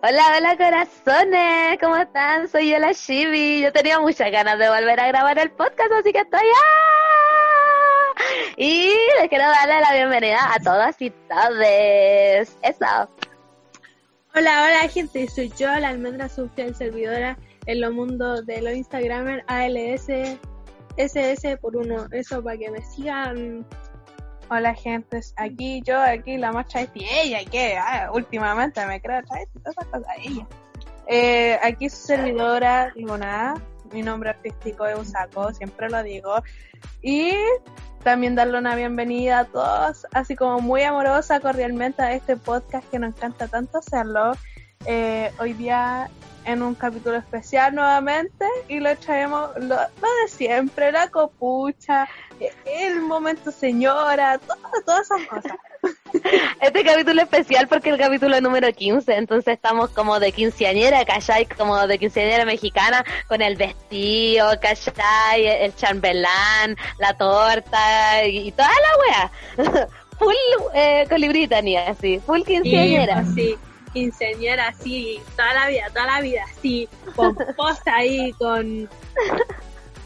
[0.00, 2.46] Hola, hola corazones, ¿cómo están?
[2.46, 3.62] Soy yo la Shibi.
[3.62, 8.14] Yo tenía muchas ganas de volver a grabar el podcast, así que estoy ¡ah!
[8.56, 12.56] Y les quiero darle la bienvenida a todas y todes.
[12.62, 13.10] Eso.
[14.36, 17.36] Hola, hola gente, soy yo, la almendra su fiel servidora
[17.66, 20.38] en los mundos de los Instagramers ALS
[20.96, 22.06] SS por uno.
[22.12, 23.66] Eso para que me sigan.
[24.50, 29.22] Hola gente, aquí yo, aquí la más y ella, que ah, últimamente me creo y
[29.22, 30.46] todas esas cosas, ella.
[31.06, 33.54] Eh, aquí su servidora, nada
[33.92, 36.42] mi nombre artístico es Usako, siempre lo digo.
[37.02, 37.32] Y
[38.02, 42.98] también darle una bienvenida a todos, así como muy amorosa, cordialmente a este podcast que
[42.98, 44.32] nos encanta tanto hacerlo.
[44.86, 46.08] Eh, hoy día
[46.48, 52.08] en un capítulo especial nuevamente y lo traemos lo, de siempre, la copucha,
[52.64, 54.40] el momento señora,
[54.84, 55.52] todas esas cosas.
[56.60, 61.46] Este capítulo especial porque el capítulo número 15, entonces estamos como de quinceañera, ¿cachai?
[61.46, 65.46] Como de quinceañera mexicana, con el vestido, ¿cachai?
[65.46, 69.86] El chambelán, la torta y, toda la wea.
[70.18, 70.34] full
[70.74, 73.24] eh, colibrita, ni así, full quinceañera.
[73.34, 73.56] Sí,
[73.88, 78.88] quinceañera así, toda la vida, toda la vida así, pomposa ahí, con,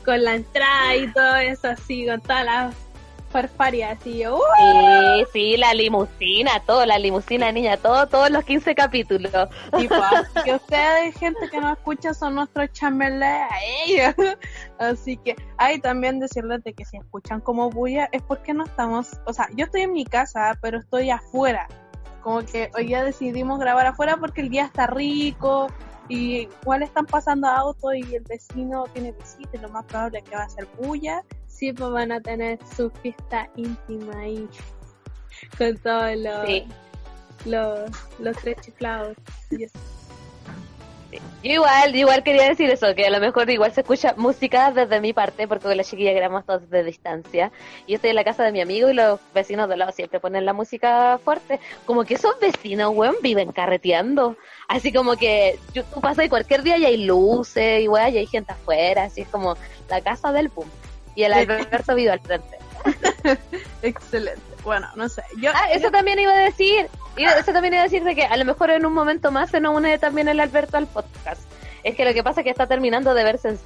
[0.05, 2.75] con la entrada y todo eso así, con todas las
[3.33, 4.23] farfarias así.
[4.23, 9.49] Sí, sí, la limusina, todo, la limusina, niña, todo, todos los 15 capítulos.
[9.79, 12.69] Y pues, que ustedes, gente que nos escucha, son nuestros
[13.87, 14.15] ellos
[14.79, 19.21] Así que, hay también decirles de que si escuchan como bulla es porque no estamos,
[19.27, 21.69] o sea, yo estoy en mi casa, pero estoy afuera
[22.23, 25.69] como que hoy ya decidimos grabar afuera porque el día está rico
[26.09, 30.25] y igual están pasando autos y el vecino tiene visita y lo más probable es
[30.25, 31.25] que va a ser bulla.
[31.47, 34.49] Sí, pues van a tener su fiesta íntima ahí
[35.57, 36.49] con todos los,
[37.45, 39.17] los, los tres chiflados.
[41.43, 45.01] Yo igual, igual quería decir eso, que a lo mejor igual se escucha música desde
[45.01, 47.51] mi parte, porque con la chiquilla grabamos todos de distancia.
[47.87, 50.45] Y estoy en la casa de mi amigo y los vecinos de lado siempre ponen
[50.45, 51.61] la música fuerte.
[51.85, 54.37] Como que esos vecinos, weón, viven carreteando.
[54.69, 58.27] Así como que tú pasas y cualquier día y hay luces y weón, y hay
[58.27, 59.57] gente afuera, así es como
[59.89, 60.69] la casa del boom.
[61.15, 62.59] Y el Alberto vive al frente.
[63.83, 64.52] Excelente.
[64.65, 65.23] Bueno, no sé.
[65.39, 66.89] Yo, ah, eso también iba a decir.
[67.17, 69.61] Eso también iba a decir de que a lo mejor en un momento más se
[69.61, 71.43] nos une también el Alberto al podcast.
[71.85, 73.59] Es que lo que pasa es que está terminando de verse en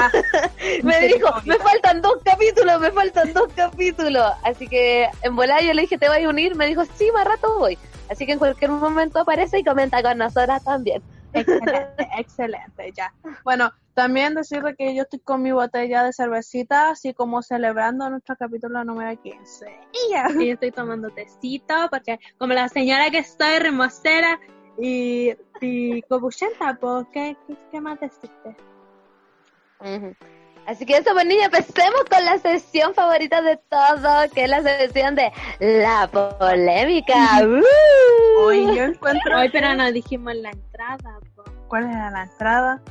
[0.00, 0.10] Ah,
[0.82, 4.32] me dijo, me faltan dos capítulos, me faltan dos capítulos.
[4.42, 6.54] Así que en volar yo le dije, ¿te voy a unir?
[6.54, 7.78] Me dijo, sí, más rato voy.
[8.08, 11.02] Así que en cualquier momento aparece y comenta con nosotras también.
[11.40, 13.12] Excelente, excelente, ya.
[13.44, 18.36] Bueno, también decirle que yo estoy con mi botella de cervecita, así como celebrando nuestro
[18.36, 19.66] capítulo número 15.
[19.92, 20.28] Y ya.
[20.38, 24.38] Y estoy tomando tecito, porque como la señora que estoy remosera
[24.78, 27.36] y, y copuchenta, pues, ¿qué,
[27.70, 28.56] qué, más decirte?
[30.66, 34.62] Así que eso, pues niña, empecemos con la sesión favorita de todo, que es la
[34.62, 37.40] sesión de la polémica.
[38.40, 39.38] Hoy yo encuentro...
[39.38, 41.20] Hoy, pero no dijimos la entrada.
[41.68, 42.82] ¿Cuál era la entrada?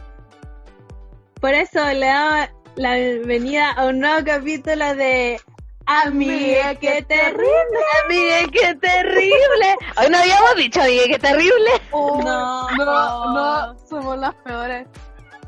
[1.41, 5.39] Por eso le damos la bienvenida a un nuevo capítulo de
[5.85, 7.79] Amigue, qué terrible.
[8.05, 9.75] Amigue, qué terrible.
[9.97, 11.69] Hoy no habíamos dicho, amigue, qué terrible.
[11.91, 14.87] no, no, no, somos las peores.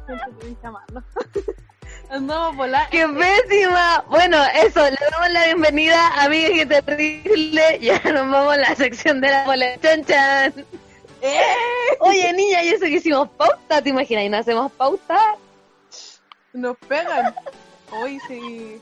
[2.09, 2.90] Andamos volar.
[2.90, 4.03] ¡Qué pésima!
[4.07, 7.79] Bueno, eso, le damos la bienvenida a Amiga Qué Terrible.
[7.81, 9.78] Ya nos vamos a la sección de la bola.
[9.81, 10.53] ¡Chan, chan!
[11.22, 11.41] ¡Eh!
[12.00, 14.23] Oye, niña, y eso que hicimos pauta, ¿te imaginas?
[14.23, 15.35] Y no hacemos pauta.
[16.53, 17.35] Nos pegan.
[17.91, 18.81] Hoy sí.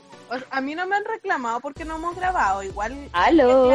[0.50, 2.62] a mí no me han reclamado porque no hemos grabado.
[2.62, 3.08] Igual.
[3.12, 3.70] ¡Aló!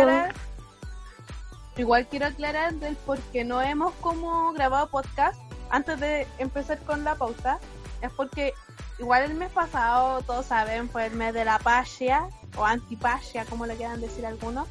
[1.78, 5.39] igual quiero aclarar del por qué no hemos como grabado podcast
[5.72, 7.59] antes de empezar con la pauta.
[8.01, 8.53] Es porque
[9.01, 13.66] igual el mes pasado, todos saben, fue el mes de la pasha o antipasia, como
[13.66, 14.67] le quieran decir algunos.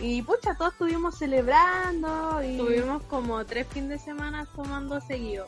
[0.00, 5.46] Y pucha, todos estuvimos celebrando y tuvimos como tres fines de semana tomando seguido.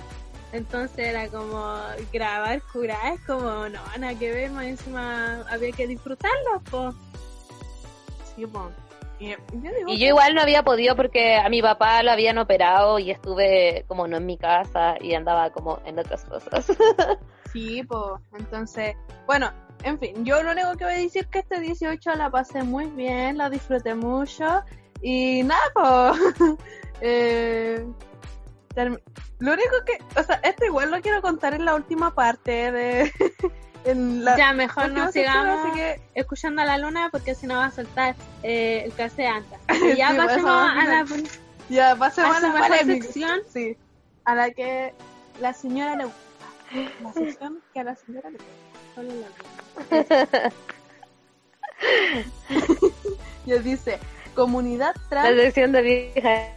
[0.52, 1.76] Entonces era como
[2.12, 6.94] grabar curar, es como no, nada que ver, más encima había que disfrutarlo, pues.
[8.36, 8.66] Sí, pues.
[9.18, 13.84] Y, yo, igual no había podido porque a mi papá lo habían operado y estuve
[13.88, 16.66] como no en mi casa y andaba como en otras cosas.
[17.54, 18.96] sí, pues, entonces,
[19.26, 19.50] bueno,
[19.82, 22.62] en fin, yo lo único que voy a decir es que este 18 la pasé
[22.62, 24.62] muy bien, la disfruté mucho
[25.00, 26.58] y nada, pues,
[27.00, 27.86] eh,
[28.76, 33.12] lo único que, o sea, esto igual lo quiero contar en la última parte de...
[34.36, 35.60] ya, mejor no sigamos
[36.14, 39.58] escuchando a la luna porque si no va a soltar eh, el caseanta.
[39.68, 41.06] Y ya pasemos a la...
[41.68, 43.40] Ya, pasemos A a la sección.
[43.52, 43.76] Sí.
[44.24, 44.94] A la que
[45.40, 46.06] la señora le.
[47.02, 48.38] La sección que a la señora le.
[48.94, 50.52] Solo la
[53.46, 53.98] Ya dice,
[54.34, 55.40] comunidad La trans.
[55.40, 56.48] sección de vieja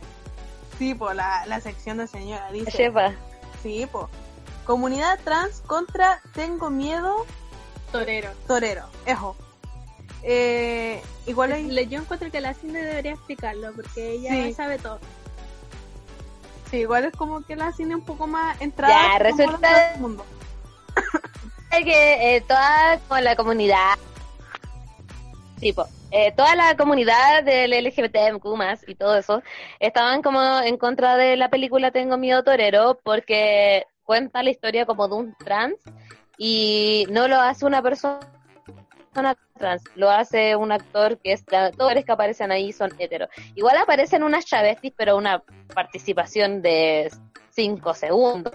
[0.78, 2.72] Sí, po, la, la sección de señora dice.
[2.72, 3.14] chefa.
[3.64, 4.10] Sí, po.
[4.66, 7.26] Comunidad trans contra Tengo Miedo
[7.92, 8.30] Torero.
[8.48, 8.84] Torero.
[9.06, 9.36] Ejo.
[10.24, 11.88] Eh, igual hay...
[11.88, 14.54] Yo encuentro que la Cindy debería explicarlo porque ella Sí.
[14.54, 15.00] sabe todo.
[16.70, 18.94] Sí, igual es como que la cine un poco más entrada.
[18.94, 20.26] Ya, resulta- mundo.
[21.70, 24.00] Que eh, toda con la comunidad,
[25.60, 29.44] tipo, eh, toda la comunidad del LGBTQ más y todo eso,
[29.80, 35.08] estaban como en contra de la película Tengo Miedo Torero porque cuenta la historia como
[35.08, 35.76] de un trans
[36.38, 38.22] y no lo hace una persona
[39.58, 43.30] trans, lo hace un actor que es, los actores que aparecen ahí son heteros.
[43.56, 45.44] Igual aparecen unas travestis, pero una
[45.74, 47.12] participación de
[47.52, 48.54] 5 segundos.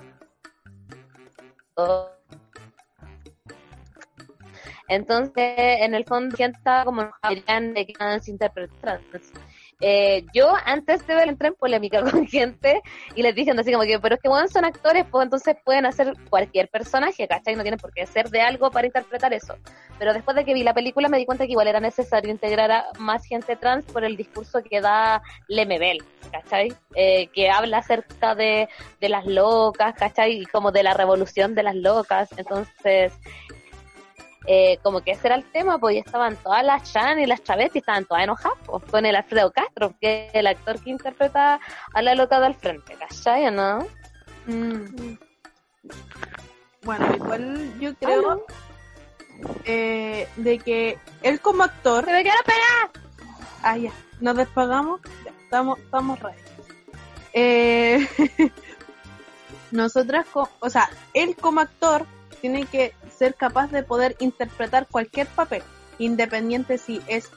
[4.88, 9.32] Entonces, en el fondo, gente estaba como de que se interpretan trans.
[9.84, 12.80] Eh, yo antes de ver entré en polémica con gente
[13.16, 15.86] y les dije así como que, pero es que bueno, son actores, pues entonces pueden
[15.86, 17.56] hacer cualquier personaje, ¿cachai?
[17.56, 19.56] No tienen por qué ser de algo para interpretar eso.
[19.98, 22.70] Pero después de que vi la película me di cuenta que igual era necesario integrar
[22.70, 25.98] a más gente trans por el discurso que da Lemebel,
[26.30, 26.72] ¿cachai?
[26.94, 28.68] Eh, que habla acerca de,
[29.00, 30.42] de las locas, ¿cachai?
[30.42, 32.30] Y como de la revolución de las locas.
[32.36, 33.12] Entonces,
[34.46, 37.42] eh, como que ese era el tema, pues ya estaban todas las Chan y las
[37.42, 41.60] Chavetti, estaban todas enojadas pues, con el Alfredo Castro, que es el actor que interpreta
[41.94, 43.46] a la loca del frente, ¿cachai?
[43.46, 43.86] o ¿No?
[44.46, 45.16] Mm.
[46.82, 48.44] Bueno, igual yo creo
[49.64, 52.04] eh, de que él como actor.
[52.04, 52.90] ¡Se me quiero pegar!
[53.62, 53.92] Ah, ya.
[54.20, 55.00] Nos despagamos.
[55.24, 56.38] Ya, estamos, estamos ready.
[57.32, 58.08] Eh,
[59.70, 62.06] nosotras, o sea, él como actor
[62.42, 65.62] tiene que ser capaz de poder interpretar cualquier papel,
[65.98, 67.30] independiente si es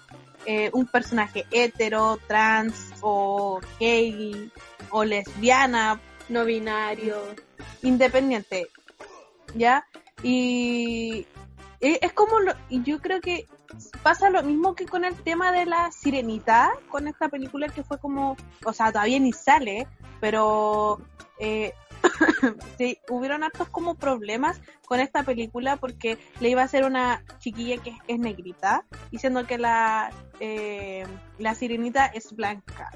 [0.48, 4.52] eh, un personaje hetero, trans o gay
[4.90, 7.18] o lesbiana, No binario.
[7.84, 8.68] independiente,
[9.54, 9.86] ¿ya?
[10.24, 11.28] Y
[11.80, 13.46] e- es como, lo, yo creo que
[14.02, 18.00] pasa lo mismo que con el tema de la sirenita, con esta película que fue
[18.00, 19.88] como, o sea, todavía ni sale,
[20.20, 21.00] pero
[21.40, 21.74] eh,
[22.78, 27.82] sí, hubieron hartos como problemas con esta película porque le iba a hacer una chiquilla
[27.82, 31.06] que es, negrita, diciendo que la, eh,
[31.40, 32.92] la sirenita es blanca.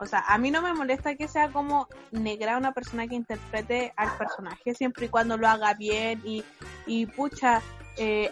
[0.00, 3.92] O sea, a mí no me molesta que sea como negra una persona que interprete
[3.96, 6.44] al personaje, siempre y cuando lo haga bien y,
[6.86, 7.60] y pucha,
[7.96, 8.30] eh,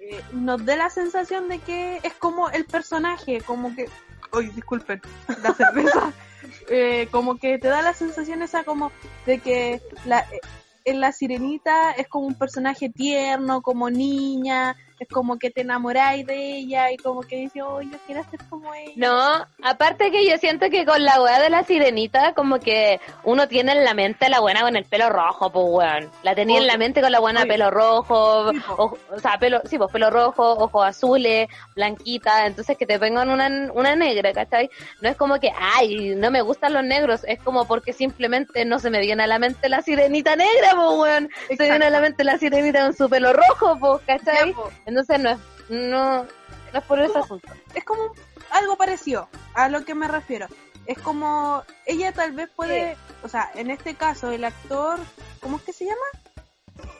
[0.00, 3.88] eh, nos dé la sensación de que es como el personaje, como que...
[4.32, 5.00] Uy, disculpen,
[5.42, 6.12] la cerveza.
[6.68, 8.92] Eh, como que te da la sensación esa como
[9.26, 10.40] de que la, eh,
[10.84, 16.26] en la sirenita es como un personaje tierno, como niña, es como que te enamoráis
[16.26, 18.92] de ella y como que dices, oh, yo quiero ser como ella.
[18.96, 23.48] No, aparte que yo siento que con la weá de la sirenita, como que uno
[23.48, 26.10] tiene en la mente a la buena con el pelo rojo, pues weón.
[26.22, 27.52] La tenía en la mente con la buena Obvio.
[27.52, 28.74] pelo rojo, Sí, po.
[28.74, 33.30] ojo- o sea, pelo, sí, pues pelo rojo, ojos azules, blanquita, entonces que te vengan
[33.30, 34.70] una, una negra, ¿cachai?
[35.00, 38.78] No es como que, ay, no me gustan los negros, es como porque simplemente no
[38.78, 41.30] se me viene a la mente la sirenita negra, pues weón.
[41.56, 44.54] Se viene a la mente la sirenita con su pelo rojo, pues, ¿cachai?
[44.90, 47.48] Entonces no es, no, no es por ese asunto.
[47.76, 48.12] es como
[48.50, 50.48] algo parecido a lo que me refiero.
[50.84, 54.98] Es como ella tal vez puede, o sea, en este caso el actor,
[55.40, 56.90] ¿cómo es que se llama?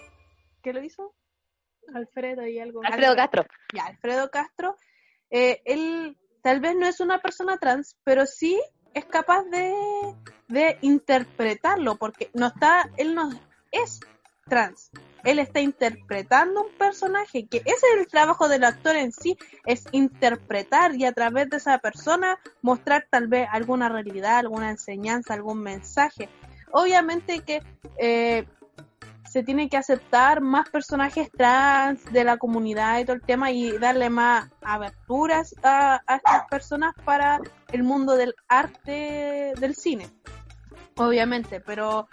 [0.62, 1.16] ¿Qué lo hizo?
[1.92, 2.80] Alfredo y algo.
[2.84, 3.44] Alfredo Castro.
[3.74, 4.76] Ya, Alfredo Castro.
[5.30, 8.62] eh, él tal vez no es una persona trans, pero sí
[8.94, 9.74] es capaz de,
[10.46, 13.30] de interpretarlo, porque no está, él no
[13.72, 13.98] es
[14.50, 14.90] trans.
[15.24, 19.84] Él está interpretando un personaje, que ese es el trabajo del actor en sí, es
[19.92, 25.62] interpretar y a través de esa persona mostrar tal vez alguna realidad, alguna enseñanza, algún
[25.62, 26.28] mensaje.
[26.72, 27.62] Obviamente que
[27.98, 28.46] eh,
[29.30, 33.78] se tiene que aceptar más personajes trans de la comunidad y todo el tema y
[33.78, 37.40] darle más aberturas a, a estas personas para
[37.72, 40.08] el mundo del arte del cine.
[41.00, 42.08] Obviamente, pero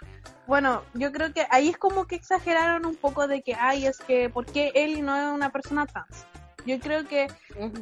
[0.46, 3.98] bueno, yo creo que ahí es como que exageraron un poco de que, ay, es
[3.98, 6.24] que, ¿por qué él no es una persona trans?
[6.64, 7.28] Yo creo que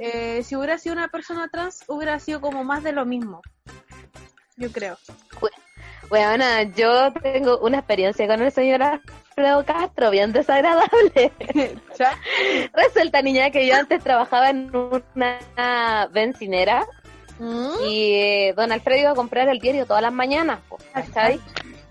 [0.01, 3.41] eh, si hubiera sido una persona trans, hubiera sido como más de lo mismo.
[4.57, 4.99] Yo creo.
[6.09, 6.45] Bueno,
[6.75, 11.33] yo tengo una experiencia con el señor Alfredo Castro, bien desagradable.
[12.73, 16.87] Resulta, niña, que yo antes trabajaba en una bencinera
[17.39, 17.71] Mm.
[17.89, 20.61] Y eh, don Alfredo iba a comprar el diario todas las mañanas.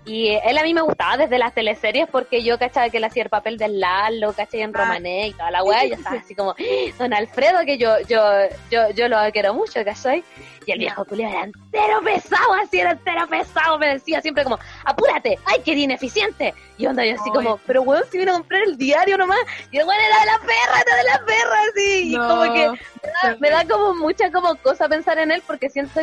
[0.06, 2.92] Y él a mí me gustaba desde las teleseries porque yo, ¿cachai?
[2.92, 4.60] Que él hacía el papel del Lalo, ¿cachai?
[4.62, 4.78] En Ah.
[4.78, 6.54] Romané y toda la weá, y yo estaba así como, "Ah,
[6.98, 8.22] don Alfredo, que yo, yo,
[8.70, 10.22] yo, yo lo quiero mucho, ¿cachai?
[10.64, 14.58] Y el viejo Julio era entero pesado, así era entero pesado, me decía siempre como,
[14.84, 16.54] apúrate, ay, que ineficiente.
[16.78, 19.38] Y onda yo así como, pero weón, si vino a comprar el diario nomás,
[19.72, 22.28] y el weón era de la perra, era de la perra, así, y No.
[22.28, 26.00] como que me da, me da como mucha como cosa pensar en él porque siento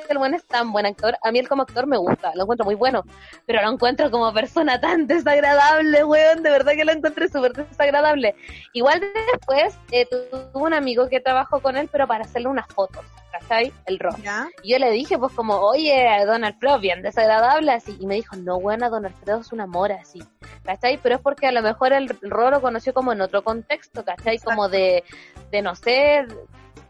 [0.00, 1.16] que el buen es tan buen actor.
[1.22, 3.04] A mí él como actor me gusta, lo encuentro muy bueno,
[3.46, 8.34] pero lo encuentro como persona tan desagradable, weón, de verdad que lo encontré súper desagradable.
[8.72, 9.00] Igual
[9.32, 13.72] después eh, tuve un amigo que trabajó con él, pero para hacerle unas fotos, ¿cachai?
[13.86, 14.18] El rock.
[14.22, 14.48] ¿Ya?
[14.62, 17.96] Y yo le dije, pues como, oye, Don Alfredo, bien desagradable, así.
[18.00, 20.22] Y me dijo, no, buena, Don Alfredo es un amor, así.
[20.64, 20.98] ¿Cachai?
[21.02, 24.38] Pero es porque a lo mejor el rol lo conoció como en otro contexto, ¿cachai?
[24.38, 25.04] Como de,
[25.50, 26.26] de no sé,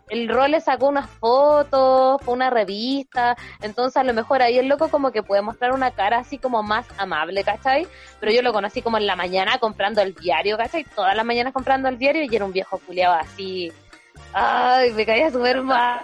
[0.09, 4.69] el rol le sacó unas fotos, fue una revista, entonces a lo mejor ahí el
[4.69, 7.87] loco como que puede mostrar una cara así como más amable, ¿cachai?
[8.21, 10.85] Pero yo lo conocí como en la mañana comprando el diario, ¿cachai?
[10.85, 13.73] Todas las mañanas comprando el diario y era un viejo culiado así.
[14.35, 16.01] Ay, me caía súper mal,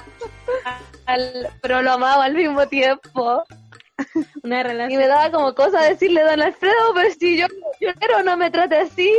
[1.61, 3.45] pero lo amaba al mismo tiempo.
[4.45, 5.01] Una Y relación.
[5.03, 7.47] me daba como cosa decirle, don Alfredo, pero si yo,
[7.81, 9.13] yo quiero no me trate así.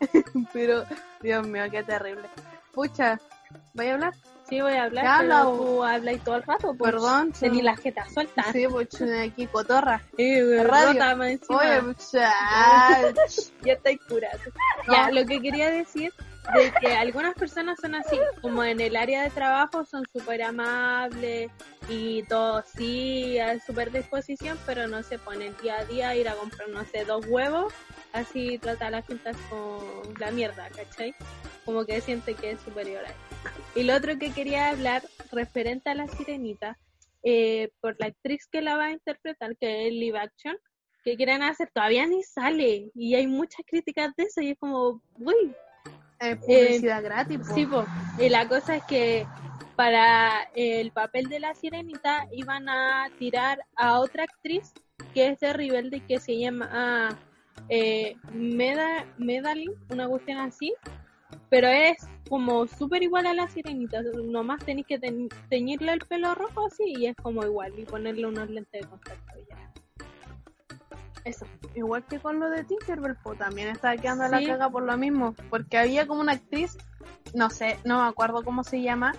[0.52, 0.84] Pero,
[1.20, 2.28] Dios mío, qué terrible.
[2.72, 3.20] Pucha,
[3.74, 4.14] ¿voy a hablar?
[4.48, 6.74] Sí, voy a hablar, ¿Qué pero habla, tú hablas todo el rato.
[6.74, 7.62] Pues, Perdón, Tení sí.
[7.62, 8.46] las jetas sueltas.
[8.52, 10.00] Sí, pues aquí cotorra.
[10.16, 11.58] Eh, rota más encima.
[11.58, 12.32] Oye, pucha.
[13.64, 14.38] ya estoy curado.
[14.90, 16.12] Ya, lo que quería decir
[16.54, 21.50] de que algunas personas son así, como en el área de trabajo son súper amables
[21.88, 26.34] y todo sí, a súper disposición, pero no se ponen día a día ir a
[26.34, 27.72] comprar, no sé, dos huevos,
[28.12, 31.14] así trata a la gente con la mierda, ¿cachai?
[31.64, 33.14] Como que siente que es superior a él.
[33.74, 36.78] Y lo otro que quería hablar, referente a la sirenita,
[37.22, 40.56] eh, por la actriz que la va a interpretar, que es live action,
[41.04, 45.02] que quieren hacer, todavía ni sale, y hay muchas críticas de eso, y es como,
[45.18, 45.54] uy,
[46.20, 47.54] eh, publicidad gratis, po.
[47.54, 47.84] Sí, po.
[48.18, 49.26] Y la cosa es que
[49.76, 54.72] para el papel de la sirenita iban a tirar a otra actriz
[55.12, 57.08] que es de Rebelde que se llama ah,
[57.68, 60.74] eh, Meda, Medalin, una cuestión así,
[61.50, 61.96] pero es
[62.28, 64.98] como súper igual a la sirenita, nomás tenéis que
[65.48, 69.38] teñirle el pelo rojo así y es como igual y ponerle unos lentes de contacto
[69.38, 69.72] y ya.
[71.26, 71.44] Eso.
[71.74, 75.34] Igual que con lo de Tinkerbell, pues también estaba quedando la caga por lo mismo.
[75.50, 76.78] Porque había como una actriz,
[77.34, 79.12] no sé, no me acuerdo cómo se llama,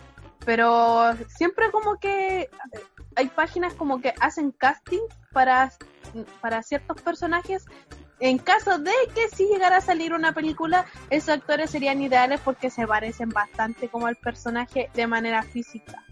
[0.46, 2.50] pero siempre como que
[3.18, 5.02] hay páginas como que hacen casting
[5.34, 5.74] para,
[6.40, 7.66] para ciertos personajes.
[8.22, 12.70] En caso de que si llegara a salir una película, esos actores serían ideales porque
[12.70, 16.06] se parecen bastante como al personaje de manera física.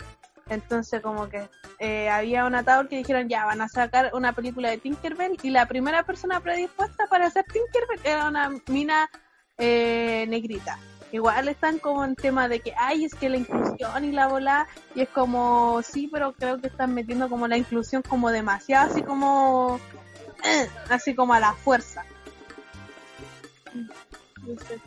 [0.47, 1.49] Entonces como que
[1.79, 5.49] eh, había un atador que dijeron ya van a sacar una película de Tinkerbell y
[5.49, 9.09] la primera persona predispuesta para hacer Tinkerbell era una mina
[9.57, 10.77] eh, negrita.
[11.11, 14.67] Igual están como en tema de que, ay, es que la inclusión y la bola,
[14.95, 19.01] y es como, sí, pero creo que están metiendo como la inclusión como demasiado, así
[19.01, 19.79] como,
[20.89, 22.03] así como a la fuerza.
[23.73, 24.81] No sé.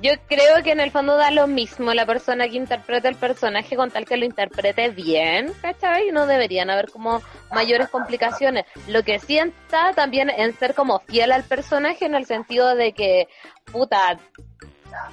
[0.00, 3.74] Yo creo que en el fondo da lo mismo la persona que interpreta el personaje
[3.74, 6.12] con tal que lo interprete bien, ¿cachai?
[6.12, 7.20] No deberían haber como
[7.52, 8.64] mayores complicaciones.
[8.86, 12.92] Lo que sí está también en ser como fiel al personaje en el sentido de
[12.92, 13.26] que,
[13.72, 14.20] puta,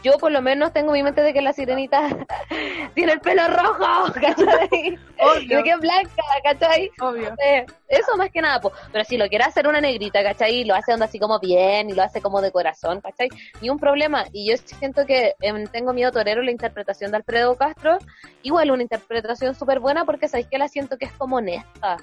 [0.03, 2.09] yo por lo menos tengo mi mente de que la sirenita
[2.93, 4.99] tiene el pelo rojo, ¿cachai?
[5.19, 5.59] Obvio.
[5.59, 6.91] Y que es blanca, ¿cachai?
[7.01, 7.33] Obvio.
[7.43, 8.71] Eh, eso más que nada, po.
[8.91, 10.57] pero si lo quiere hacer una negrita, ¿cachai?
[10.57, 13.29] Y lo hace onda así como bien y lo hace como de corazón, ¿cachai?
[13.61, 14.25] Ni un problema.
[14.31, 17.97] Y yo siento que em, tengo miedo torero la interpretación de Alfredo Castro,
[18.43, 21.97] igual una interpretación súper buena porque sabéis que la siento que es como honesta.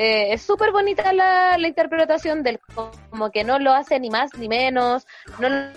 [0.00, 2.60] Eh, es súper bonita la, la interpretación del
[3.10, 5.08] como que no lo hace ni más ni menos,
[5.40, 5.72] no lo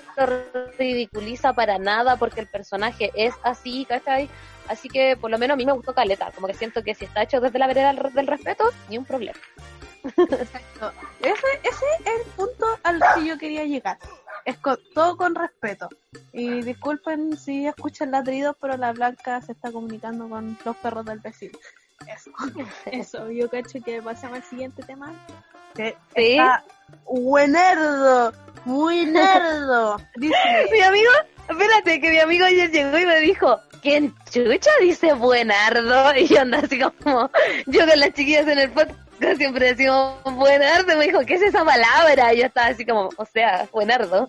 [0.77, 4.29] ridiculiza para nada porque el personaje es así, ¿cachai?
[4.67, 7.05] Así que por lo menos a mí me gustó Caleta, como que siento que si
[7.05, 9.39] está hecho desde la vereda del, respeto, ni un problema.
[10.03, 10.93] Exacto.
[11.19, 13.97] Ese, ese es el punto al que yo quería llegar.
[14.45, 14.57] Es
[14.93, 15.89] todo con respeto.
[16.31, 21.19] Y disculpen si escuchan ladridos, pero la blanca se está comunicando con los perros del
[21.19, 21.57] vecino.
[22.07, 22.31] Eso.
[22.85, 25.13] Eso, yo cacho que pasamos al siguiente tema.
[25.75, 26.31] Que Sí.
[26.33, 26.63] está
[27.05, 28.33] buenerdo,
[28.65, 29.97] muy nerdo.
[30.17, 30.35] Dice,
[30.71, 31.11] Mi amigo,
[31.49, 36.13] espérate, que mi amigo ayer llegó y me dijo, ¿quién chucha dice buenardo?
[36.17, 37.29] Y yo ando así como,
[37.67, 38.99] yo con las chiquillas en el podcast
[39.37, 40.97] siempre decimos buenardo.
[40.97, 42.33] Me dijo, ¿qué es esa palabra?
[42.33, 44.27] Y yo estaba así como, o sea, buenardo.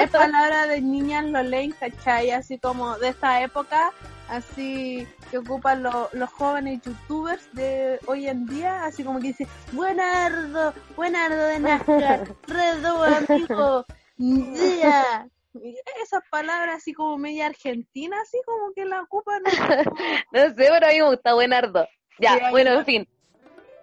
[0.00, 2.30] Es palabra de niñas lo leen, ¿cachai?
[2.30, 3.92] Así como de esta época,
[4.28, 9.46] así que ocupan lo- los jóvenes youtubers de hoy en día, así como que dice,
[9.72, 13.84] buenardo, buenardo de Nazca, redo amigo,
[14.16, 15.28] día.
[15.54, 19.42] Y Esas palabras así como media argentina, así como que la ocupan.
[20.32, 21.88] No sé, pero a mí me gusta buenardo.
[22.18, 23.08] Ya, bueno, en fin.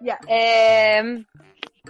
[0.00, 0.18] ya.
[0.28, 1.24] Eh,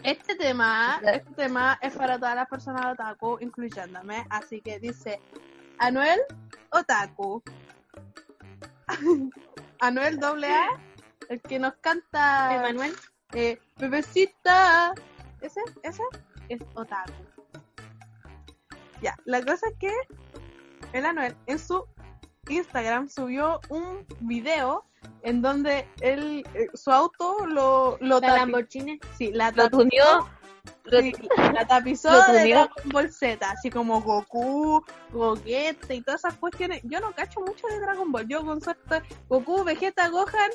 [0.02, 5.20] Este tema, este tema es para todas las personas otaku, incluyéndome, así que dice
[5.78, 6.20] Anuel
[6.70, 7.42] Otaku.
[9.80, 10.66] Anuel doble A,
[11.28, 12.94] el que nos canta Emanuel.
[13.32, 14.94] eh, Bebecita.
[15.40, 16.02] Ese, ese
[16.48, 17.12] es Otaku.
[19.02, 19.92] Ya, la cosa es que
[20.92, 21.84] el Anuel en su
[22.48, 24.84] Instagram subió un video
[25.22, 28.98] en donde él, eh, su auto lo, lo La Lamborghini.
[29.18, 29.68] Sí, la lo-
[30.90, 31.12] sí,
[31.52, 32.48] la tapizó de.
[32.50, 36.80] Dragon Ball Z, así como Goku, Gogeta y todas esas cuestiones.
[36.84, 38.26] Yo no cacho mucho de Dragon Ball.
[38.28, 40.50] Yo con suerte Goku, Vegeta, Gohan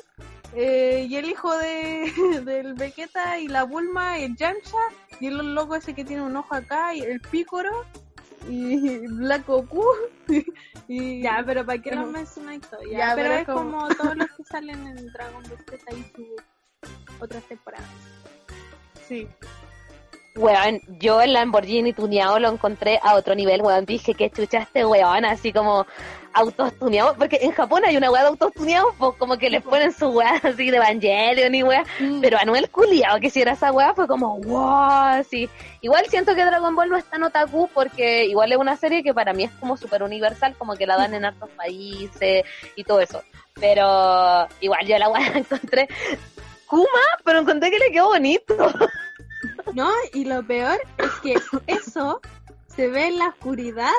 [0.54, 2.12] eh, y el hijo de
[2.44, 4.78] del Vegeta y la Bulma, el Yamcha
[5.20, 7.84] y el loco ese que tiene un ojo acá y el Picoro
[8.48, 9.84] y Black Goku
[10.88, 12.82] y Ya, pero ¿para qué los mencionáis todos?
[12.90, 13.94] Ya, Ya, pero, pero es como- como...
[13.94, 16.36] todos los que salen en Dragon Ball Z y su
[17.22, 17.86] otras temporadas.
[19.06, 19.28] sí.
[20.40, 23.84] Weón, yo el Lamborghini tuneado lo encontré a otro nivel, weón.
[23.84, 25.86] Dije que chucha este weón, así como
[26.32, 27.14] autos tuneados.
[27.18, 30.08] Porque en Japón hay una weá de autos tuneados, pues como que les ponen su
[30.08, 31.84] weá así de Evangelion y weá.
[32.22, 35.50] Pero Anuel culiao que si era esa weá fue como wow, así.
[35.82, 39.12] Igual siento que Dragon Ball no es tan otaku porque igual es una serie que
[39.12, 43.00] para mí es como súper universal, como que la dan en hartos países y todo
[43.00, 43.22] eso.
[43.60, 45.86] Pero igual yo la weá la encontré
[46.70, 46.86] Kuma,
[47.24, 48.54] pero encontré que le quedó bonito.
[49.74, 51.34] No, y lo peor es que
[51.66, 52.20] eso
[52.66, 53.92] se ve en la oscuridad.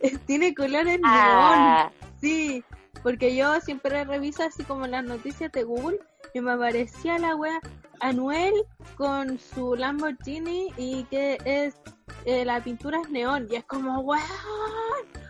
[0.26, 1.02] Tiene colores neón.
[1.04, 2.64] Ah, Sí,
[3.02, 5.98] porque yo siempre reviso así como las noticias de Google
[6.34, 7.60] y me aparecía la wea
[8.00, 8.54] Anuel
[8.96, 11.76] con su Lamborghini y que es
[12.24, 14.22] eh, la pintura es neón y es como weón.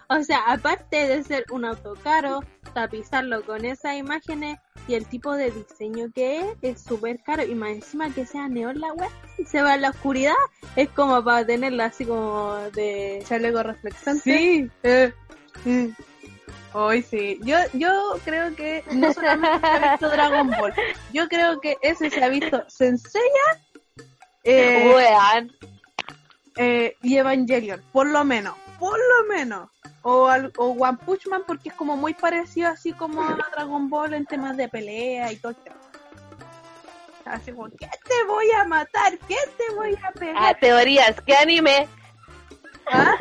[0.08, 5.32] O sea, aparte de ser un auto caro, tapizarlo con esas imágenes y el tipo
[5.32, 9.10] de diseño que es, es súper caro y más encima que sea neón la wea
[9.36, 10.34] y se va en la oscuridad,
[10.76, 13.24] es como para tenerla así como de...
[13.26, 14.22] Chaleco reflexante.
[14.22, 15.12] Sí, Eh,
[15.64, 15.88] mm.
[16.72, 17.40] Hoy sí.
[17.42, 20.74] Yo, yo creo que no solamente se ha visto Dragon Ball,
[21.12, 23.26] yo creo que ese se ha visto Senseiya
[24.44, 25.48] eh,
[26.56, 29.70] eh, y Evangelion, por lo menos, por lo menos.
[30.02, 33.88] O, al- o One Punch Man porque es como muy parecido así como a Dragon
[33.90, 35.54] Ball en temas de pelea y todo.
[37.24, 39.18] Así como, ¿qué te voy a matar?
[39.26, 40.60] ¿Qué te voy a Ah, pegar?
[40.60, 41.88] teorías, ¿qué anime?
[42.88, 43.16] ¿Ah?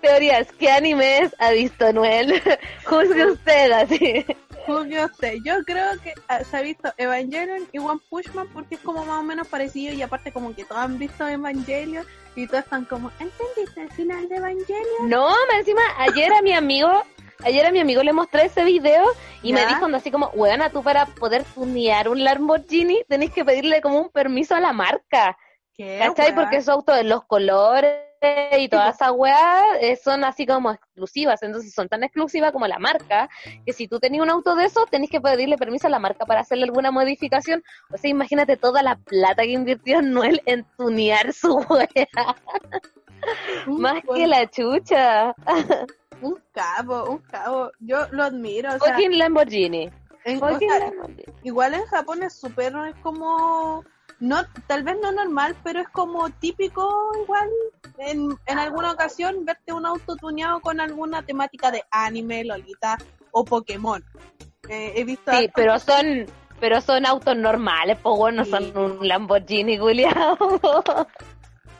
[0.00, 2.40] Teorías, ¿qué animes ha visto Noel?
[2.84, 4.24] Juzgue usted así.
[4.66, 5.34] Juzgue usted.
[5.44, 9.04] Yo creo que ah, se ha visto Evangelion y One Punch Man porque es como
[9.04, 12.06] más o menos parecido y aparte como que todos han visto Evangelion
[12.42, 15.08] y todos están como, ¿entendiste el final de Evangelion?
[15.08, 16.90] No, más encima, ayer a mi amigo,
[17.44, 19.04] ayer a mi amigo le mostré ese video
[19.42, 23.80] y me dijo así como, weona, tú para poder tunear un Lamborghini tenés que pedirle
[23.80, 25.36] como un permiso a la marca.
[25.74, 25.98] ¿Qué?
[25.98, 26.26] ¿Cachai?
[26.26, 26.34] weá?
[26.34, 28.07] Porque esos autos, los colores
[28.58, 31.42] y todas esas weas eh, son así como exclusivas.
[31.42, 33.28] Entonces son tan exclusivas como la marca,
[33.64, 36.26] que si tú tenías un auto de esos, tenés que pedirle permiso a la marca
[36.26, 37.62] para hacerle alguna modificación.
[37.92, 42.36] O sea, imagínate toda la plata que invirtió Noel en tunear su wea.
[43.66, 45.34] Un Más que la chucha.
[46.20, 47.70] Un cabo, un cabo.
[47.80, 48.74] Yo lo admiro.
[48.74, 49.90] O sea, Lamborghini.
[50.24, 51.24] en- o Fucking sea, Lamborghini.
[51.42, 53.84] igual en Japón es súper es como
[54.20, 57.48] no tal vez no normal pero es como típico igual
[57.98, 62.98] en, en alguna ocasión verte un auto tuneado con alguna temática de anime Lolita
[63.30, 64.02] o Pokémon
[64.68, 66.26] Eh, he visto Sí, pero son,
[66.60, 68.50] pero son autos normales, pues no Sí.
[68.50, 70.36] son un Lamborghini, culiao.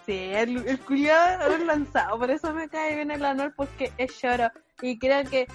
[0.09, 4.19] sí el, el culiao es lanzado por eso me cae bien el honor porque es
[4.19, 5.47] choro y creo que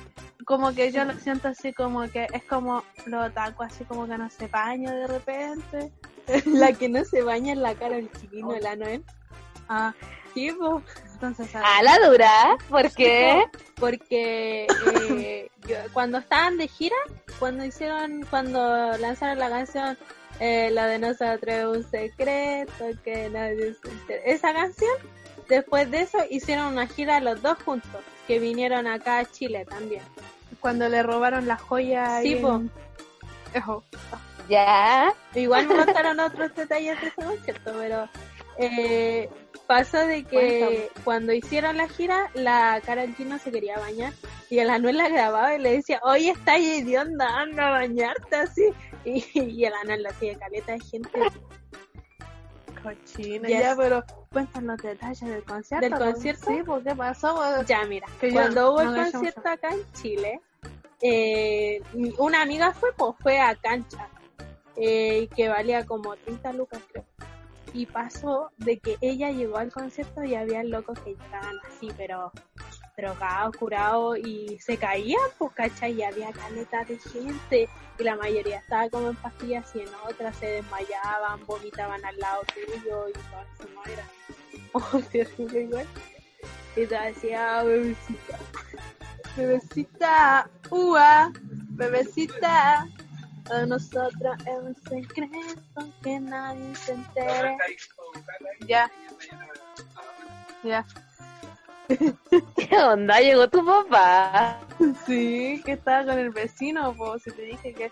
[0.46, 4.18] como que yo lo siento así como que es como lo otaku así como que
[4.18, 5.92] no se baña de repente
[6.46, 9.04] la que no se baña en la cara del chiquino, el Anuel.
[9.70, 9.94] ah
[10.34, 10.82] Sí, po.
[11.14, 13.44] entonces A la dura, ¿por qué?
[13.80, 16.96] porque eh, yo- cuando estaban de gira,
[17.40, 19.98] cuando hicieron, cuando lanzaron la canción
[20.40, 23.76] eh, La de nosotros es un secreto que nadie
[24.08, 24.22] se.
[24.32, 24.92] Esa canción,
[25.50, 30.02] después de eso hicieron una gira los dos juntos, que vinieron acá a Chile también.
[30.60, 32.72] cuando le robaron la joya Sí, en-.
[34.50, 35.14] Ya.
[35.36, 38.10] Igual me contaron otros detalles de ese concierto, pero
[38.58, 39.30] eh,
[39.68, 44.14] pasó de que cuando hicieron la gira, la Karol G no se quería bañar
[44.50, 48.64] y el Anuel la grababa y le decía, oye, está hedionda, anda a bañarte así.
[49.06, 51.20] Y, y el Anuel lo hacía caleta de gente.
[52.82, 53.60] Cochina, Yes.
[53.60, 55.90] ya, pero cuéntanos los detalles del concierto.
[55.90, 56.46] ¿Del concierto?
[56.50, 57.64] Sí, pues, ¿qué pasó?
[57.64, 60.42] Ya, mira, Que yo cuando hubo no el concierto acá en Chile,
[61.02, 61.82] eh,
[62.18, 64.08] una amiga fue, pues fue a cancha,
[64.76, 67.06] eh, que valía como 30 lucas, creo.
[67.74, 72.32] Y pasó de que ella llegó al concierto y había locos que llegaban así, pero
[72.96, 75.94] drogados, curados y se caían, pues, ¿cachai?
[75.94, 80.36] Y había caleta de gente y la mayoría estaba como en pastillas y en otras
[80.38, 84.08] se desmayaban, vomitaban al lado tuyo y todo eso no era.
[84.76, 85.00] Oh,
[85.56, 85.86] igual.
[86.76, 88.40] Y te decía, "Ah, bebecita,
[89.38, 91.32] Bebecita, ua,
[91.70, 92.88] bebecita.
[93.52, 97.58] A nosotros es un secreto que nadie se entere.
[98.68, 98.90] Ya.
[100.64, 100.86] Ya.
[101.88, 103.20] ¿Qué onda?
[103.20, 104.60] Llegó tu papá.
[105.06, 107.92] Sí, que estaba con el vecino, pues si te dije que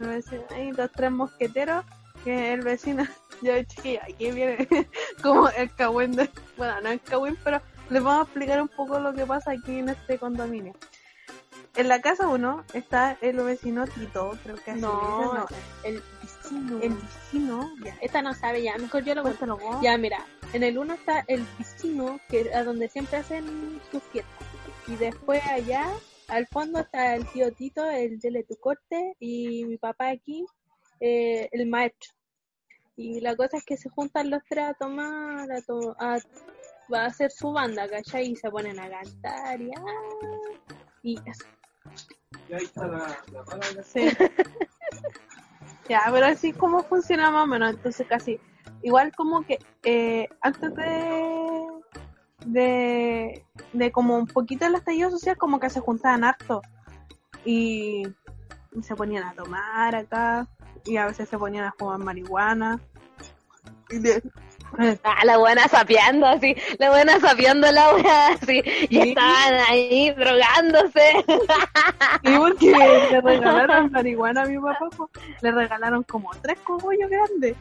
[0.00, 1.84] el vecino, hay dos, tres mosqueteros,
[2.24, 3.04] que el vecino,
[3.42, 4.68] yo chiquilla, aquí viene
[5.22, 9.00] como el cagüín de, bueno, no el cagüín, pero les vamos a explicar un poco
[9.00, 10.74] lo que pasa aquí en este condominio.
[11.76, 15.46] En la casa uno está el vecino Tito, creo que así No, no,
[15.84, 16.80] el vecino.
[16.82, 19.58] el vecino, ya, Esta no sabe ya, mejor yo lo cuento.
[19.80, 24.46] Ya, mira, en el uno está el vecino, que a donde siempre hacen sus fiestas.
[24.88, 25.88] Y después allá,
[26.28, 30.44] al fondo está el tío Tito, el de tu corte, y mi papá aquí,
[30.98, 32.10] eh, el maestro.
[32.96, 36.18] Y la cosa es que se juntan los tres a tomar, a, to- a,
[36.92, 38.32] va a hacer su banda, ¿cachai?
[38.32, 40.58] Y se ponen a cantar y, ah,
[41.02, 41.44] y eso.
[43.84, 44.08] Sí.
[45.88, 48.40] ya, pero así como funciona más o menos, entonces casi,
[48.82, 51.66] igual como que eh, antes de,
[52.46, 56.62] de, de como un poquito el estallido social, como que se juntaban harto
[57.44, 58.02] y,
[58.72, 60.48] y se ponían a tomar acá
[60.84, 62.80] y a veces se ponían a fumar marihuana.
[63.90, 64.22] Y de-
[65.04, 69.08] Ah, la buena sapeando así, la buena sapeando la buena así, y Sí.
[69.10, 71.24] estaban ahí drogándose.
[72.22, 72.70] Y porque
[73.10, 74.88] le regalaron marihuana a mi papá,
[75.42, 77.56] le regalaron como tres cogollos grandes.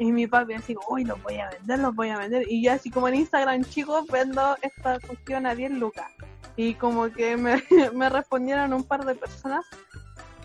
[0.00, 2.44] Y mi papi así, uy, los voy a vender, los voy a vender.
[2.48, 6.06] Y yo así como en Instagram, chicos, vendo esta cuestión a 10 lucas.
[6.54, 7.62] Y como que me,
[7.94, 9.64] me respondieron un par de personas.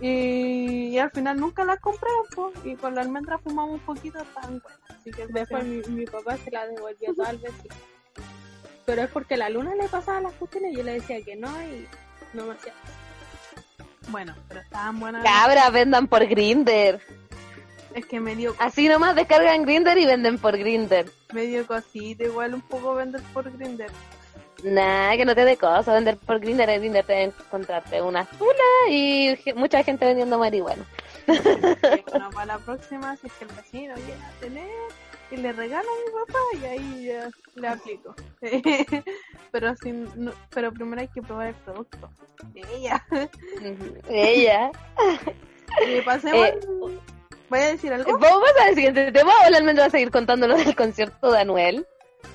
[0.05, 4.19] Y, y al final nunca las compraron, po, y con la almendra fumamos un poquito,
[4.21, 4.81] estaban buenas.
[4.89, 7.73] Así que Después mi, mi papá se la devolvió todo al vecino.
[8.85, 11.47] Pero es porque la luna le pasaba las cuestiones y yo le decía que no
[11.63, 11.87] y
[12.33, 12.73] no me hacía.
[14.09, 15.23] bueno, pero estaban buenas.
[15.23, 16.99] Cabra, vendan por Grinder.
[17.95, 21.09] Es que me dio, Así nomás descargan Grinder y venden por Grinder.
[21.31, 23.89] me dio cosita, igual un poco vender por Grinder.
[24.63, 26.69] Nah, que no te dé cosa vender por Grinder.
[26.69, 28.53] En Grinder te encontrarte una tula
[28.89, 30.85] y mucha gente vendiendo marihuana.
[31.27, 34.69] Bueno, para la próxima, si es que el vecino llega a tener
[35.31, 38.15] y le regalo a mi papá y ahí ya le aplico.
[39.51, 42.09] pero sin, no- pero primero hay que probar el producto.
[42.55, 43.05] Ella.
[44.09, 44.71] Ella.
[45.87, 46.45] Y pasemos.
[46.45, 46.59] Eh,
[47.49, 48.15] ¿Voy a decir algo?
[48.19, 51.39] Vamos al siguiente tema o la almendra va a seguir contando lo del concierto de
[51.39, 51.87] Anuel.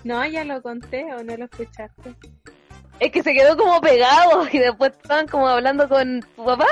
[0.05, 2.15] No, ya lo conté o no lo escuchaste.
[3.01, 6.67] Es que se quedó como pegado y después estaban como hablando con tu papá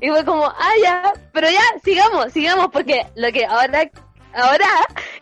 [0.00, 3.90] y fue como, ah, ya, pero ya, sigamos, sigamos, porque lo que ahora,
[4.34, 4.66] ahora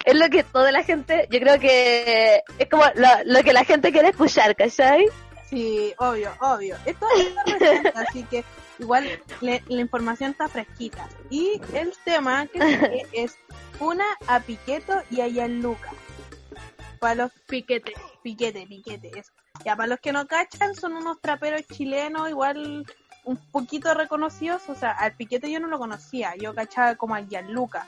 [0.04, 3.64] es lo que toda la gente, yo creo que es como lo, lo que la
[3.64, 5.06] gente quiere escuchar, ¿cachai?
[5.48, 6.76] Sí, obvio, obvio.
[6.84, 8.44] Esto está reciente, así que
[8.80, 9.08] igual
[9.40, 11.08] le- la información está fresquita.
[11.30, 13.36] Y el tema que sigue es
[13.80, 15.90] una a Piqueto y a Gianluca.
[16.98, 17.94] Para los Piquete.
[18.22, 19.32] Piquete, piquete, eso.
[19.64, 22.86] Ya, para los que no cachan, son unos traperos chilenos, igual
[23.24, 24.68] un poquito reconocidos.
[24.68, 27.86] O sea, al piquete yo no lo conocía, yo cachaba como a Gianluca.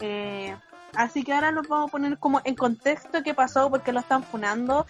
[0.00, 0.54] Eh,
[0.94, 4.22] así que ahora los vamos a poner como en contexto qué pasó, porque lo están
[4.22, 4.86] funando.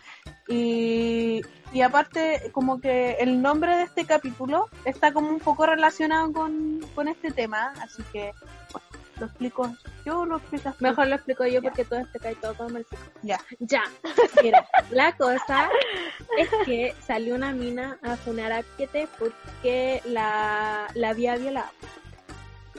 [0.48, 1.42] Y,
[1.72, 6.80] y aparte, como que el nombre de este capítulo está como un poco relacionado con,
[6.94, 8.32] con este tema, así que
[9.18, 9.74] lo explico
[10.04, 10.80] yo, lo explicas.
[10.80, 11.62] Mejor lo explico yo Ya.
[11.62, 13.02] porque todo este cae todo como el pico.
[13.22, 13.40] Ya.
[13.60, 13.82] Ya.
[14.42, 15.68] Mira, la cosa
[16.38, 21.70] es que salió una mina a funar a Piquete porque la, la había violado.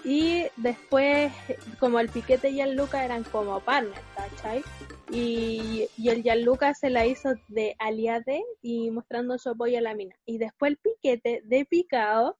[0.04, 1.32] Y después,
[1.80, 4.63] como el Piquete y el Luca eran como partners, ¿cachai?
[5.10, 9.95] Y, y el Gianluca se la hizo de aliade y mostrando su apoyo a la
[9.95, 10.15] mina.
[10.26, 12.38] Y después el Piquete, de picado,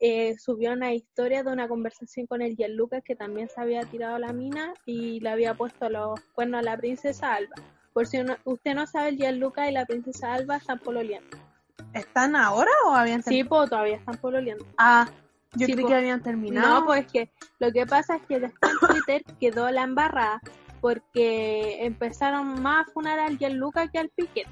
[0.00, 4.18] eh, subió una historia de una conversación con el Gianluca que también se había tirado
[4.18, 7.54] la mina y le había puesto los cuernos a la princesa Alba.
[7.92, 11.36] Por si usted no sabe, el Gianluca y la princesa Alba están pololeando.
[11.92, 13.48] ¿Están ahora o habían Sí, terminado?
[13.60, 14.66] pues todavía están pololeando.
[14.78, 15.08] Ah,
[15.54, 15.88] yo Sí, creí po.
[15.90, 16.80] que habían terminado.
[16.80, 17.30] No, pues que
[17.60, 20.40] lo que pasa es que después en Twitter quedó la embarrada
[20.80, 24.46] porque empezaron más a funar al Gianluca que al Piquet.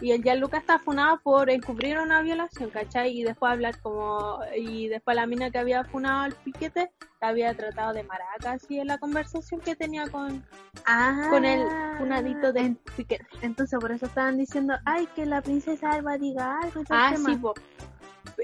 [0.00, 3.16] Y el Gianluca está funado por encubrir una violación, ¿cachai?
[3.16, 4.40] Y después hablar como...
[4.56, 8.78] Y después la mina que había funado al Piquete la había tratado de maraca, así
[8.78, 10.44] en la conversación que tenía con,
[10.86, 11.66] Ah, con el
[11.98, 13.26] funadito del Piquete.
[13.42, 16.82] Entonces por eso estaban diciendo, ay, que la princesa Alba diga algo.
[16.90, 17.30] Ah, tema.
[17.30, 17.54] sí, po.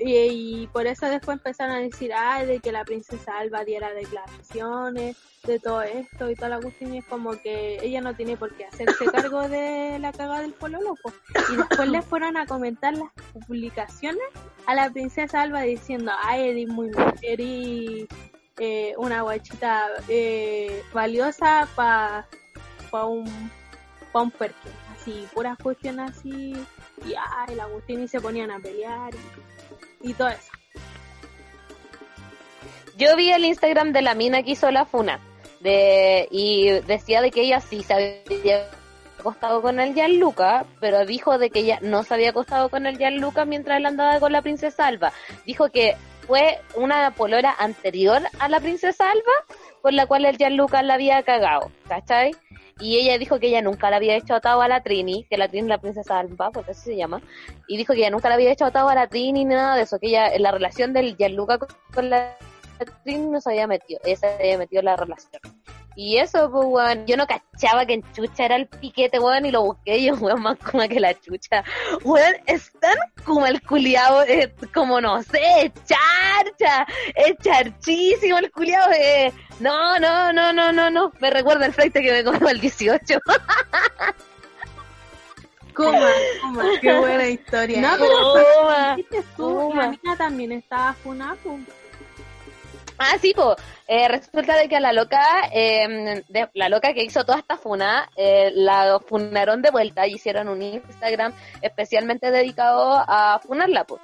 [0.02, 0.14] Y,
[0.62, 5.16] y por eso después empezaron a decir, ay, de que la princesa Alba diera declaraciones
[5.44, 6.94] de todo esto y toda la cuestión.
[6.94, 10.52] Y es como que ella no tiene por qué hacerse cargo de la cagada del
[10.52, 11.12] pueblo loco.
[11.52, 13.10] Y después le fueron a comentar las
[13.46, 14.26] publicaciones
[14.66, 16.90] a la princesa Alba diciendo, ay, eres muy
[17.22, 18.06] eres,
[18.58, 22.26] eh, una guachita eh, valiosa para
[22.90, 23.50] pa un,
[24.12, 24.72] pa un perkin.
[24.94, 26.52] Así, puras cuestiones así
[27.06, 29.18] y ay, la Agustín y se ponían a pelear y,
[30.00, 30.50] y todo eso.
[32.96, 35.20] Yo vi el Instagram de la mina que hizo la funa
[35.60, 38.68] de y decía de que ella sí se había
[39.18, 42.98] acostado con el Gianluca, pero dijo de que ella no se había acostado con el
[42.98, 45.12] Gianluca mientras él andaba con la princesa Alba.
[45.46, 50.82] Dijo que fue una polora anterior a la princesa Alba por la cual el Gianluca
[50.82, 52.32] la había cagado, ¿cachai?
[52.80, 55.48] Y ella dijo que ella nunca la había hecho atado a la Trini, que la
[55.48, 57.20] Trini es la princesa Alba, porque así se llama,
[57.68, 59.82] y dijo que ella nunca la había hecho atado a la Trini ni nada de
[59.82, 62.36] eso, que ella, la relación del Gianluca con- la
[63.04, 65.42] Trini no se había metido, ella se había metido en la relación.
[65.96, 69.50] Y eso, pues, weón, yo no cachaba que en chucha era el piquete, weón, y
[69.50, 71.64] lo busqué y yo, weón, más como que la chucha.
[72.04, 78.50] Weón, es tan como el culiao, eh, como no sé, es charcha, es charchísimo el
[78.50, 79.32] culiao, eh.
[79.58, 83.18] No, no, no, no, no, no, me recuerda el fleite que me comió el 18.
[85.74, 86.08] Coma,
[86.40, 87.80] coma, qué buena historia.
[87.80, 89.82] No, pero tú, Toma.
[89.82, 91.60] la mina también estaba funada, pues.
[93.02, 93.56] Ah, sí, pues,
[94.08, 95.22] resulta de que a la loca,
[95.54, 100.16] eh, de- la loca que hizo toda esta funa, eh, la funaron de vuelta y
[100.16, 101.32] hicieron un Instagram
[101.62, 104.02] especialmente dedicado a funarla, pues.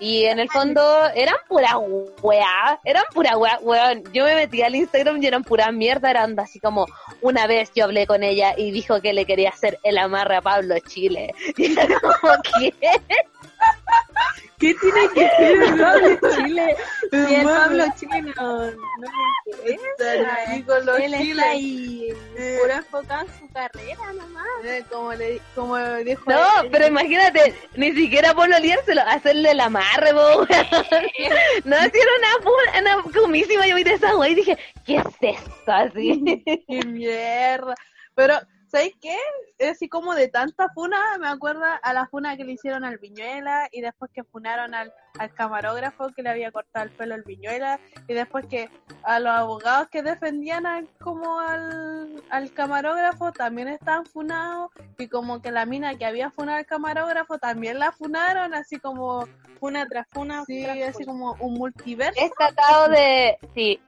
[0.00, 0.80] Y en el fondo
[1.14, 1.76] eran pura
[2.22, 4.04] weá, eran pura weá, weón.
[4.14, 6.86] Yo me metí al Instagram y eran pura mierda, eran así como
[7.20, 10.40] una vez yo hablé con ella y dijo que le quería hacer el amarre a
[10.40, 11.34] Pablo Chile.
[11.58, 12.72] Y era como, ¿qué?
[14.58, 16.76] ¿Qué tiene que ver el Pablo Chile.
[17.12, 17.44] Y el.
[17.44, 18.72] Pablo Chile no, no
[19.64, 20.80] le interesa.
[20.84, 21.30] Los Él chiles.
[21.30, 22.58] está ahí Eh.
[22.60, 24.46] puro enfocado en su carrera nomás.
[24.64, 26.68] Eh, como, le, como dijo No, él.
[26.72, 30.44] pero imagínate, ni siquiera por oliérselo, hacerle el amarre, po.
[31.64, 35.04] No, si era una, una comísima, yo vi de esa wey y dije, ¿qué es
[35.20, 35.72] esto?
[35.72, 36.42] Así.
[36.68, 37.76] ¡Qué mierda!
[38.16, 38.34] Pero,
[38.70, 39.16] ¿sabes qué?
[39.58, 42.98] Es así como de tanta funa, me acuerda a la funa que le hicieron al
[42.98, 47.22] Viñuela y después que funaron al, al camarógrafo que le había cortado el pelo al
[47.22, 48.70] Viñuela y después que
[49.02, 55.40] a los abogados que defendían al- como al, al camarógrafo también estaban funados y como
[55.42, 59.26] que la mina que había funado al camarógrafo también la funaron, así como,
[59.60, 60.44] Una tras una.
[60.44, 62.20] sí, tras así como un multiverso.
[62.20, 63.80] Este atado de, sí,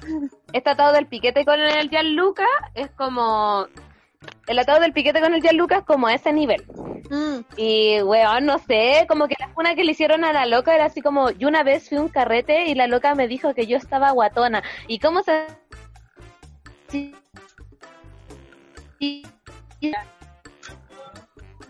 [0.52, 3.66] este atado del piquete con el Gianluca es como,
[4.46, 6.64] el atado del piquete con el Gianluca es como a ese nivel.
[7.08, 7.40] Mm.
[7.56, 10.86] Y, weón, no sé, como que la funa que le hicieron a la loca era
[10.86, 13.66] así como, yo una vez fui a un carrete y la loca me dijo que
[13.66, 14.62] yo estaba guatona.
[14.86, 15.46] ¿Y cómo se...?
[16.92, 17.14] Y
[18.98, 19.22] sí.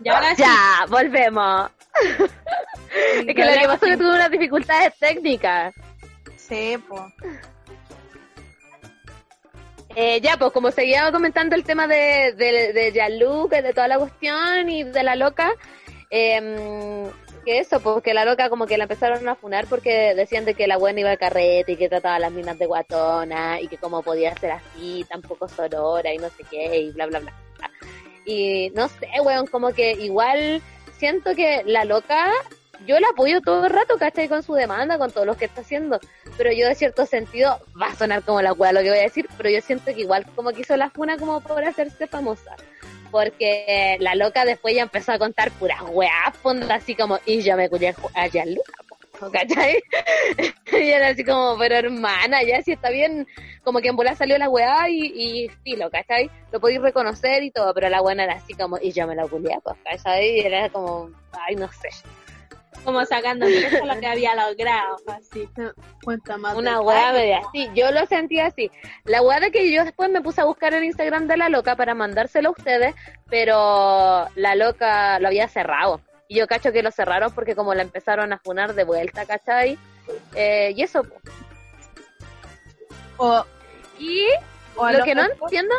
[0.03, 1.69] Ya, volvemos.
[3.27, 5.73] es que lo que pasó es que tuve unas dificultades técnicas.
[6.35, 7.03] Sí, pues.
[9.95, 13.87] Eh, ya, pues como seguía comentando el tema de, de, de Gianluca y de toda
[13.87, 15.51] la cuestión y de la loca,
[16.09, 17.09] em,
[17.43, 20.67] que eso, porque la loca como que la empezaron a funar porque decían de que
[20.67, 24.01] la buena iba a carrete y que trataba las minas de guatona y que cómo
[24.01, 27.33] podía ser así, tampoco sorora y no sé qué y bla, bla, bla.
[28.25, 30.61] Y no sé, weón, como que igual
[30.97, 32.31] siento que la loca,
[32.85, 34.27] yo la apoyo todo el rato, ¿cachai?
[34.27, 35.99] Con su demanda, con todo lo que está haciendo
[36.37, 39.03] pero yo de cierto sentido, va a sonar como la cual lo que voy a
[39.03, 42.55] decir, pero yo siento que igual como que hizo la funa como por hacerse famosa.
[43.11, 47.57] Porque la loca después ya empezó a contar puras weas, fondo así como, y yo
[47.57, 48.73] me culié a Gianluca,
[49.31, 49.83] ¿cachai?
[50.71, 53.27] y era así como, pero hermana, ya si está bien,
[53.63, 56.31] como que en bola salió la weá y, y filo, ¿cachai?
[56.53, 59.27] Lo podéis reconocer y todo, pero la buena era así como, y yo me la
[59.27, 60.37] culié, pues, ¿cachai?
[60.37, 61.89] Y era como, ay, no sé.
[62.83, 65.47] Como sacando eso lo que había logrado, así.
[66.03, 66.55] Cuenta más.
[66.55, 68.71] Una weá media así, yo lo sentí así.
[69.05, 71.75] La weá de que yo después me puse a buscar el Instagram de la loca
[71.75, 72.95] para mandárselo a ustedes,
[73.29, 76.01] pero la loca lo había cerrado.
[76.27, 79.77] Y yo cacho que lo cerraron porque como la empezaron a funar de vuelta, ¿cachai?
[80.35, 81.05] Eh, y eso.
[83.17, 83.45] O,
[83.99, 84.27] Y
[84.75, 85.75] o lo que no entiendo,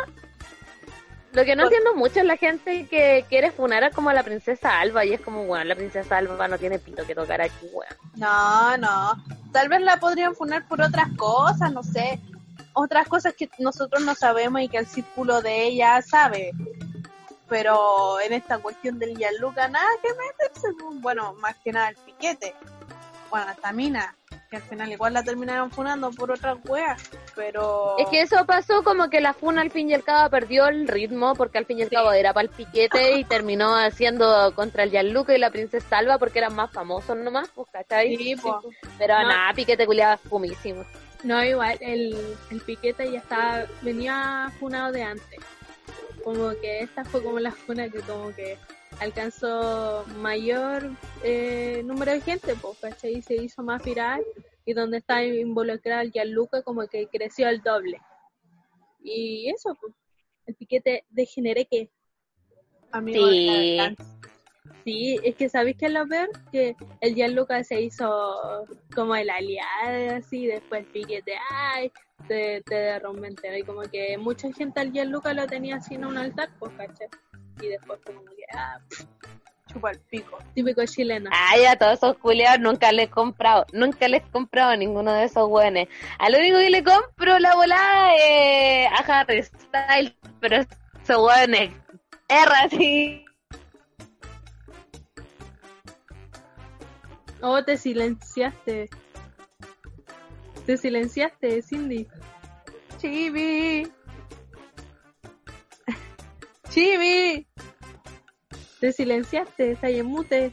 [1.33, 4.13] lo que no O- entiendo mucho es la gente que quiere funar a como a
[4.13, 7.41] la princesa Alba y es como, bueno, la princesa Alba no tiene pito que tocar
[7.41, 7.93] aquí, weón.
[8.15, 9.23] No, no.
[9.51, 12.19] Tal vez la podrían funar por otras cosas, no sé.
[12.73, 16.51] Otras cosas que nosotros no sabemos y que el círculo de ella sabe.
[17.49, 20.67] Pero en esta cuestión del Gianluca, nada que meterse.
[20.79, 22.55] pues, Bueno, más que nada el piquete.
[23.29, 24.15] Bueno, hasta Mina,
[24.53, 27.01] que al final igual la terminaron funando por otras weas.
[27.35, 27.97] Pero.
[27.97, 30.87] Es que eso pasó como que la funa al fin y al cabo perdió el
[30.87, 34.83] ritmo porque al fin y al cabo era para el piquete y terminó haciendo contra
[34.83, 38.15] el Gianluca y la princesa Alba porque eran más famosos nomás, pues, ¿cachai?
[38.15, 38.61] Sí, po.
[38.99, 39.27] Pero No.
[39.27, 40.85] nada, piquete culiaba fumísimo.
[41.23, 42.15] No, igual, el,
[42.51, 45.39] el piquete ya estaba, venía funado de antes.
[46.23, 48.57] Como que esta fue como la funa que como que
[48.99, 50.91] alcanzó mayor
[51.23, 53.17] eh, número de gente, pues, ¿cachai?
[53.17, 54.23] Y se hizo más viral
[54.65, 57.99] y donde está involucrado el Gianluca como que creció el doble.
[59.03, 59.93] Y eso, pues,
[60.45, 61.89] el piquete degeneré que
[62.93, 63.47] Amigo Sí.
[63.77, 63.95] la.
[64.85, 70.15] Sí, es que sabéis que lo peor que el Gianluca se hizo como el aliado,
[70.17, 71.91] así, después el piquete, ay,
[72.27, 73.57] te, te derrumbe entero.
[73.57, 77.07] Y como que mucha gente al Gianluca lo tenía así en un altar, pues, ¿cachai?
[77.61, 78.79] Y después como que, ah,
[79.71, 80.37] Chupa el pico.
[80.53, 81.29] típico chileno.
[81.33, 85.13] Ay, a todos esos culiados nunca les he comprado, nunca les he comprado a ninguno
[85.13, 85.87] de esos buenos.
[86.19, 91.69] Al único que le compro la volada es a Harry Styles, pero esos buenos
[92.27, 93.25] erra así.
[97.41, 98.89] Oh, te silenciaste.
[100.65, 102.07] Te silenciaste, Cindy.
[102.99, 103.91] Chibi.
[106.73, 107.45] Chibi.
[108.79, 110.51] Te silenciaste, está en mute.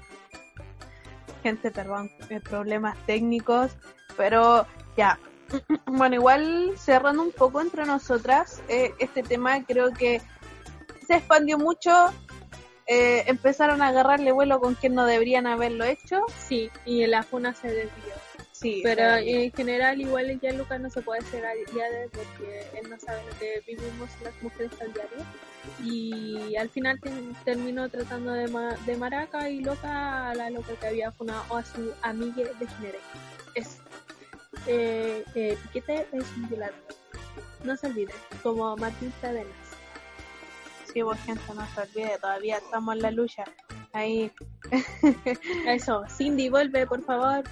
[1.42, 3.72] gente, perdón, eh, problemas técnicos,
[4.16, 5.18] pero ya.
[5.87, 10.20] Bueno, igual cerrando un poco entre nosotras, eh, este tema creo que
[11.06, 11.90] se expandió mucho,
[12.87, 17.54] eh, empezaron a agarrarle vuelo con quien no deberían haberlo hecho, Sí, y la funa
[17.54, 18.14] se desvió.
[18.52, 22.98] sí, Pero en general igual el Gianluca no se puede hacer aliado porque él no
[23.00, 25.24] sabe lo que vivimos las mujeres al diario.
[25.83, 27.11] Y al final te-
[27.44, 31.64] terminó tratando de, ma- de maraca y loca a la loca que había funado a
[31.64, 32.99] su amiga de Genere.
[33.55, 33.79] Es,
[34.66, 36.75] eh, eh, Piquete es un violador.
[37.64, 39.46] No se olvide, como Martín Cadenas.
[40.92, 43.44] sí, vos gente, no se olvide, todavía estamos en la lucha,
[43.92, 44.33] ahí,
[45.66, 47.44] Eso, Cindy, vuelve por favor.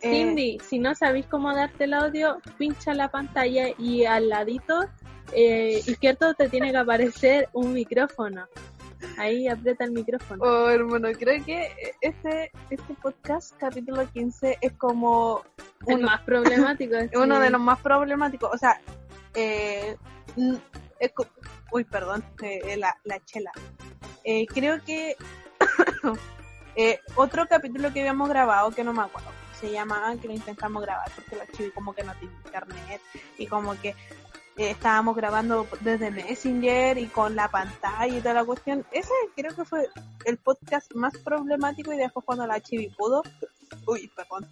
[0.00, 4.88] eh, Cindy, si no sabéis cómo darte el audio, pincha la pantalla y al ladito
[5.32, 8.46] eh, izquierdo te tiene que aparecer un micrófono.
[9.16, 10.44] Ahí aprieta el micrófono.
[10.44, 15.42] Oh, hermano, creo que este, este podcast, capítulo 15, es como
[15.86, 16.96] el uno, más problemático.
[16.96, 18.50] es uno de los más problemáticos.
[18.52, 18.80] O sea,
[19.34, 19.96] eh,
[20.98, 21.12] es
[21.72, 23.52] uy, perdón, eh, la, la chela.
[24.24, 25.16] Eh, creo que
[26.76, 30.82] eh, otro capítulo que habíamos grabado, que no me acuerdo se llama, que lo intentamos
[30.82, 33.00] grabar porque la chivi como que no tiene internet
[33.36, 33.94] y como que
[34.68, 38.84] estábamos grabando desde Messenger y con la pantalla y toda la cuestión.
[38.90, 39.88] Ese creo que fue
[40.24, 43.22] el podcast más problemático y después cuando la chivi pudo,
[43.86, 44.46] uy, perdón,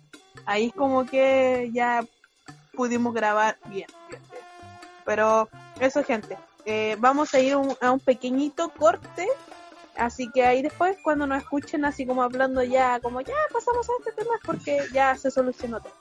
[0.46, 2.04] ahí como que ya
[2.74, 4.42] pudimos grabar bien, bien, bien.
[5.04, 5.48] Pero
[5.80, 9.26] eso, gente, eh, vamos a ir un- a un pequeñito corte.
[9.96, 13.92] Así que ahí después, cuando nos escuchen así como hablando ya, como ya pasamos a
[13.98, 15.92] este tema, es porque ya se solucionó todo.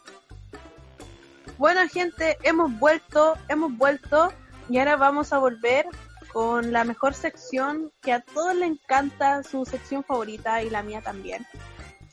[1.57, 4.31] Bueno, gente, hemos vuelto, hemos vuelto
[4.69, 5.87] y ahora vamos a volver
[6.31, 11.01] con la mejor sección que a todos les encanta, su sección favorita y la mía
[11.01, 11.47] también,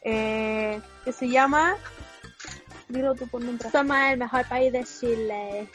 [0.03, 1.77] eh, que se llama...
[2.89, 3.73] Dilo tú por mientras.
[3.73, 5.69] Somos el mejor país de Chile.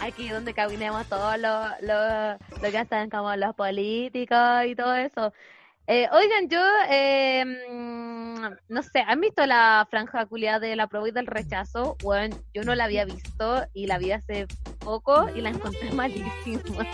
[0.00, 5.32] Aquí donde cabinemos todos los lo, lo que hacen como los políticos y todo eso.
[5.88, 6.60] Eh, oigan, yo,
[6.90, 7.44] eh,
[8.68, 11.96] no sé, ¿han visto la franja culiada de la prueba y del rechazo?
[12.02, 14.46] Bueno, yo no la había visto y la vi hace
[14.80, 16.84] poco y la encontré malísima.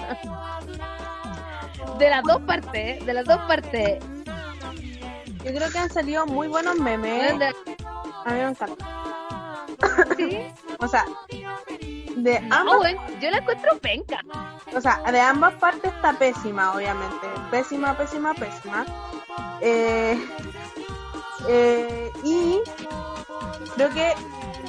[1.98, 4.04] De las dos partes, de las dos partes.
[5.44, 7.32] Yo creo que han salido muy buenos memes.
[8.24, 8.86] A mí me encanta.
[10.16, 10.38] sí,
[10.78, 11.04] O sea,
[12.16, 14.20] de ambas, weón, yo la encuentro penca.
[14.74, 17.26] o sea, de ambas partes está pésima, obviamente.
[17.50, 18.84] Pésima, pésima, pésima.
[19.60, 20.18] Eh,
[21.48, 22.58] eh, y
[23.74, 24.14] creo que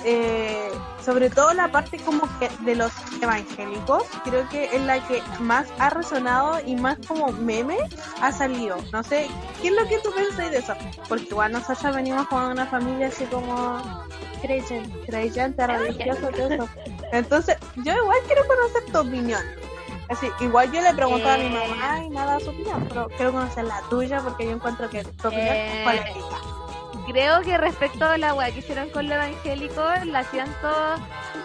[0.06, 0.72] eh,
[1.04, 2.92] sobre todo la parte como que de los
[3.22, 7.78] evangélicos, creo que es la que más ha resonado y más como meme
[8.22, 8.78] ha salido.
[8.92, 9.28] No sé,
[9.62, 10.74] ¿qué es lo que tú pensás de eso?
[11.08, 13.82] Porque igual nosotros venimos con una familia así como
[14.42, 15.00] Creyente.
[15.08, 16.70] creyente, religioso, todo eso.
[17.14, 19.42] Entonces, yo igual quiero conocer tu opinión.
[20.10, 21.50] Así, igual yo le pregunto a mi Eh.
[21.50, 25.28] mamá y nada su opinión, pero quiero conocer la tuya porque yo encuentro que tu
[25.28, 25.80] opinión Eh.
[25.80, 26.38] es polémica.
[27.08, 30.96] Creo que respecto a la weá que hicieron con lo evangélico, la siento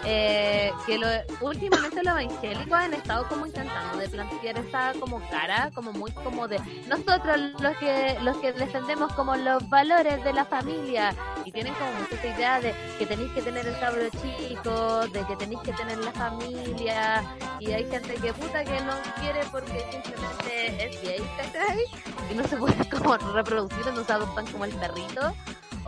[0.05, 1.07] eh, que lo,
[1.41, 6.47] últimamente los evangélicos han estado como intentando de plantear esa como cara, como muy como
[6.47, 11.13] de nosotros los que los que defendemos como los valores de la familia
[11.45, 15.25] y tienen como mucha esta idea de que tenéis que tener el cabro chico, de
[15.25, 17.23] que tenéis que tener la familia
[17.59, 21.85] y hay gente que puta que no quiere porque simplemente es gay, ¿cachai?
[22.31, 25.33] Y no se puede como reproducir, no se adoptan como el perrito.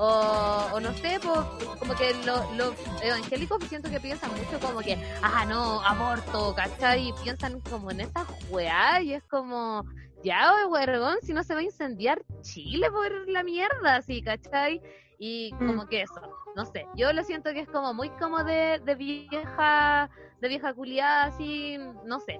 [0.03, 1.37] O, o no sé, pues,
[1.77, 2.73] como que lo- los
[3.03, 7.09] evangélicos siento que piensan mucho como que, ah, no, aborto, ¿cachai?
[7.09, 9.85] Y piensan como en esa weá y es como,
[10.23, 14.81] ya, huevón, si no se va a incendiar Chile por la mierda, así, ¿cachai?
[15.19, 16.19] Y como que eso,
[16.55, 20.73] no sé, yo lo siento que es como muy como de, de vieja, de vieja
[20.73, 22.39] culiada, así, no sé.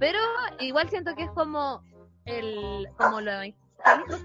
[0.00, 0.18] Pero
[0.60, 1.84] igual siento que es como
[2.24, 3.32] el, como lo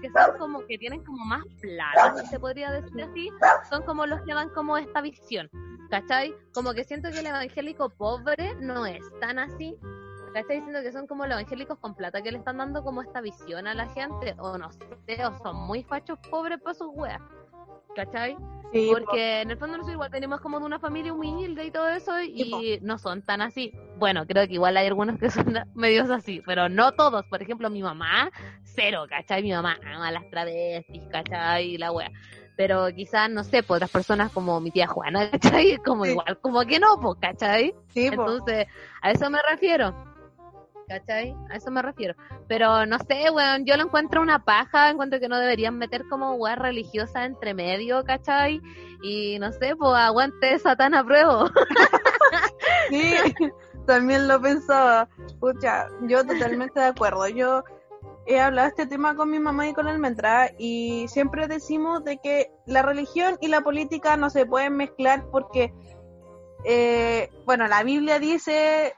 [0.00, 3.30] que son como que tienen como más plata, si se podría decir así,
[3.68, 5.48] son como los que dan como esta visión,
[5.90, 6.34] ¿cachai?
[6.52, 9.76] Como que siento que el evangélico pobre no es tan así,
[10.32, 10.56] ¿cachai?
[10.56, 13.66] Diciendo que son como los evangélicos con plata que le están dando como esta visión
[13.66, 17.20] a la gente, o no sé, o son muy fachos pobres para sus weas,
[17.94, 18.36] ¿cachai?
[18.72, 21.88] Sí, Porque en el fondo nosotros igual tenemos como de una familia humilde y todo
[21.88, 23.72] eso y no son tan así.
[23.96, 27.24] Bueno, creo que igual hay algunos que son medios así, pero no todos.
[27.26, 28.30] Por ejemplo, mi mamá,
[28.78, 29.42] cero, ¿cachai?
[29.42, 31.76] Mi mamá ama las travestis, ¿cachai?
[31.78, 32.10] La wea.
[32.56, 35.78] Pero quizás, no sé, pues otras personas como mi tía Juana, ¿cachai?
[35.78, 36.12] Como Sí.
[36.12, 37.74] igual, como que no, pues, ¿cachai?
[37.88, 38.22] sí, po.
[38.22, 38.66] Entonces,
[39.02, 40.04] a eso me refiero.
[40.88, 41.34] ¿Cachai?
[41.50, 42.14] A eso me refiero.
[42.48, 46.32] Pero no sé, weón, yo lo encuentro una paja, encuentro que no deberían meter como
[46.36, 48.60] weá religiosa entre medio, ¿cachai?
[49.02, 51.50] Y no sé, pues aguante Satán a prueba.
[52.90, 53.14] Sí,
[53.86, 55.08] también lo pensaba.
[55.40, 57.28] Pucha, yo totalmente de acuerdo.
[57.28, 57.62] Yo
[58.28, 62.18] he hablado de este tema con mi mamá y con Almendra y siempre decimos de
[62.18, 65.72] que la religión y la política no se pueden mezclar porque,
[66.64, 68.94] eh, bueno, la Biblia dice,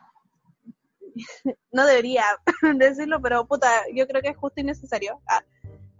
[1.72, 2.24] no debería
[2.74, 5.20] decirlo, pero puta, yo creo que es justo y necesario.
[5.28, 5.44] Ah,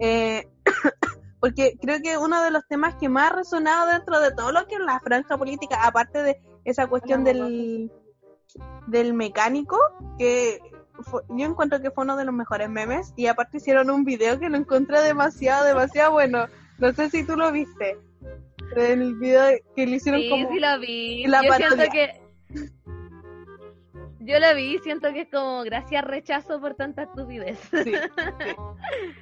[0.01, 0.49] eh,
[1.41, 4.67] porque creo que uno de los temas que más ha resonado dentro de todo lo
[4.67, 7.93] que es la franja política, aparte de esa cuestión del,
[8.89, 9.79] del mecánico,
[10.19, 10.59] que
[11.03, 14.39] fue- yo encuentro que fue uno de los mejores memes, y aparte hicieron un video
[14.39, 16.47] que lo encontré demasiado, demasiado bueno.
[16.79, 17.99] No sé si tú lo viste.
[18.77, 20.49] El video que le hicieron Sí, como...
[20.51, 21.27] sí lo vi.
[21.27, 22.21] la yo siento que...
[24.23, 27.59] Yo lo vi, siento que es como gracias rechazo por tanta estupidez.
[27.71, 27.95] Sí, sí.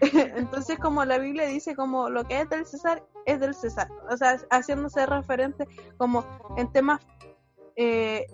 [0.37, 3.89] Entonces, como la Biblia dice, como lo que es del César es del César.
[4.11, 5.67] O sea, haciéndose referente
[5.97, 7.01] como en temas...
[7.77, 8.27] eh,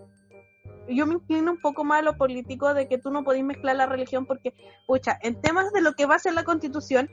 [0.89, 3.77] yo me inclino un poco más a lo político de que tú no podés mezclar
[3.77, 4.53] la religión porque,
[4.87, 7.09] pucha, en temas de lo que va a ser la constitución,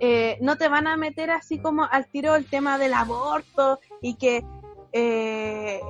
[0.00, 4.14] eh, no te van a meter así como al tiro el tema del aborto y
[4.16, 4.44] que...
[4.92, 5.80] eh,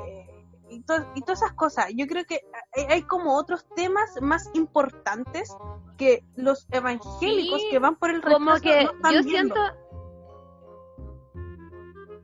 [0.71, 1.87] y, to- y todas esas cosas.
[1.95, 2.43] Yo creo que
[2.91, 5.51] hay, como otros temas más importantes
[5.97, 9.55] que los evangélicos Sí, que van por el Como rechazo que no están yo viendo.
[9.55, 9.61] siento...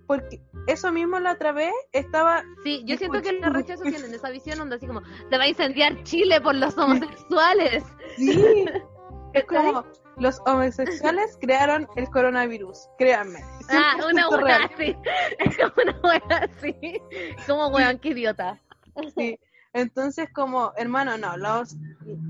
[0.06, 2.42] Porque eso mismo la otra vez estaba...
[2.62, 5.48] Sí, yo siento que los rechazos tienen esa visión donde así como se va a
[5.48, 7.84] incendiar Chile por los homosexuales.
[8.16, 8.66] Sí,
[9.32, 9.84] es como
[10.16, 13.40] los homosexuales crearon el coronavirus, créanme.
[13.70, 14.96] Ah, 100% una hueá así.
[15.38, 17.00] Es como una hueá así.
[17.46, 18.60] Como weón, qué idiota.
[19.16, 19.38] Sí.
[19.72, 21.74] Entonces, como, hermano, no, los,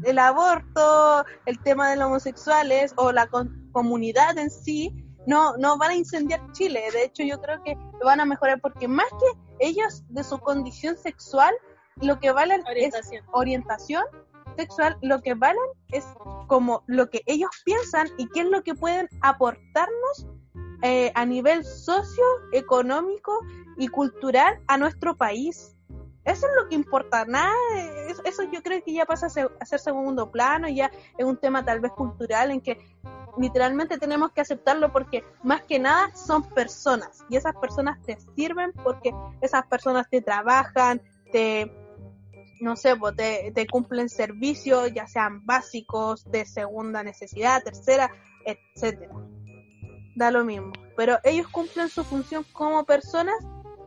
[0.05, 5.77] el aborto, el tema de los homosexuales o la con- comunidad en sí, no, no
[5.79, 6.83] van a incendiar Chile.
[6.93, 10.39] De hecho, yo creo que lo van a mejorar porque más que ellos de su
[10.39, 11.55] condición sexual,
[12.01, 13.25] lo que valen es Orientación.
[13.33, 14.05] orientación
[14.57, 15.63] sexual, lo que valen
[15.93, 16.05] es
[16.49, 20.27] como lo que ellos piensan y qué es lo que pueden aportarnos
[20.83, 23.41] eh, a nivel socioeconómico
[23.77, 25.77] y cultural a nuestro país.
[26.25, 27.53] Eso es lo que importa, nada,
[28.09, 31.65] es- eso yo creo que ya pasa a ser segundo plano, ya es un tema
[31.65, 32.79] tal vez cultural en que
[33.39, 38.73] literalmente tenemos que aceptarlo porque más que nada son personas y esas personas te sirven
[38.73, 41.73] porque esas personas te trabajan, te,
[42.61, 48.11] no sé, te, te cumplen servicios, ya sean básicos, de segunda necesidad, tercera,
[48.45, 49.13] etcétera.
[50.17, 50.73] Da lo mismo.
[50.97, 53.35] Pero ellos cumplen su función como personas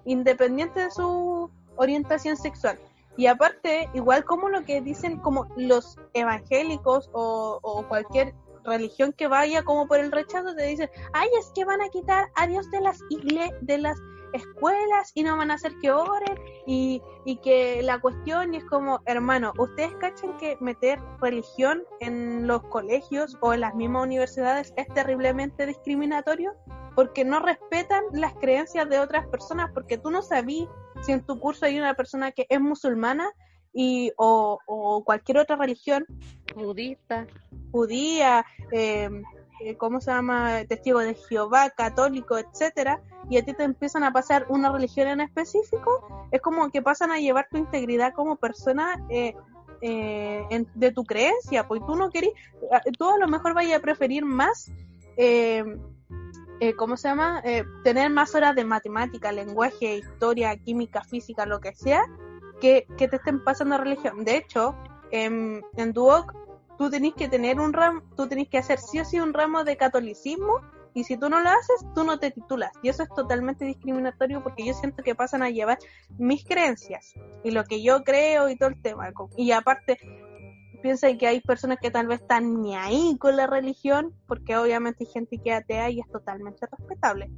[0.06, 2.80] independiente de su orientación sexual.
[3.16, 8.36] Y aparte, igual como lo que dicen como los evangélicos o cualquier
[8.68, 12.30] religión que vaya como por el rechazo, te dicen, ay, es que van a quitar
[12.36, 13.00] a Dios de las
[13.62, 13.98] de las
[14.34, 19.02] escuelas y no van a hacer que oren y, y que la cuestión es como,
[19.06, 24.88] hermano, ¿ustedes cachan que meter religión en los colegios o en las mismas universidades es
[24.94, 26.54] terriblemente discriminatorio?
[26.96, 30.70] Porque no respetan las creencias de otras personas, porque tú no sabías
[31.02, 33.30] si en tu curso hay una persona que es musulmana
[33.74, 36.06] y o cualquier otra religión
[36.56, 37.28] Budista.
[37.72, 39.10] judía, eh,
[39.62, 40.64] eh, ¿cómo se llama?
[40.68, 45.22] Testigo de Jehová, católico, etcétera, y a ti te empiezan a pasar una religión en
[45.22, 49.36] específico, es como que pasan a llevar tu integridad como persona eh,
[49.82, 52.32] eh, de tu creencia, pues tú no querís,
[52.98, 54.72] tú a lo mejor vayas a preferir más,
[55.18, 55.64] eh,
[56.60, 57.42] eh, ¿cómo se llama?
[57.44, 62.04] Eh, tener más horas de matemática, lenguaje, historia, química, física, lo que sea,
[62.60, 64.24] que, que te estén pasando religión.
[64.26, 64.76] De hecho,
[65.12, 66.34] en, en Duoc
[66.78, 69.64] tú tenés que tener un ramo, tú tenés que hacer sí o sí un ramo
[69.64, 70.62] de catolicismo
[70.94, 72.72] y si tú no lo haces, tú no te titulas.
[72.82, 75.78] Y eso es totalmente discriminatorio porque yo siento que pasan a llevar
[76.18, 79.12] mis creencias y lo que yo creo y todo el tema.
[79.36, 80.00] Y aparte,
[80.82, 85.04] piensa que hay personas que tal vez están ni ahí con la religión, porque obviamente
[85.04, 87.30] hay gente que atea y es totalmente respetable.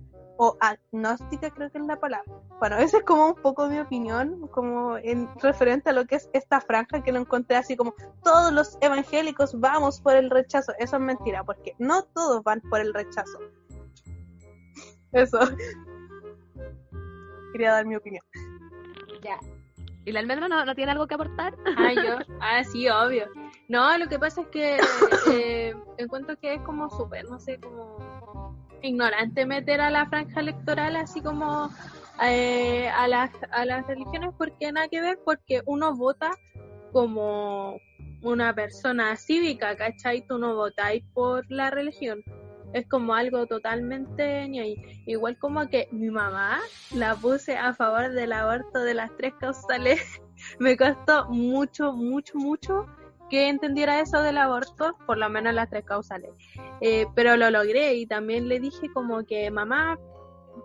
[0.42, 2.32] O agnóstica creo que es la palabra.
[2.60, 6.30] Bueno, esa es como un poco mi opinión, como en referente a lo que es
[6.32, 10.72] esta franja que lo encontré así como todos los evangélicos vamos por el rechazo.
[10.80, 13.38] Eso es mentira, porque no todos van por el rechazo.
[15.12, 15.40] Eso.
[17.52, 18.24] Quería dar mi opinión.
[19.22, 19.38] Ya.
[20.06, 21.56] ¿Y la almendra no, no tiene algo que aportar?
[21.78, 22.18] Ah, yo.
[22.42, 23.28] Ah, sí, obvio.
[23.68, 24.80] No, lo que pasa es que
[25.32, 27.98] eh, encuentro que es como súper, no sé, como
[28.82, 31.70] ignorante meter a la franja electoral así como
[32.22, 36.32] eh, a, las, a las religiones porque nada que ver, porque uno vota
[36.92, 37.80] como
[38.22, 40.26] una persona cívica, ¿cachai?
[40.28, 42.24] Tú no votáis por la religión.
[42.74, 45.04] Es como algo totalmente ahí.
[45.06, 46.60] Igual como que mi mamá
[46.94, 50.02] la puse a favor del aborto de las tres causales.
[50.60, 52.86] Me costó mucho, mucho, mucho
[53.30, 56.32] que entendiera eso del aborto, por lo menos las tres causales.
[56.82, 59.98] Eh, pero lo logré y también le dije como que mamá,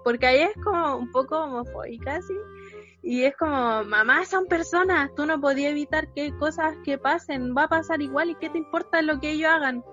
[0.03, 2.35] porque ahí es como un poco homofóbica, ¿sí?
[3.03, 7.65] Y es como, mamá, son personas, tú no podías evitar que cosas que pasen, va
[7.65, 9.85] a pasar igual y qué te importa lo que ellos hagan.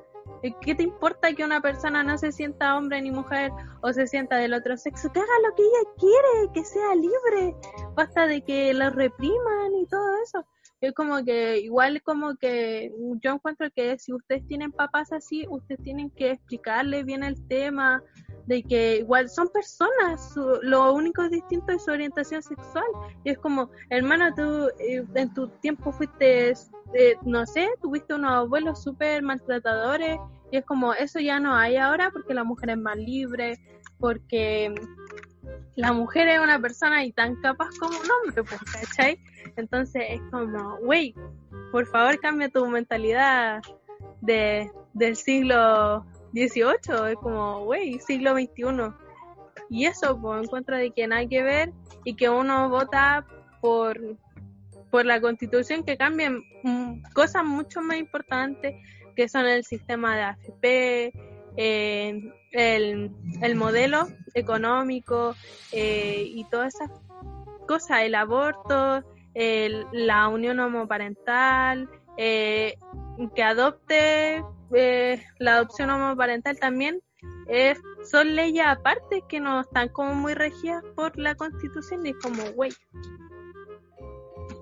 [0.44, 3.52] Eh, ¿Qué te importa que una persona no se sienta hombre ni mujer
[3.82, 5.12] o se sienta del otro sexo?
[5.12, 7.56] Que haga lo que ella quiere, que sea libre,
[7.96, 10.46] basta de que lo repriman y todo eso.
[10.82, 15.82] Es como que, igual como que yo encuentro que si ustedes tienen papás así, ustedes
[15.84, 18.02] tienen que explicarles bien el tema,
[18.48, 22.84] de que igual son personas, su- lo único distinto es su orientación sexual.
[23.24, 28.32] Y es como, hermana, tú eh, en tu tiempo fuiste, eh, no sé, tuviste unos
[28.32, 30.18] abuelos súper maltratadores,
[30.52, 33.58] y es como, eso ya no hay ahora porque la mujer es más libre,
[34.00, 34.74] porque
[35.76, 39.20] la mujer es una persona y tan capaz como un hombre, pues, ¿cachai?
[39.56, 41.16] Entonces es como, wey,
[41.72, 43.62] por favor cambia tu mentalidad
[44.22, 48.94] de, del siglo XVIII, es como, wey, siglo XXI.
[49.70, 51.72] Y eso, pues, en contra de que nada que ver
[52.04, 53.26] y que uno vota
[53.62, 54.00] por,
[54.90, 58.76] por la constitución que cambien mm, cosas mucho más importantes
[59.16, 62.22] que son el sistema de AFP, eh,
[62.52, 65.36] el, el modelo económico
[65.72, 66.92] eh, y todas esas
[67.68, 72.76] cosas, el aborto, el- la unión homoparental, eh,
[73.36, 74.44] que adopte
[74.74, 77.02] eh, la adopción homoparental también,
[77.48, 77.76] eh,
[78.10, 82.44] son leyes aparte que no están como muy regidas por la constitución y es como,
[82.54, 82.72] güey.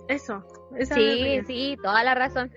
[0.08, 0.44] Eso.
[0.76, 2.52] esa Sí, sí, toda la razón.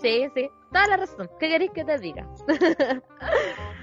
[0.00, 1.30] Sí, sí, toda la razón.
[1.40, 2.26] ¿Qué queréis que te diga?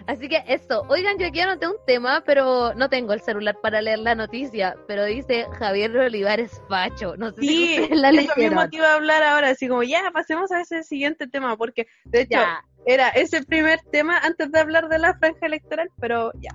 [0.08, 0.84] Así que eso.
[0.90, 4.76] Oigan, yo aquí anoté un tema, pero no tengo el celular para leer la noticia.
[4.88, 7.16] Pero dice Javier Olivares Facho.
[7.18, 8.70] No sé si Sí, ustedes la eso mismo leyeron.
[8.70, 12.22] te iba a hablar ahora, así como ya, pasemos a ese siguiente tema, porque de
[12.22, 12.64] hecho Ya.
[12.86, 16.52] era ese primer tema antes de hablar de la franja electoral, pero ya.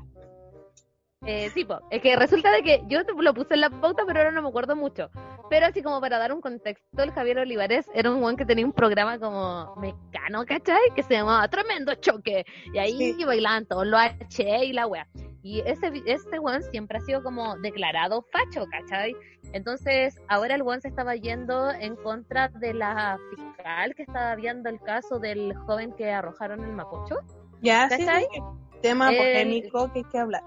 [1.27, 1.81] Eh, sí, po.
[1.91, 4.41] es que resulta de que yo te- lo puse en la pauta, pero ahora no
[4.43, 5.11] me acuerdo mucho.
[5.51, 8.65] Pero así como para dar un contexto, el Javier Olivares era un buen que tenía
[8.65, 10.81] un programa como mecano, ¿cachai?
[10.95, 12.45] Que se llamaba Tremendo Choque.
[12.73, 13.25] Y ahí Sí.
[13.25, 15.07] bailaban todos los H y la wea.
[15.43, 19.15] Y ese, ese weón siempre ha sido como declarado facho, ¿cachai?
[19.53, 24.69] Entonces, ahora el weón se estaba yendo en contra de la fiscal que estaba viendo
[24.71, 27.17] el caso del joven que arrojaron el Mapocho.
[27.61, 28.27] Ya, sí, ¿Cachai?
[28.33, 28.41] sí.
[28.83, 30.43] Tema polémico que hay que hablar.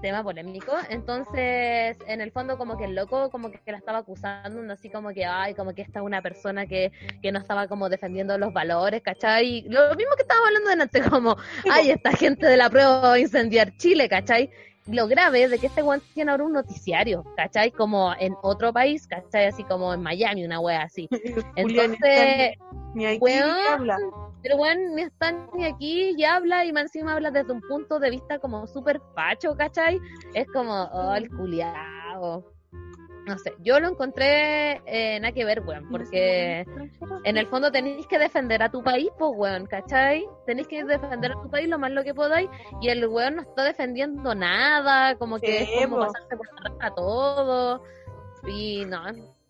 [0.00, 0.72] Tema polémico.
[0.90, 5.10] Entonces, en el fondo, como que el loco, como que la estaba acusando, así como
[5.10, 8.52] que, ay, como que esta es una persona que, que no estaba como defendiendo los
[8.52, 9.62] valores, ¿cachai?
[9.62, 11.36] Lo mismo que estábamos hablando delante, como,
[11.70, 14.50] ay, esta gente de la prueba va a incendiar Chile, ¿cachai?
[14.86, 17.70] Lo grave es de que este weón tiene ahora un noticiario, ¿cachai?
[17.70, 19.46] Como en otro país, ¿cachai?
[19.46, 21.08] Así como en Miami, una wea así.
[21.56, 22.58] Entonces,
[22.94, 23.98] Ni aquí weón, ni habla.
[24.44, 27.98] Pero bueno, ni está ni aquí y habla y más encima habla desde un punto
[27.98, 29.98] de vista como súper facho, ¿cachai?
[30.34, 32.44] Es como, oh, el culiao.
[33.26, 36.66] No sé, yo lo encontré eh, nada que ver, weón, porque
[37.24, 40.26] en el fondo tenéis que defender a tu país, pues, weón, ¿cachai?
[40.44, 42.50] Tenéis que defender a tu país lo más lo que podáis
[42.82, 46.68] y el weón no está defendiendo nada, como que Sí, es como pasarse por la
[46.68, 47.82] raja todo
[48.46, 49.00] y no,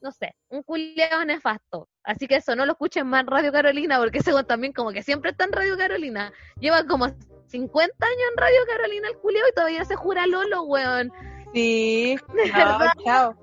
[0.05, 1.89] no sé, un culiao nefasto.
[2.05, 5.03] Así que eso, no lo escuchen más en Radio Carolina, porque ese también como que
[5.03, 6.31] siempre está en Radio Carolina.
[6.61, 7.07] Lleva como
[7.47, 11.11] 50 años en Radio Carolina el culiao y todavía se jura Lolo, weón.
[11.55, 12.93] Sí, De chao, verdad.
[13.03, 13.35] chao.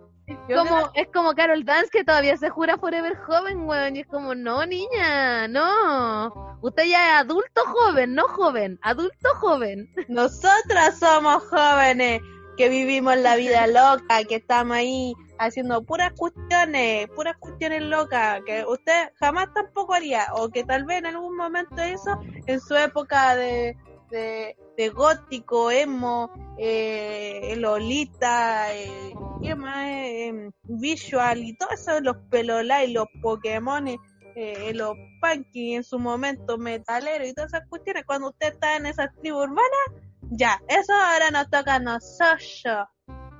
[0.47, 3.95] Yo Como, es como Carol Dance que todavía se jura forever joven, weón.
[3.95, 6.57] Y es como, no, niña, no.
[6.61, 9.91] Usted ya es adulto joven, no joven, adulto joven.
[10.09, 12.21] Nosotras somos jóvenes
[12.55, 18.63] que vivimos la vida loca, que estamos ahí haciendo puras cuestiones, puras cuestiones locas, que
[18.65, 23.35] usted jamás tampoco haría, o que tal vez en algún momento hizo en su época
[23.35, 23.75] de,
[24.11, 29.87] de, gótico, emo, eh, Lolita, eh, ¿qué más?
[29.87, 36.57] Eh, visual y todo eso, los pelolai, los Pokémon, eh, los punky en su momento
[36.57, 41.31] metalero y todas esas cuestiones, cuando usted está en esas tribus urbanas, ya, eso ahora
[41.31, 42.87] nos toca a nosotros,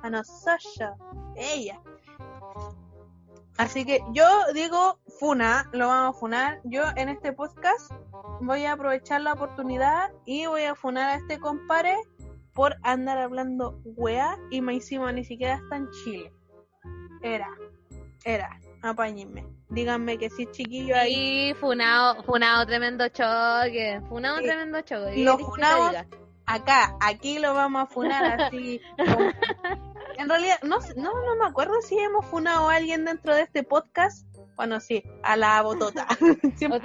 [0.02, 0.92] a nosotros,
[1.36, 1.80] ella.
[3.58, 4.24] Así que yo
[4.54, 6.60] digo, Funa, lo vamos a funar.
[6.64, 7.92] Yo en este podcast
[8.40, 11.96] voy a aprovechar la oportunidad y voy a funar a este compare
[12.54, 16.32] por andar hablando weá y me encima ni siquiera está en Chile.
[17.22, 17.48] Era,
[18.24, 19.46] era, apáñenme.
[19.68, 21.50] Díganme que sí, chiquillo ahí.
[21.50, 24.00] Y funado, funado tremendo choque.
[24.08, 24.44] Funado Sí.
[24.44, 25.16] tremendo choque.
[25.24, 25.96] Lo ¿Qué querés que te funamos
[26.46, 28.80] acá, aquí lo vamos a funar así.
[28.98, 29.30] como-
[30.18, 33.62] En realidad, no, no, no me acuerdo si hemos funado a alguien dentro de este
[33.62, 34.26] podcast.
[34.56, 36.06] Bueno, sí, a la botota.
[36.56, 36.80] siempre,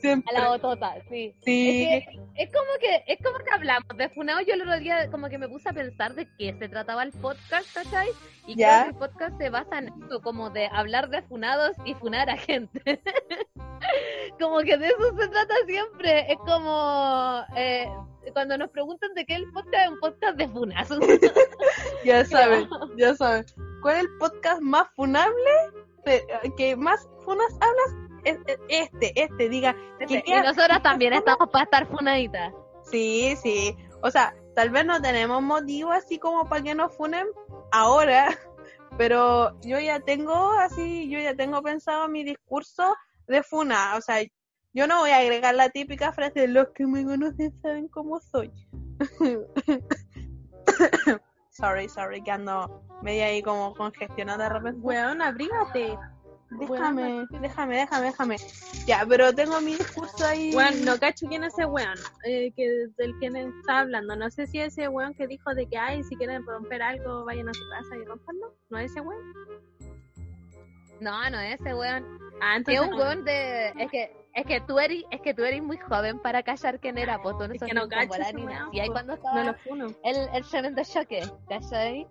[0.00, 0.36] siempre.
[0.36, 1.34] a la botota, sí.
[1.44, 4.40] Sí, Es, que, es como que es como que hablamos de Funado.
[4.42, 7.12] Yo el otro día como que me puse a pensar de qué se trataba el
[7.12, 8.08] podcast, ¿cachai?
[8.46, 8.82] Y Ya.
[8.84, 12.28] creo que el podcast se basa en eso, como de hablar de funados y funar
[12.30, 12.80] a gente.
[14.40, 16.32] como que de eso se trata siempre.
[16.32, 17.88] Es como eh,
[18.32, 20.88] cuando nos preguntan de qué es el podcast, es un podcast de funas.
[22.04, 23.44] ya saben, ya saben.
[23.82, 25.50] ¿Cuál es el podcast más funable?
[26.04, 26.24] De-
[26.56, 28.05] que más funas hablas?
[28.26, 28.58] Es- es
[28.92, 29.74] Este, este, diga.
[30.06, 32.52] que y nosotras también estamos para estar funaditas.
[32.84, 33.76] Sí, sí.
[34.02, 37.26] O sea, tal vez no tenemos motivo así como para que nos funen
[37.72, 38.28] ahora,
[38.98, 42.94] pero yo ya tengo así, yo ya tengo pensado mi discurso
[43.28, 43.94] de funa.
[43.96, 44.16] O sea,
[44.72, 48.20] yo no voy a agregar la típica frase de los que me conocen saben cómo
[48.20, 48.50] soy.
[51.50, 54.80] sorry, sorry, que ando media ahí como congestionada de repente.
[54.80, 55.98] Weón, abrígate.
[56.50, 58.36] Déjame, déjame, déjame, déjame.
[58.86, 60.54] Ya, pero tengo mi discurso ahí.
[60.54, 64.14] Weón, no cacho quién es ese weón eh, que, del que está hablando.
[64.14, 67.48] No sé si ese weón que dijo de que, ay, si quieren romper algo, vayan
[67.48, 68.54] a su casa y rompanlo.
[68.70, 69.20] ¿No es ese weón?
[71.00, 72.04] No, no es ese weón.
[72.40, 73.68] Ah, entonces es un weón de.
[73.78, 76.96] Es que, es que tú eres, es que tú eres muy joven para callar quién
[76.96, 77.88] era, pues tú no sos que no.
[78.72, 79.86] Y ahí cuando no estaba lo funo.
[80.04, 82.06] el, el tremendo choque, ¿cachai?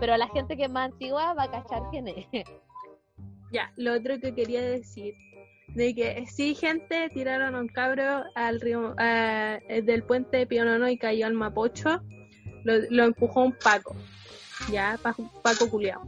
[0.00, 2.26] Pero la gente que es más antigua va a cachar quién es.
[3.52, 5.14] Ya, lo otro que quería decir,
[5.68, 10.88] de que sí, gente, tiraron a un cabro al río, ah, del puente de Pionono
[10.88, 12.02] y cayó al Mapocho,
[12.64, 13.94] lo, lo empujó un Paco,
[14.70, 16.02] ya, Paco, Paco culiao.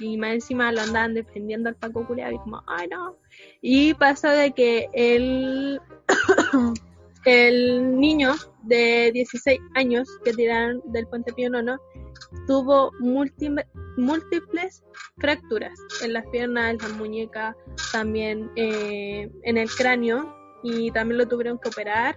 [0.00, 3.16] Y más encima lo andaban defendiendo al Paco culiao y como, ay no.
[3.60, 5.80] Y pasó de que el,
[7.24, 11.78] el niño de 16 años que tiraron del puente Pionono
[12.46, 14.84] tuvo múltiples
[15.18, 17.56] fracturas en las piernas, en las muñecas,
[17.92, 22.16] también eh, en el cráneo y también lo tuvieron que operar.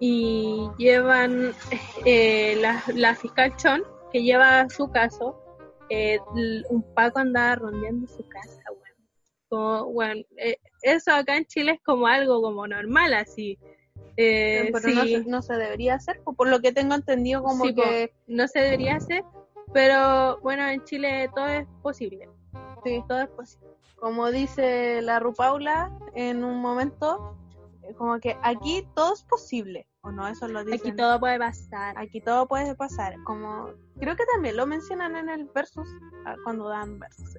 [0.00, 1.52] Y llevan
[2.04, 5.38] eh, la, la fiscal Chon que lleva su caso
[5.88, 8.62] eh, un Paco andaba rondeando su casa
[9.92, 13.58] bueno eh, eso acá en Chile es como algo como normal así
[14.16, 17.42] Eh, pero no, sí, se- no se debería hacer, po, por lo que tengo entendido
[17.42, 19.24] como Sí, que no se debería hacer,
[19.72, 22.28] pero bueno, en Chile todo es posible.
[22.84, 23.68] sí, Todo es posible.
[23.96, 27.36] como dice la Rupaula en un momento,
[27.84, 30.80] eh, como que aquí todo es posible, o no, eso lo dicen.
[30.90, 31.94] Aquí todo puede pasar.
[31.96, 35.88] Aquí todo puede pasar, como creo que también lo mencionan en el versus
[36.26, 37.36] ah, cuando dan versus.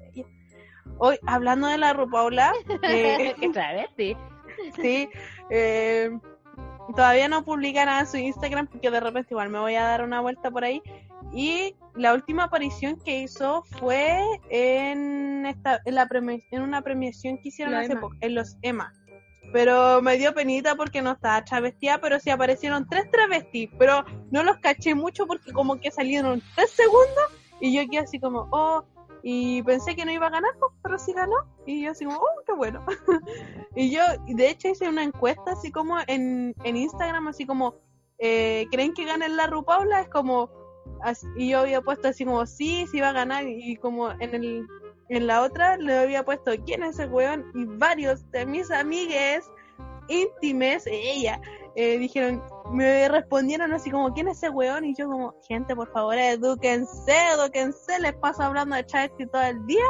[0.99, 2.53] Hoy hablando de la Rupaula,
[2.83, 3.35] eh,
[4.81, 5.09] sí,
[5.49, 6.11] eh,
[6.95, 10.03] todavía no publica nada en su Instagram porque de repente igual me voy a dar
[10.03, 10.81] una vuelta por ahí.
[11.33, 17.37] Y la última aparición que hizo fue en esta en la premi- en una premiación
[17.37, 18.93] que hicieron hace poco, en los Emma.
[19.51, 24.43] Pero me dio penita porque no estaba travestida, pero sí aparecieron tres travestis, pero no
[24.43, 27.25] los caché mucho porque como que salieron tres segundos
[27.61, 28.83] y yo quedé así como, oh,
[29.23, 31.35] y pensé que no iba a ganar, pues, pero sí ganó.
[31.65, 32.85] Y yo así como, oh, qué bueno.
[33.75, 37.75] y yo, de hecho, hice una encuesta así como en, en Instagram, así como,
[38.19, 40.01] eh, ¿creen que gane la Rupaula?
[40.01, 40.51] Es como,
[41.37, 43.47] y yo había puesto así como, sí, sí va a ganar.
[43.47, 44.67] Y como en el
[45.09, 47.45] en la otra le había puesto, ¿quién es ese weón?
[47.53, 49.49] Y varios de mis amigues
[50.07, 51.39] íntimes, ella,
[51.75, 54.85] eh, dijeron, me respondieron así como, ¿quién es ese weón?
[54.85, 59.65] Y yo como, gente, por favor, edúquense, edúquense, les paso hablando de Chávez todo el
[59.65, 59.85] día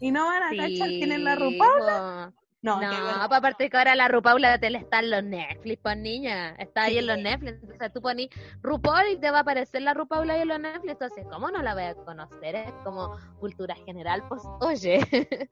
[0.00, 2.32] y no van a cachar quién es la Rupaula.
[2.64, 3.28] No, No, vergüenza.
[3.28, 6.54] pa' aparte que ahora la RuPaula de tele está en los Netflix, pues niña.
[6.58, 7.18] Está ahí en los.
[7.18, 7.62] Netflix.
[7.62, 8.28] Entonces tú pones
[8.62, 10.92] RuPaul y te va a aparecer la RuPaula ahí en los Netflix.
[10.92, 12.54] Entonces, ¿cómo no la voy a conocer?
[12.54, 14.98] Es como cultura general, pues, oye,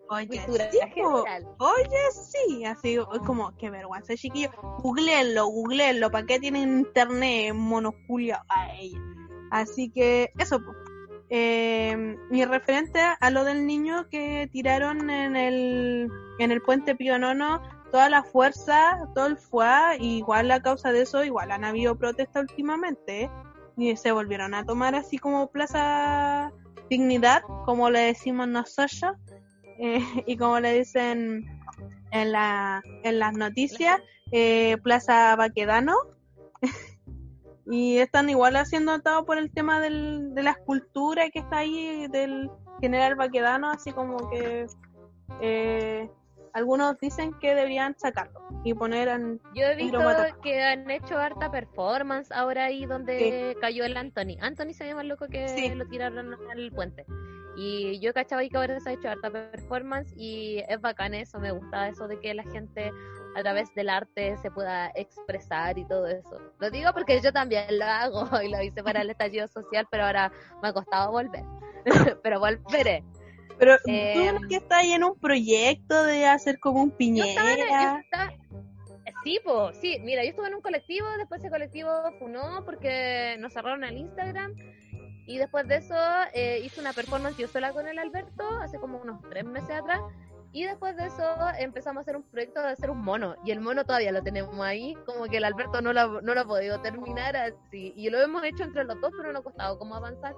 [0.09, 1.47] Oye, cultura sí, general.
[1.59, 2.97] Oye, sí, así
[3.27, 4.51] como, qué vergüenza, chiquillo.
[4.79, 8.99] Googleenlo, googleenlo, ¿para qué tienen internet, monoculio a ella?
[9.51, 10.73] Así que, eso, po.
[11.35, 11.97] Eh,
[12.29, 17.63] mi referente a lo del niño que tiraron en el, en el puente Pío Nono,
[17.91, 22.43] toda la fuerza, todo el fuá, igual a causa de eso, igual han habido protestas
[22.51, 23.31] últimamente,
[23.79, 26.53] y se volvieron a tomar así como Plaza
[26.91, 29.17] Dignidad, como le decimos nosotros,
[29.79, 31.47] eh, y como le dicen
[32.11, 34.03] en, la, en las noticias,
[34.33, 35.95] eh, Plaza Baquedano.
[37.67, 42.07] y están igual haciendo todo por el tema del, de la escultura que está ahí
[42.09, 42.51] del
[42.81, 44.67] general Baquedano, así como que
[45.41, 46.11] eh,
[46.53, 49.41] algunos dicen que deberían sacarlo y poner en...
[49.55, 49.99] Yo he visto
[50.43, 54.37] que han hecho harta performance ahora ahí donde cayó el Anthony.
[54.41, 55.75] Anthony se llama el loco que Sí.
[55.75, 57.07] lo tiraron al puente.
[57.57, 61.39] Y yo cachaba ahí que ahora se ha hecho harta performance y es bacán eso,
[61.39, 62.93] me gusta eso de que la gente
[63.35, 66.39] a través del arte se pueda expresar y todo eso.
[66.59, 70.05] Lo digo porque yo también lo hago y lo hice para el estallido social, pero
[70.05, 71.45] ahora me ha costado volver.
[72.23, 73.05] pero volveré.
[73.59, 78.03] Pero Eh, tú que estás ahí en un proyecto de hacer como un piñera.
[79.25, 83.53] Sí, po, sí, mira, yo estuve en un colectivo, después ese colectivo funó porque nos
[83.53, 84.53] cerraron el Instagram
[85.27, 85.95] y después de eso
[86.35, 90.01] eh, hice una performance yo sola con el Alberto hace como unos tres meses atrás
[90.53, 91.23] y después de eso
[91.59, 94.59] empezamos a hacer un proyecto de hacer un mono y el mono todavía lo tenemos
[94.61, 97.95] ahí, como que el Alberto no lo, no lo ha podido terminar así.
[97.97, 100.35] Y lo hemos hecho entre los dos pero no ha costado como avanzar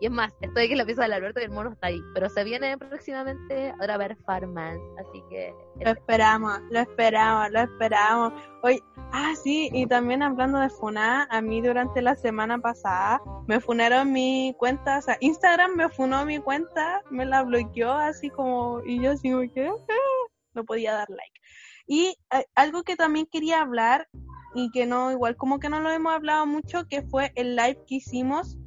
[0.00, 2.00] y es más, estoy aquí en la pieza del Alberto y el mono está ahí,
[2.12, 8.32] pero se viene próximamente otra performance, así que Lo esperamos, lo esperamos, lo esperamos.
[8.62, 8.82] Hoy,
[9.12, 14.12] ah, sí, y también hablando de funar, a mí durante la semana pasada me funaron
[14.12, 19.02] mi cuenta, o sea, Instagram me funó mi cuenta, me la bloqueó así como, y
[19.02, 19.72] yo así que ah,
[20.54, 21.40] no podía dar like.
[21.86, 24.08] Y eh, algo que también quería hablar,
[24.54, 27.78] y que no, igual como que no lo hemos hablado mucho, que fue el live
[27.86, 28.58] que hicimos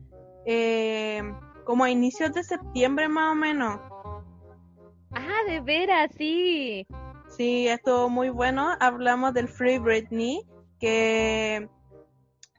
[0.51, 1.21] eh,
[1.63, 3.79] como a inicios de septiembre más o menos.
[5.11, 6.87] Ah, de veras, sí.
[7.27, 8.75] Sí, estuvo muy bueno.
[8.79, 10.41] Hablamos del Free Britney,
[10.79, 11.69] que,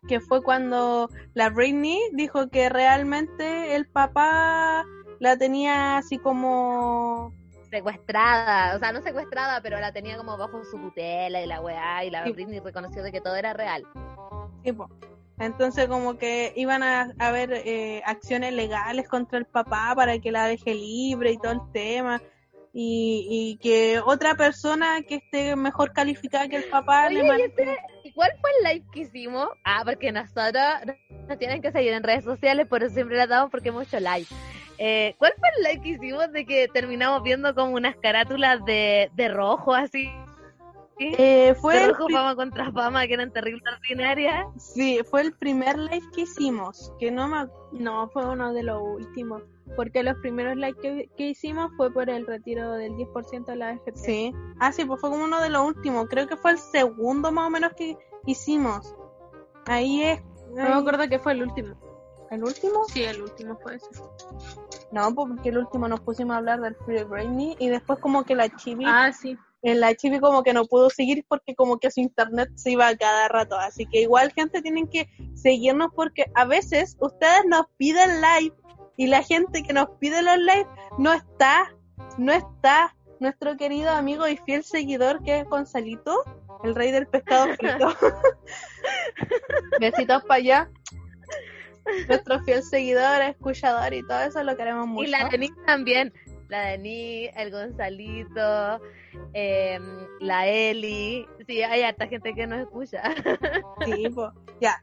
[0.09, 4.85] que fue cuando la Britney dijo que realmente el papá
[5.19, 7.33] la tenía así como...
[7.71, 12.05] Secuestrada, o sea, no secuestrada, pero la tenía como bajo su tutela y la weá,
[12.05, 12.33] y la Sí.
[12.33, 13.85] Britney reconoció de que todo era real.
[14.65, 14.89] sí, po.
[15.41, 20.47] Entonces como que iban a haber eh, acciones legales contra el papá para que la
[20.47, 22.23] deje libre y todo el tema.
[22.73, 27.29] Y, y que otra persona que esté mejor calificada que el papá Oye, le ¿y
[27.29, 29.49] mande- ese- ¿y cuál fue el live que hicimos?
[29.65, 30.63] Ah, porque nosotros
[31.29, 33.99] nos tienen que seguir en redes sociales, por eso siempre la damos porque hemos hecho
[33.99, 34.27] live.
[34.79, 39.11] Eh, ¿Cuál fue el live que hicimos de que terminamos viendo como unas carátulas de,
[39.15, 40.11] de rojo así?
[41.03, 44.47] Eh, fue de el rojo pri- fama contra fama, que eran terrible ordinarias.
[44.59, 48.83] Sí, fue el primer live que hicimos, que no me No, fue uno de los
[48.83, 49.43] últimos.
[49.77, 53.73] Porque los primeros likes que, que hicimos fue por el retiro del 10% de la
[53.73, 53.97] FP.
[53.99, 54.33] Sí.
[54.59, 56.07] Ah, sí, pues fue como uno de los últimos.
[56.09, 57.97] Creo que fue el segundo más o menos que,
[58.27, 58.95] hicimos.
[59.67, 60.23] Ahí es.
[60.51, 61.77] No me acuerdo que fue el último.
[62.31, 62.85] ¿El último?
[62.89, 63.89] Sí, el último fue ese.
[64.93, 68.25] No, pues, porque el último nos pusimos a hablar del Free Britney y después como
[68.25, 69.37] que la chibi, Ah, sí.
[69.63, 72.89] En la chibi como que no pudo seguir porque como que su internet se iba
[72.89, 73.57] a cada rato.
[73.59, 78.55] Así que igual gente tienen que seguirnos porque a veces ustedes nos piden live
[78.97, 80.67] y la gente que nos pide los live
[80.99, 81.75] no está,
[82.19, 82.95] no está.
[83.19, 86.25] Nuestro querido amigo y fiel seguidor que es Gonzalito,
[86.65, 87.95] el rey del pescado frito.
[89.81, 90.71] Besitos para allá.
[92.09, 95.07] Nuestro fiel seguidor, escuchador y todo eso lo queremos mucho.
[95.07, 96.15] Y la Denise también.
[96.51, 98.81] La Denise, el Gonzalito,
[99.33, 99.83] em,
[100.21, 101.27] la Eli.
[101.47, 103.03] Sí, hay harta gente que nos escucha.
[103.85, 104.07] Sí,
[104.61, 104.81] ya.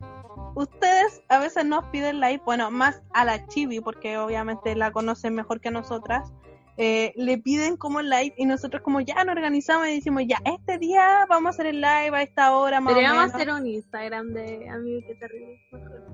[0.55, 5.35] Ustedes a veces nos piden like, bueno, más a la Chibi, porque obviamente la conocen
[5.35, 6.33] mejor que nosotras.
[6.77, 10.77] Eh, le piden como live y nosotros como ya nos organizamos y decimos ya, este
[10.77, 13.35] día vamos a hacer el live a esta hora más o Deberíamos menos.
[13.35, 15.59] hacer un Instagram de amigo que terrible.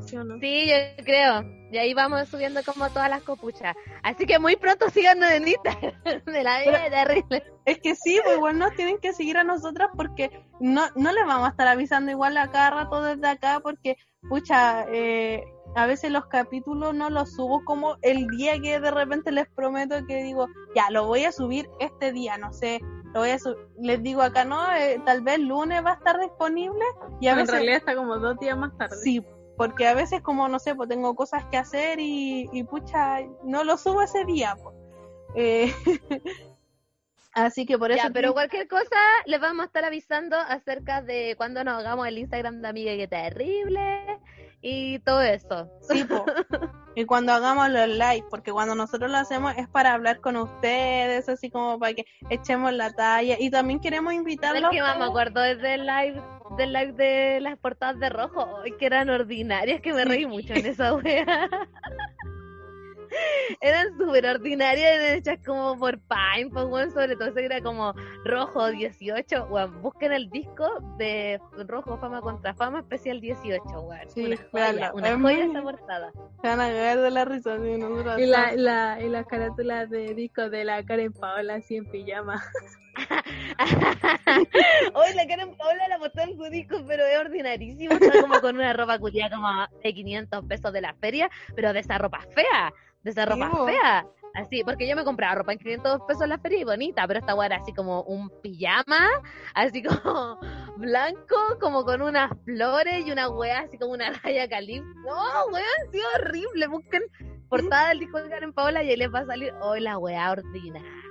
[0.05, 0.39] ¿Sí o no?
[0.39, 1.43] Sí, yo creo.
[1.71, 3.75] Y ahí vamos subiendo como todas las copuchas.
[4.03, 6.23] Así que muy pronto síganos en Instagram.
[6.25, 7.43] De la vida terrible.
[7.65, 11.25] Es que sí, pues igual nos tienen que seguir a nosotras porque no, no les
[11.25, 13.97] vamos a estar avisando igual a cada rato desde acá porque,
[14.29, 15.43] pucha, eh,
[15.75, 19.95] a veces los capítulos no los subo como el día que de repente les prometo
[20.05, 22.79] que digo, ya, lo voy a subir este día, no sé,
[23.13, 23.37] lo voy a
[23.79, 26.83] les digo acá, no, Eh, tal vez lunes va a estar disponible
[27.19, 27.51] y a en veces...
[27.51, 28.95] realidad está como dos días más tarde.
[28.97, 29.25] Sí,
[29.57, 33.63] porque a veces como, no sé, pues tengo cosas que hacer y, y pucha, no
[33.63, 34.55] lo subo ese día.
[34.61, 34.75] pues.
[35.35, 35.73] Eh,
[37.33, 38.03] así que por eso...
[38.03, 42.17] Ya, pero cualquier cosa les vamos a estar avisando acerca de cuando nos hagamos el
[42.17, 44.12] Instagram de Amiga que terrible
[44.63, 45.69] y todo eso.
[45.81, 46.25] Sí, po.
[46.95, 51.27] Y cuando hagamos los live, porque cuando nosotros lo hacemos es para hablar con ustedes,
[51.27, 53.35] así como para que echemos la talla.
[53.39, 54.69] Y también queremos ¿Sabes invitarlos.
[54.71, 56.21] qué más me acuerdo desde el live,
[56.55, 58.47] del live de las portadas de rojo?
[58.77, 61.25] Que eran ordinarias, que me reí mucho en esa wea.
[63.61, 67.93] eran súper ordinarias, eran hechas como por Pine, pues bueno, sobre todo ese era como
[68.25, 74.09] rojo 18, weón, busquen el disco de rojo fama contra fama especial 18, weón.
[74.09, 76.11] Sí, una joya, una es joya muy- esa portada.
[76.41, 77.57] Se van a caer de la risa.
[77.57, 81.75] sí, nosotros Y la, la, y las carátulas de disco de la Karen Paola así
[81.77, 82.43] en pijama.
[84.93, 87.93] Hoy la Karen Paola la botó en su disco, pero es ordinarísimo.
[87.93, 89.49] Está como con una ropa culiada como
[89.83, 92.73] de 500 pesos de la feria, pero de esa ropa fea,
[93.03, 94.05] de esa ropa fea.
[94.35, 97.19] Así, porque yo me compraba ropa en 500 pesos en la feria y bonita, pero
[97.19, 99.07] esta weá era así como un pijama,
[99.53, 100.39] así como
[100.77, 104.89] blanco, como con unas flores y una weá así como una raya calipso.
[105.05, 106.67] No, weá, sí, horrible.
[106.67, 107.03] Busquen
[107.47, 110.31] portada del disco de Karen Paola y ahí les va a salir hoy la weá
[110.31, 111.02] ordinaria.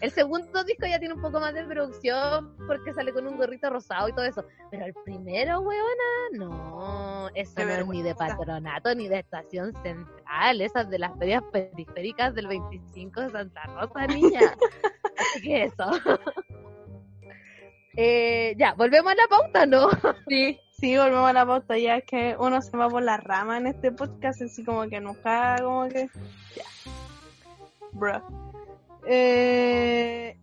[0.00, 3.70] El segundo disco ya tiene un poco más de producción porque sale con un gorrito
[3.70, 4.44] rosado y todo eso.
[4.70, 7.28] Pero el primero, weona, no.
[7.34, 10.60] Eso Qué no es ni de patronato ni de estación central.
[10.60, 14.40] Esas de las ferias periféricas del 25 de Santa Rosa, niña.
[15.18, 15.84] Así que eso.
[17.96, 19.88] Eh, ya, volvemos a la pauta, ¿no?
[20.28, 20.58] Sí.
[20.70, 23.66] Sí, volvemos a la pauta ya es que uno se va por la rama en
[23.66, 26.08] este podcast, así como que nunca, como que.
[26.56, 26.64] Ya.
[27.92, 28.49] Bro.
[29.06, 30.36] Eh,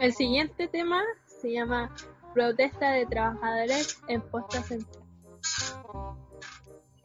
[0.00, 1.94] El siguiente tema se llama
[2.34, 5.04] Protesta de trabajadores en Posta Central.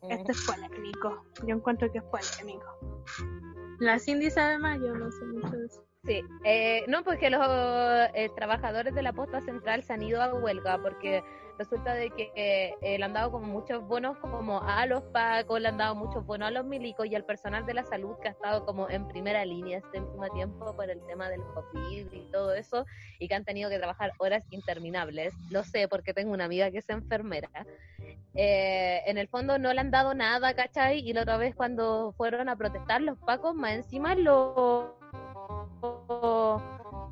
[0.10, 1.26] este es polémico.
[1.46, 2.66] Yo encuentro que es polémico.
[3.80, 5.84] La Cindy sabe más, yo no sé mucho de eso.
[6.06, 7.42] Sí, eh, no, porque los
[8.14, 11.24] eh, trabajadores de la posta central se han ido a huelga porque
[11.58, 15.68] resulta de que eh, le han dado como muchos bonos como a los pacos, le
[15.68, 18.32] han dado muchos bonos a los milicos y al personal de la salud que ha
[18.32, 22.54] estado como en primera línea este último tiempo por el tema del COVID y todo
[22.54, 22.86] eso
[23.20, 25.34] y que han tenido que trabajar horas interminables.
[25.50, 27.50] Lo sé porque tengo una amiga que es enfermera.
[28.36, 31.00] Eh, en el fondo no le han dado nada, ¿cachai?
[31.00, 34.98] Y la otra vez cuando fueron a protestar los pacos, más encima lo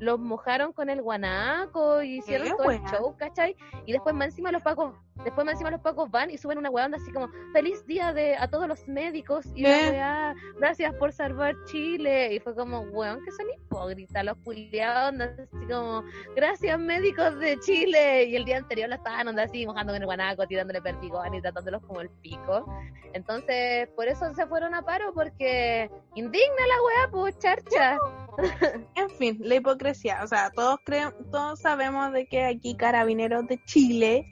[0.00, 3.56] los mojaron con el guanaco y hicieron ¿Qué todo el show, ¿cachai?
[3.86, 6.86] Y después más encima los pacos, después encima los pacos van y suben una weá
[6.86, 9.90] onda así como feliz día de a todos los médicos y ¿Qué?
[9.90, 12.34] weá, gracias por salvar Chile.
[12.34, 16.02] Y fue como, weón, que son hipócritas los culiados, onda así como,
[16.34, 18.24] gracias médicos de Chile.
[18.24, 21.40] Y el día anterior la estaban onda así mojando con el guanaco, tirándole perdigón y
[21.42, 22.66] tratándolos como el pico.
[23.12, 27.98] Entonces, por eso se fueron a paro, porque indigna la weá, pues charcha.
[28.94, 30.20] En fin, la hipocresía.
[30.22, 34.24] O sea, todos creen, todos sabemos de que aquí Carabineros de Chile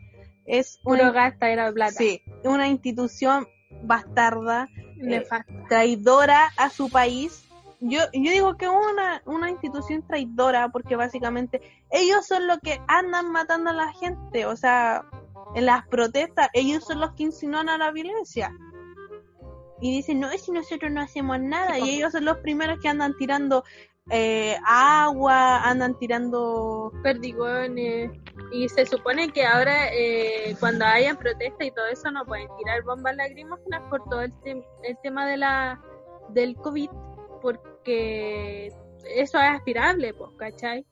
[0.51, 1.93] es una, gasta era plata.
[1.93, 3.47] sí, una institución
[3.83, 5.53] bastarda, Nefasta.
[5.69, 7.47] traidora a su país.
[7.81, 13.31] Yo, yo digo que una, una institución traidora porque básicamente ellos son los que andan
[13.31, 14.45] matando a la gente.
[14.45, 15.05] O sea,
[15.55, 18.53] en las protestas, ellos son los que insinúan a la violencia.
[19.81, 21.77] Y dicen, no, es si nosotros no hacemos nada.
[21.77, 23.65] Sí, y ellos son los primeros que andan tirando
[24.09, 26.93] eh, agua, andan tirando...
[27.03, 28.11] perdigones.
[28.53, 32.83] Y se supone que ahora, eh, cuando hayan protesta y todo eso, no pueden tirar
[32.83, 35.81] bombas lacrimógenas por todo el, el tema de la
[36.31, 36.91] del COVID,
[37.43, 38.69] porque
[39.15, 40.87] eso es aspirable, pues, ¿cachai?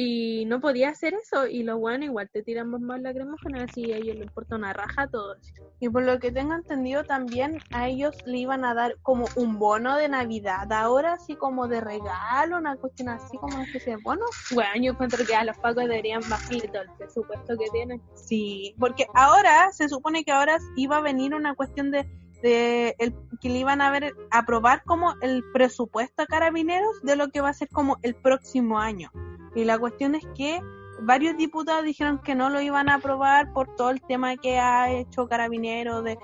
[0.00, 3.96] Y no podía hacer eso, y los buenos igual te tiran bombas lacrimógenas y a
[3.96, 5.52] ellos les importa una raja a todos.
[5.80, 9.58] Y por lo que tengo entendido también a ellos le iban a dar como un
[9.58, 14.02] bono de Navidad, ahora así como de regalo, una cuestión así como una especie de
[14.04, 14.24] bono.
[14.52, 18.00] Bueno, yo encuentro que a los pacos deberían bajarle todo el presupuesto que tienen.
[18.14, 22.08] Sí, porque ahora se supone que ahora iba a venir una cuestión de,
[22.40, 27.30] de el, que le iban a ver aprobar como el presupuesto a carabineros de lo
[27.30, 29.10] que va a ser como el próximo año.
[29.58, 30.62] Y la cuestión es que
[31.00, 34.92] varios diputados dijeron que no lo iban a aprobar por todo el tema que ha
[34.92, 36.16] hecho carabineros de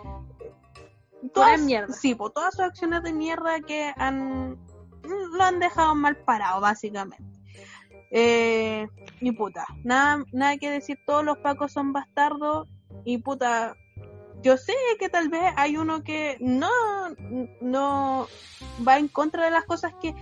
[1.33, 1.93] Pura mierda.
[1.93, 4.57] Sí, por todas sus acciones de mierda que han
[5.03, 7.25] lo han dejado mal parado básicamente.
[8.13, 8.87] Eh,
[9.21, 12.69] y puta, nada, nada que decir, todos los pacos son bastardos
[13.05, 13.75] y puta,
[14.43, 16.71] yo sé que tal vez hay uno que no,
[17.61, 18.29] no
[18.87, 20.15] va en contra de las cosas que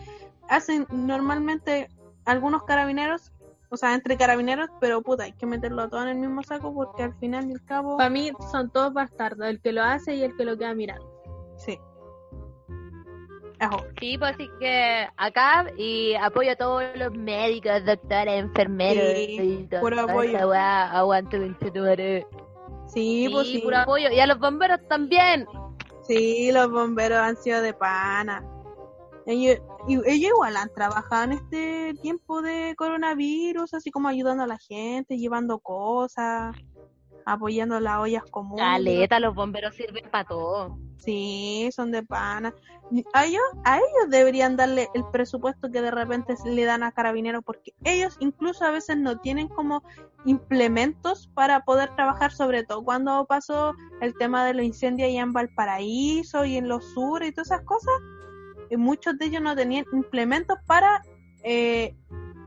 [0.48, 1.90] hacen normalmente
[2.24, 3.32] algunos carabineros,
[3.70, 7.02] o sea, entre carabineros, pero puta, hay que meterlo todo en el mismo saco porque
[7.04, 10.22] al final y al cabo, Para mí son todos bastardos, el que lo hace y
[10.22, 11.06] el que lo queda mirando.
[11.56, 11.78] sí.
[13.58, 13.78] Ajo.
[14.00, 19.66] Sí, pues así que acá y apoyo a todos los médicos, doctores, enfermeros Sí, y
[19.68, 20.52] todo puro esa apoyo.
[20.52, 22.26] aguante el madre.
[22.88, 23.58] Sí, pues Sí, sí.
[23.62, 24.10] puro apoyo.
[24.10, 25.46] Y a los bomberos también.
[26.02, 28.42] Sí, los bomberos han sido de pana.
[29.26, 29.58] Ellos,
[29.88, 35.58] igual han trabajado en este tiempo de coronavirus, así como ayudando a la gente, llevando
[35.60, 36.56] cosas,
[37.24, 38.64] apoyando las ollas comunes.
[38.64, 40.78] Caleta, los bomberos sirven para todo.
[40.98, 42.54] Sí, son de pana.
[43.12, 47.42] A ellos, a ellos deberían darle el presupuesto que de repente le dan a carabineros,
[47.44, 49.82] porque ellos incluso a veces no tienen como
[50.24, 55.32] implementos para poder trabajar, sobre todo cuando pasó el tema de los incendios allá en
[55.32, 57.94] Valparaíso y en los sur y todas esas cosas.
[58.72, 61.02] Y muchos de ellos no tenían implementos para
[61.44, 61.94] eh,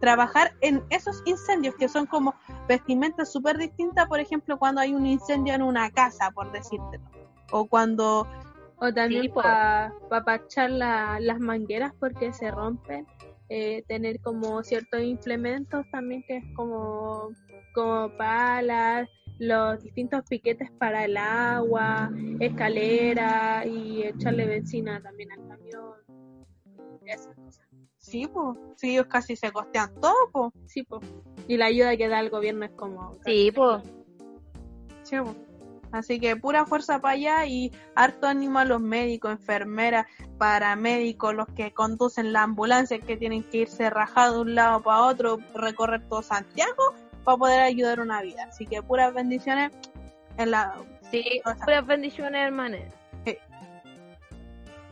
[0.02, 2.34] trabajar en esos incendios, que son como
[2.68, 7.04] vestimentas súper distintas, por ejemplo, cuando hay un incendio en una casa, por decírtelo.
[7.52, 8.28] O cuando
[8.78, 9.94] O también Sí, para
[10.26, 13.06] parchar la- las mangueras porque se rompen.
[13.48, 17.30] eh, tener como ciertos implementos también que es como,
[17.76, 19.08] como palas,
[19.38, 22.10] los distintos piquetes para el agua,
[22.40, 26.05] escalera y echarle benzina también al camión.
[27.08, 27.66] Esas cosas.
[27.98, 30.54] Sí, pues, sí, ellos casi se costean todo, pues.
[30.68, 31.00] Sí, po.
[31.48, 33.14] Y la ayuda que da el gobierno es como...
[33.26, 33.84] Sí, pues.
[35.04, 35.36] Sí, po.
[35.92, 40.06] Así que pura fuerza para allá y harto ánimo a los médicos, enfermeras,
[40.38, 45.04] paramédicos, los que conducen la ambulancia, que tienen que irse rajados de un lado para
[45.04, 46.94] otro, recorrer todo Santiago
[47.24, 48.46] para poder ayudar una vida.
[48.50, 49.72] Así que puras bendiciones
[50.38, 50.76] en la...
[51.12, 52.82] Sí, O sea- puras bendiciones, hermanos.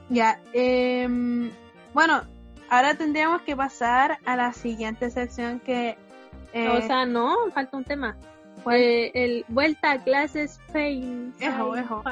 [0.09, 1.51] Ya, em,
[1.93, 2.23] bueno,
[2.69, 5.97] ahora tendríamos que pasar a la siguiente sección que...
[6.53, 8.17] eh, O sea, no, falta un tema.
[8.71, 11.33] Eh, el vuelta a clases fail.
[11.39, 12.03] Ejo, ejo.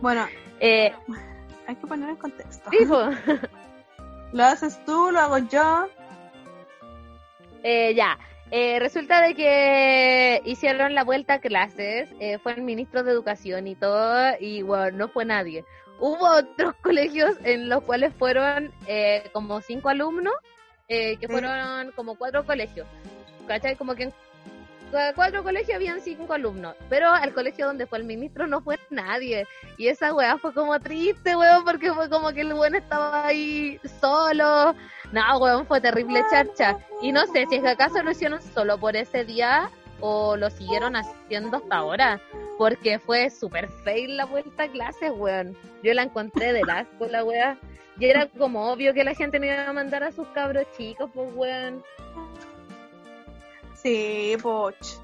[0.00, 0.26] bueno,
[0.60, 0.92] Eh,
[1.66, 2.70] hay que poner en contexto.
[2.70, 3.18] pues.
[4.32, 5.86] Lo haces tú, lo hago yo.
[7.62, 8.18] Eh, ya.
[8.50, 13.66] Eh, resulta de que hicieron la vuelta a clases, eh, fue el ministro de Educación
[13.66, 15.64] y todo, y bueno, no fue nadie.
[15.98, 20.34] Hubo otros colegios en los cuales fueron eh, como cinco alumnos,
[20.88, 22.86] eh, que fueron como cuatro colegios.
[23.46, 23.76] ¿Cachai?
[23.76, 24.14] Como que en
[25.14, 29.46] cuatro colegios habían cinco alumnos, pero al colegio donde fue el ministro no fue nadie.
[29.78, 33.80] Y esa weá fue como triste, weón, porque fue como que el weón estaba ahí
[34.00, 34.74] solo.
[35.12, 36.78] No, weón, fue terrible charcha.
[37.02, 39.70] Y no sé si es que acaso lo hicieron solo por ese día
[40.00, 42.20] o lo siguieron haciendo hasta ahora.
[42.58, 45.56] Porque fue súper fail la vuelta a clases, weón.
[45.82, 47.58] Yo la encontré de asco, la weá.
[47.98, 51.10] Y era como obvio que la gente no iba a mandar a sus cabros chicos,
[51.14, 51.82] pues, weón.
[53.74, 54.98] Sí, poch.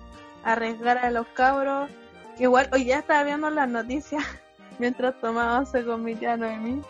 [0.45, 1.91] Arriesgar a los cabros.
[2.39, 4.25] Igual, hoy ya estaba viendo las noticias
[4.79, 6.83] mientras tomaba once con mi tía Noemí.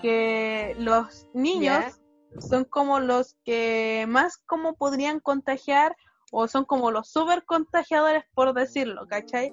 [0.00, 2.00] Que los niños
[2.38, 5.96] son como los que más como podrían contagiar
[6.30, 9.52] o son como los super contagiadores por decirlo, ¿cachai?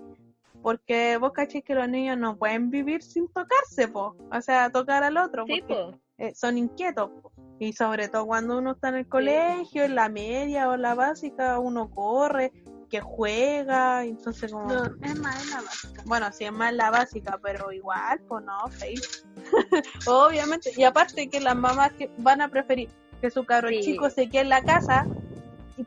[0.61, 4.15] Porque vos cachai que los niños no pueden vivir sin tocarse, po.
[4.31, 5.45] O sea, tocar al otro.
[5.47, 5.99] Sí, porque po.
[6.17, 7.09] eh, son inquietos.
[7.21, 7.31] po.
[7.59, 10.93] Y sobre todo cuando uno está en el colegio, en la media o en la
[10.95, 12.51] básica, uno corre,
[12.89, 14.67] que juega, entonces como...
[14.67, 16.03] No, es más en la básica.
[16.05, 19.25] Bueno, sí es más la básica, pero igual, pues no, fake.
[20.07, 22.89] Obviamente, y aparte que las mamás que van a preferir
[23.21, 23.81] que su cabro Sí.
[23.81, 25.07] chico se quede en la casa,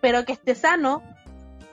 [0.00, 1.02] pero que esté sano,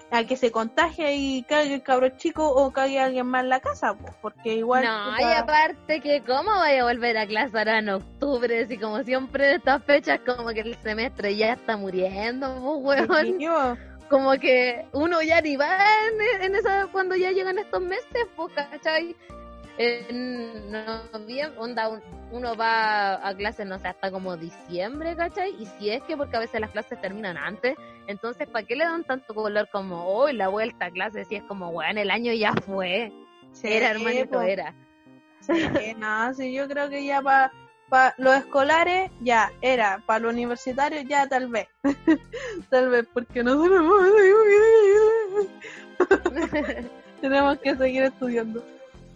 [0.09, 3.59] a que se contagie y caiga el cabro chico o caiga alguien más en la
[3.59, 4.85] casa, pues, porque igual...
[4.85, 8.77] No, puta, y aparte que cómo vaya a volver a clase ahora en octubre, si
[8.77, 13.77] como siempre de estas fechas como que el semestre ya está muriendo, pues, weón.
[14.09, 15.77] Como que uno ya ni va
[16.07, 19.13] en, en esa, cuando ya llegan estos meses, pues, ¿cachai?
[19.79, 22.01] En noviembre, onda, un-
[22.31, 25.55] uno va a clases, no sé, hasta como diciembre, ¿cachai?
[25.59, 27.75] Y si es que porque a veces las clases terminan antes,
[28.07, 31.27] entonces, ¿para qué le dan tanto color como hoy la vuelta a clases?
[31.27, 33.11] Si es como, weón, el año ya fue.
[33.53, 34.73] Sí, Era, hermanito, pues, era.
[35.41, 37.51] sí, no, sí, yo creo que ya para
[38.17, 41.67] los escolares, ya, era, para los universitarios, ya tal vez.
[42.69, 43.85] tal vez, porque nosotros
[47.21, 48.63] tenemos que seguir estudiando.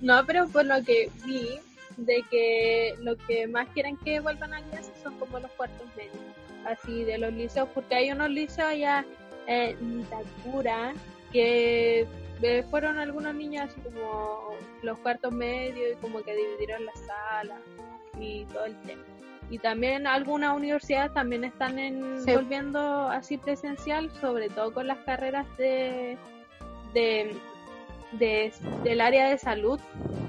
[0.02, 1.60] No, pero por lo que vi,
[1.98, 6.16] de que lo que más quieren que vuelvan a clases son como los cuartos medios,
[6.66, 9.06] así de los liceos, porque hay unos liceos allá
[9.48, 10.94] en Itacura
[11.32, 12.08] que
[12.42, 17.58] eh, fueron algunos niños así como los cuartos medios y como que dividieron la sala
[18.20, 19.04] y todo el tema.
[19.50, 22.34] Y también algunas universidades también están en, Sí.
[22.34, 26.18] volviendo así presencial, sobre todo con las carreras de,
[26.94, 27.36] de,
[28.12, 28.54] de-
[28.84, 29.80] del área de salud,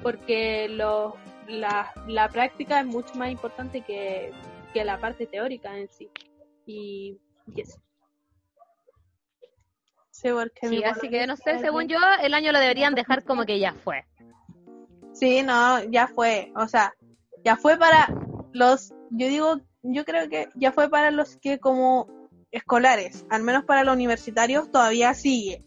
[0.02, 1.16] porque lo,
[1.48, 4.32] la, la práctica es mucho más importante que,
[4.72, 6.10] que la parte teórica en sí.
[6.66, 7.18] Y,
[7.54, 7.80] y eso.
[10.10, 10.28] Sí,
[10.62, 13.74] Sí, así que no sé, según yo, el año lo deberían dejar como que ya
[13.74, 14.04] fue.
[15.12, 16.52] Sí, no, ya fue.
[16.54, 16.94] O sea,
[17.44, 18.08] ya fue para
[18.52, 22.06] los, yo digo, yo creo que ya fue para los que como
[22.52, 25.64] escolares, al menos para los universitarios todavía sigue.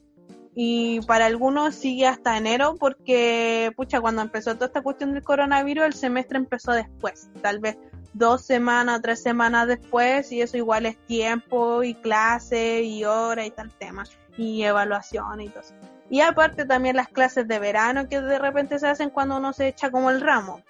[0.57, 5.83] Y para algunos sigue hasta enero porque, pucha, cuando empezó toda esta cuestión del coronavirus,
[5.85, 7.77] el semestre empezó después, tal vez
[8.13, 13.51] dos semanas, tres semanas después, y eso igual es tiempo y clase y hora y
[13.51, 14.05] tal tema,
[14.37, 15.73] y evaluación y todo eso.
[16.09, 19.67] Y aparte también las clases de verano que de repente se hacen cuando uno se
[19.67, 20.61] echa como el ramo.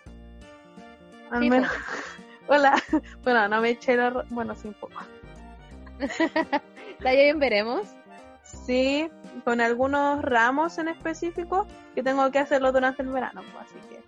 [1.29, 1.69] Al Sí, menos-
[2.47, 2.73] Hola.
[3.23, 4.99] Bueno, no me eché el Bueno, sí, un poco.
[6.99, 7.87] La bien veremos.
[8.55, 9.09] Sí,
[9.43, 14.03] con algunos ramos en específico que tengo que hacerlo durante el verano, pues, así que.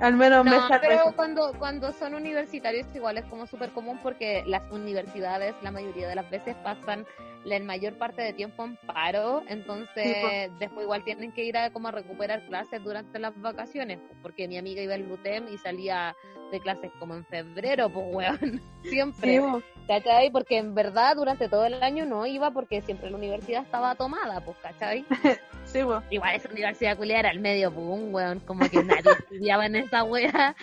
[0.00, 1.16] Al menos me No, salvé pero eso.
[1.16, 6.14] cuando, cuando son universitarios igual es como súper común porque las universidades la mayoría de
[6.14, 7.04] las veces pasan
[7.48, 10.54] la mayor parte de tiempo en paro, entonces Sí, po.
[10.58, 14.46] después igual tienen que ir a como a recuperar clases durante las vacaciones, po, porque
[14.48, 16.14] mi amiga iba al LUTEM y salía
[16.50, 19.38] de clases como en febrero, pues weón, siempre.
[19.40, 19.64] Sí.
[19.86, 20.30] ¿Cachai?
[20.30, 24.40] Porque en verdad durante todo el año no iba porque siempre la universidad estaba tomada,
[24.44, 25.04] pues, ¿cachai?
[25.64, 26.02] sí, bo.
[26.10, 30.04] Igual esa universidad culiada era el medio boom, weón, como que nadie estudiaba en esa
[30.04, 30.54] wea.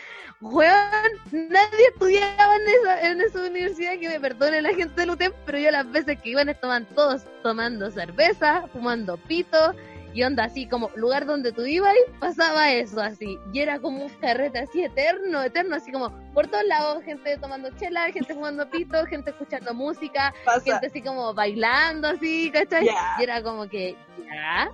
[0.42, 5.34] Weón, nadie estudiaba en esa, en esa universidad, que me perdone la gente del UTEM,
[5.46, 9.74] pero yo las veces que iban estaban todos tomando cerveza, fumando pito,
[10.14, 13.38] y onda así como lugar donde tú ibas y pasaba eso así.
[13.54, 17.70] Y era como un carrete así eterno, eterno, así como por todos lados, gente tomando
[17.78, 20.62] chela, gente fumando pito, gente escuchando música, Pasa.
[20.62, 22.86] gente así como bailando así, ¿cachai?
[22.86, 23.16] Ya.
[23.20, 23.96] Y era como que,
[24.26, 24.70] ya,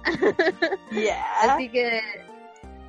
[0.92, 1.26] Ya.
[1.42, 2.02] así que,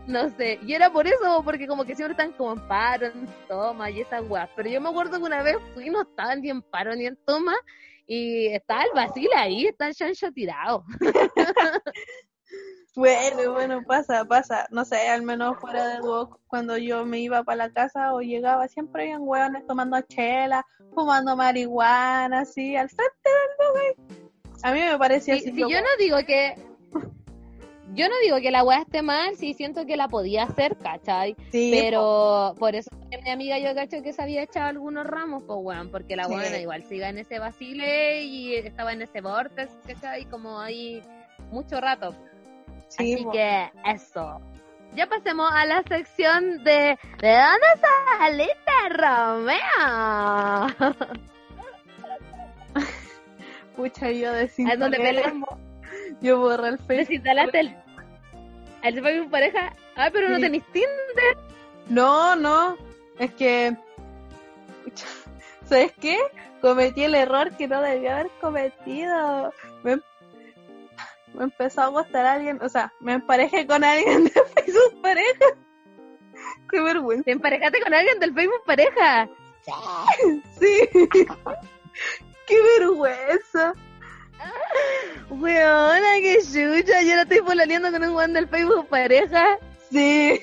[0.06, 3.26] no sé, y era por eso, porque como que siempre están como en paro, en
[3.48, 6.50] toma y esas weas, pero yo me acuerdo que una vez fui, no estaban ni
[6.50, 7.54] en paro ni en toma,
[8.06, 10.84] y estaba el Basile ahí, está el chancho tirado.
[12.94, 14.66] Bueno, bueno, pasa, pasa.
[14.70, 18.20] No sé, al menos fuera de Duoc, cuando yo me iba para la casa o
[18.20, 20.62] llegaba, siempre habían hueones tomando chela,
[20.94, 23.30] fumando marihuana, así, al frente
[24.06, 24.18] del.
[24.62, 25.52] A mí me parecía Si, así.
[25.52, 26.54] si yo no digo que...
[27.94, 31.36] Yo no digo que la wea esté mal, sí siento que la podía hacer, ¿cachai?
[31.50, 32.88] Sí, Pero por eso
[33.22, 36.32] mi amiga yo cacho que se había echado algunos ramos, pues weón, porque la Sí.
[36.32, 40.24] buena igual se iba en ese vacile y estaba en ese vortex, ¿cachai?
[40.24, 41.02] Como ahí
[41.50, 42.14] mucho rato.
[42.88, 43.30] sí, Así po.
[43.32, 44.40] que eso.
[44.94, 47.66] Ya pasemos a la sección de ¿De dónde
[48.18, 50.66] saliste, Romeo?
[53.76, 55.48] Pucha, yo ¿A desinstalé, dónde peleamos?
[56.20, 56.96] yo borré el Facebook.
[56.96, 57.76] Desinstalaste el...
[58.82, 59.74] ¿El Facebook pareja?
[59.96, 60.42] Ah, pero no Sí.
[60.42, 61.36] tenés Tinder.
[61.88, 62.76] No, no,
[63.18, 63.76] es que,
[65.64, 66.18] ¿sabes qué?
[66.60, 69.52] Cometí el error que no debía haber cometido.
[69.82, 69.96] Me,
[71.34, 75.46] me empezó a gustar alguien, o sea, me emparejé con alguien de Facebook pareja.
[76.70, 77.24] Qué vergüenza.
[77.24, 79.28] Te emparejaste con alguien del Facebook pareja.
[80.58, 80.88] Sí.
[82.46, 83.74] Qué vergüenza.
[85.30, 87.02] Weona, qué chucha.
[87.02, 89.58] Yo la estoy pololeando con un weón del Facebook pareja.
[89.90, 90.40] Sí.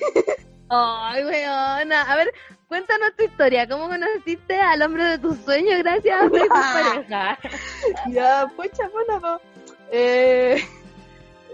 [0.68, 2.02] Ay, weona.
[2.02, 2.32] A ver,
[2.68, 3.68] cuéntanos tu historia.
[3.68, 6.48] ¿Cómo conociste al hombre de tus sueños gracias a Facebook
[7.08, 7.38] pareja?
[8.08, 9.40] Ya, pucha, bueno, po.
[9.92, 10.64] Eh,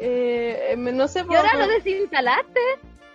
[0.01, 2.60] eh, me- no sé ¿Y por ahora lo desinstalaste?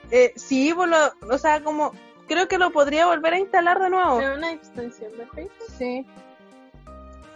[0.10, 1.94] eh, sí, lo- o sea, como
[2.28, 4.20] creo que lo podría volver a instalar de nuevo.
[4.20, 5.72] ¿Es una extensión de Facebook?
[5.78, 6.06] Sí.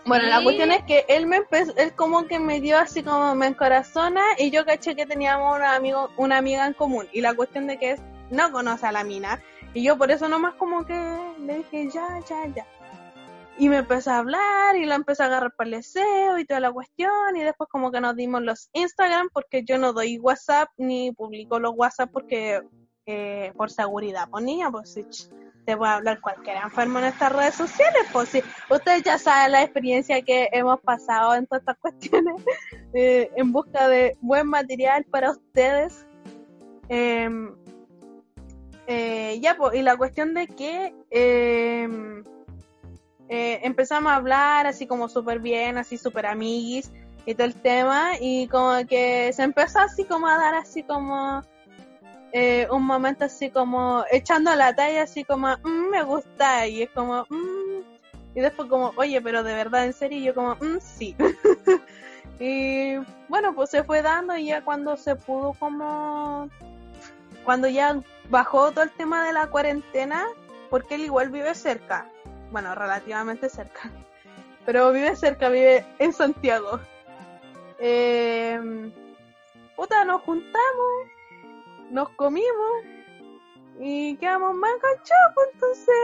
[0.05, 0.43] Bueno, la Sí.
[0.43, 4.21] cuestión es que él me empezó, él como que me dio así como me encorazona
[4.37, 7.77] y yo caché que teníamos una amigo, una amiga en común y la cuestión de
[7.77, 9.41] que es no conoce a la mina
[9.73, 10.93] y yo por eso nomás como que
[11.39, 12.65] le dije ya, ya, ya.
[13.57, 16.59] Y me empezó a hablar y la empecé a agarrar para el deseo y toda
[16.59, 20.69] la cuestión y después como que nos dimos los Instagram porque yo no doy WhatsApp
[20.77, 22.61] ni publico los WhatsApp porque
[23.07, 24.99] eh, por seguridad, pues niña, pues
[25.65, 28.41] te puede hablar cualquier enfermo en estas redes sociales, pues sí.
[28.69, 32.41] Ustedes ya saben la experiencia que hemos pasado en todas estas cuestiones
[32.93, 36.05] eh, en busca de buen material para ustedes.
[36.89, 37.29] Eh,
[38.87, 41.89] eh, ya, pues, y la cuestión de que eh,
[43.29, 46.91] eh, empezamos a hablar así como súper bien, así súper amiguis
[47.25, 51.41] y todo el tema, y como que se empezó así como a dar así como
[52.37, 56.89] eh, un momento así como echando la talla, así como, "Mm, me gusta, y es
[56.89, 57.81] como, "Mm",
[58.35, 61.15] y después como, oye, pero de verdad, en serio, y yo como, "Mm, sí.
[62.41, 62.97] y
[63.29, 66.49] bueno, pues se fue dando y ya cuando se pudo como,
[67.45, 70.25] cuando ya bajó todo el tema de la cuarentena,
[70.69, 72.05] porque él igual vive cerca,
[72.51, 73.89] bueno, relativamente cerca,
[74.65, 76.81] pero vive cerca, vive en Santiago.
[77.79, 78.59] Eh,
[79.77, 81.14] puta, nos juntamos
[81.91, 82.71] nos comimos
[83.79, 85.95] y quedamos más enganchados, entonces.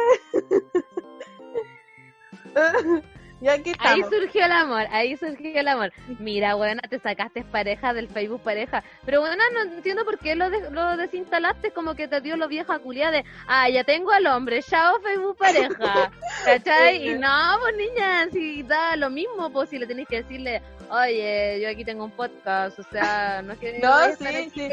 [3.41, 5.91] y aquí Ahí surgió el amor, ahí surgió el amor.
[6.19, 8.83] Mira, buena, te sacaste pareja del Facebook pareja.
[9.05, 12.47] Pero bueno, no entiendo por qué lo, de- lo desinstalaste, como que te dio lo
[12.47, 16.11] vieja culia de, ah, ya tengo al hombre, chao Facebook pareja.
[16.45, 17.09] ¿Cachai?
[17.09, 21.59] Y no, pues niña, si da lo mismo, pues si le tenés que decirle, oye,
[21.61, 24.69] yo aquí tengo un podcast, o sea, no es que No, sí, sí.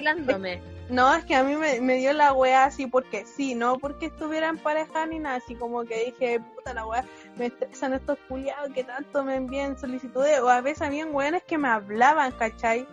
[0.90, 4.48] No, es que a mí me, dio la wea así porque sí, no porque estuviera
[4.48, 7.04] en pareja ni nada, así como que dije, puta la wea,
[7.36, 11.58] me estresan estos culiados que tanto me envían solicitudes, o a veces habían weones que
[11.58, 12.86] me hablaban, ¿cachai?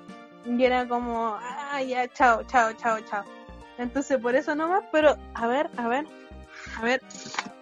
[0.45, 3.23] Y era como, ah, ya, chao, chao, chao, chao.
[3.77, 6.05] Entonces por eso nomás, pero a ver, a ver,
[6.77, 7.01] a ver,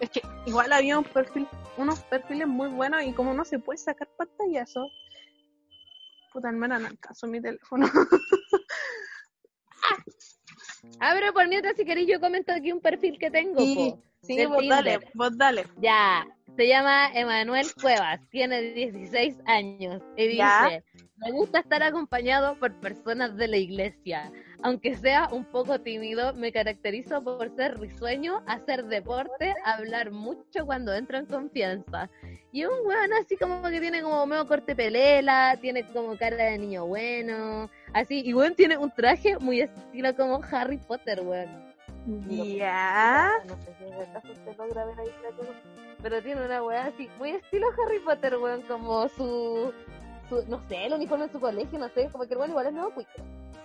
[0.00, 1.46] es que igual había un perfil,
[1.76, 4.90] unos perfiles muy buenos y como no se puede sacar pantallazo,
[6.32, 7.86] puta hermana, no alcanzo mi teléfono.
[11.00, 14.02] Ah, pero por mientras, si queréis, yo comento aquí un perfil que tengo, Sí, po.
[14.22, 15.66] sí, vos dale, vos dale.
[15.78, 20.82] Ya, se llama Emanuel Cuevas, tiene 16 años y dice, Ya.
[21.16, 24.30] me gusta estar acompañado por personas de la iglesia.
[24.64, 30.94] Aunque sea un poco tímido, me caracterizo por ser risueño, hacer deporte, hablar mucho cuando
[30.94, 32.08] entro en confianza.
[32.50, 36.56] Y un weón así como que tiene como medio corte pelela, tiene como cara de
[36.56, 41.74] niño bueno, así, y weón tiene un traje muy estilo como Harry Potter, weón.
[42.30, 43.32] Ya.
[43.46, 45.10] No sé si acaso se logra ver ahí
[46.02, 49.74] pero tiene una weá así, muy estilo Harry Potter, weón, como su,
[50.30, 52.66] su, no sé, el uniforme de su colegio, no sé, como que el weón igual
[52.68, 53.10] es nuevo cuico.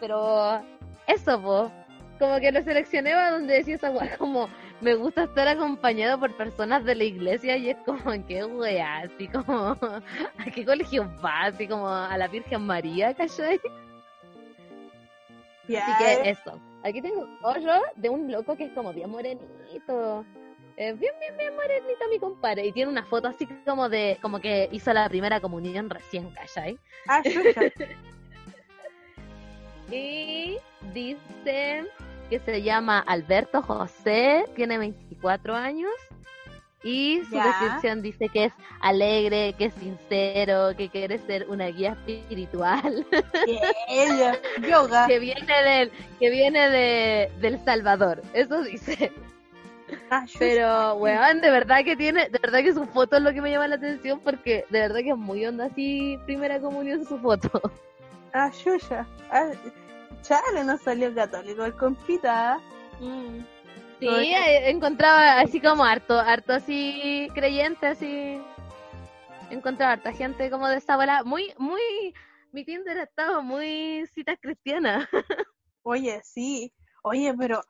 [0.02, 0.62] Pero
[1.10, 1.72] eso, po,
[2.20, 4.50] como que lo seleccioné a donde decía esa weá, como
[4.82, 9.28] me gusta estar acompañado por personas de la iglesia y es como, qué weá, así
[9.28, 9.78] como,
[10.38, 11.46] ¿a qué colegio va?
[11.46, 13.60] Así como a la Virgen María, ¿cachai?
[15.68, 15.86] Ya.
[15.86, 16.60] Así que eso.
[16.84, 20.26] Aquí tengo otro de un loco que es como bien morenito.
[20.78, 22.66] Eh, bien, bien, bien morenito mi compadre.
[22.66, 26.80] Y tiene una foto así como de, como que hizo la primera comunión recién, ¿cachai?
[27.08, 27.22] Ah.
[29.92, 30.58] Y
[30.94, 31.86] dice
[32.30, 35.92] que se llama Alberto José, tiene 24 años.
[36.82, 37.44] Y su Ya.
[37.46, 43.06] descripción dice que es alegre, que es sincero, que quiere ser una guía espiritual.
[43.90, 45.06] Ella, yoga.
[45.08, 49.12] que viene del que viene de del Salvador eso dice
[50.12, 53.42] Ah, pero weón de verdad que tiene de verdad que su foto es lo que
[53.42, 57.18] me llama la atención porque de verdad que es muy onda así primera comunión su
[57.20, 57.50] foto
[58.34, 58.52] Ah.
[59.32, 59.50] Ah,
[60.22, 62.54] chale, no salió católico el compita.
[62.54, 62.60] ¿ah?
[64.00, 68.42] sí eh, encontraba así como harto harto así creyente así
[69.50, 71.82] encontraba harta gente como de esa bola muy muy
[72.52, 75.08] mi Tinder estaba muy citas cristianas
[75.84, 76.72] Oye, sí.
[77.02, 77.62] Oye, pero,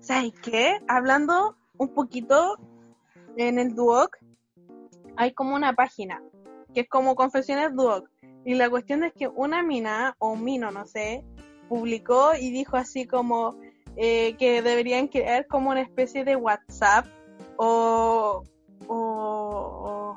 [0.00, 0.78] ¿sabes qué?
[0.88, 2.56] Hablando un poquito
[3.36, 4.16] en el Duoc
[5.16, 6.22] hay como una página
[6.72, 8.08] que es como Confesiones Duoc.
[8.44, 11.24] Y la cuestión es que una mina, o un mino, no sé,
[11.68, 13.56] publicó y dijo así como
[13.96, 17.06] eh, que deberían crear como una especie de WhatsApp
[17.56, 18.44] o,
[18.88, 20.16] o,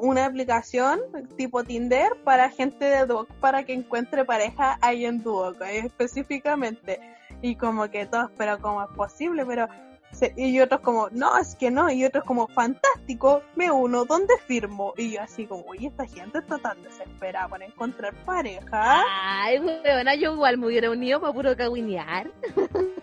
[0.00, 1.00] una aplicación
[1.36, 7.00] tipo Tinder para gente de Duoc para que encuentre pareja ahí en Duoc, ahí específicamente.
[7.42, 9.44] Y como que todos, pero ¿cómo es posible?
[9.46, 9.68] Pero
[10.12, 14.34] se- y otros como, no, es que no, y otros como, fantástico, me uno, ¿dónde
[14.46, 14.94] firmo?
[14.96, 19.02] Y yo así como, oye, esta gente está tan desesperada para encontrar pareja.
[19.06, 22.30] Ay, weona, yo igual me hubiera unido para puro cagüinear.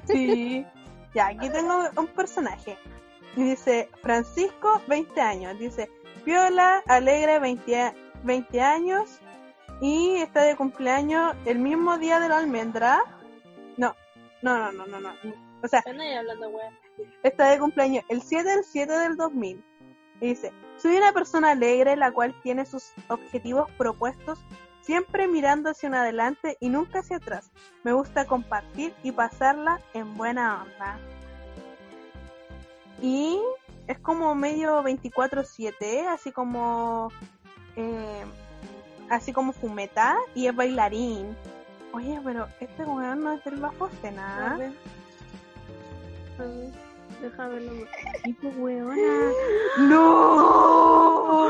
[0.05, 0.65] Sí.
[1.13, 2.77] Ya, aquí tengo un personaje.
[3.37, 5.57] Y dice, Francisco, 20 años.
[5.59, 5.89] Dice,
[6.25, 9.19] Viola, alegre, 20, a- 20 años.
[9.81, 13.01] Y está de cumpleaños el mismo día de la almendra.
[13.77, 13.95] No,
[14.41, 15.13] no, no, no, no, no.
[15.63, 16.49] O sea, Están ahí hablando.
[17.23, 19.63] Está de cumpleaños el 7 del 7 del 2000.
[20.21, 24.39] Y dice, soy una persona alegre la cual tiene sus objetivos propuestos
[24.81, 27.51] siempre mirando hacia un adelante y nunca hacia atrás.
[27.83, 30.99] Me gusta compartir y pasarla en buena onda.
[33.01, 33.39] Y
[33.87, 37.11] es como medio 24/7, así como
[37.75, 38.23] eh,
[39.09, 41.35] así como fumeta y es bailarín.
[41.91, 44.53] Oye, pero este weón no es del Bafocena.
[44.53, 44.73] A ver.
[46.37, 46.84] A ver,
[47.21, 47.87] Déjame verlo.
[48.23, 49.31] Tipo, weona.
[49.79, 51.49] ¡No!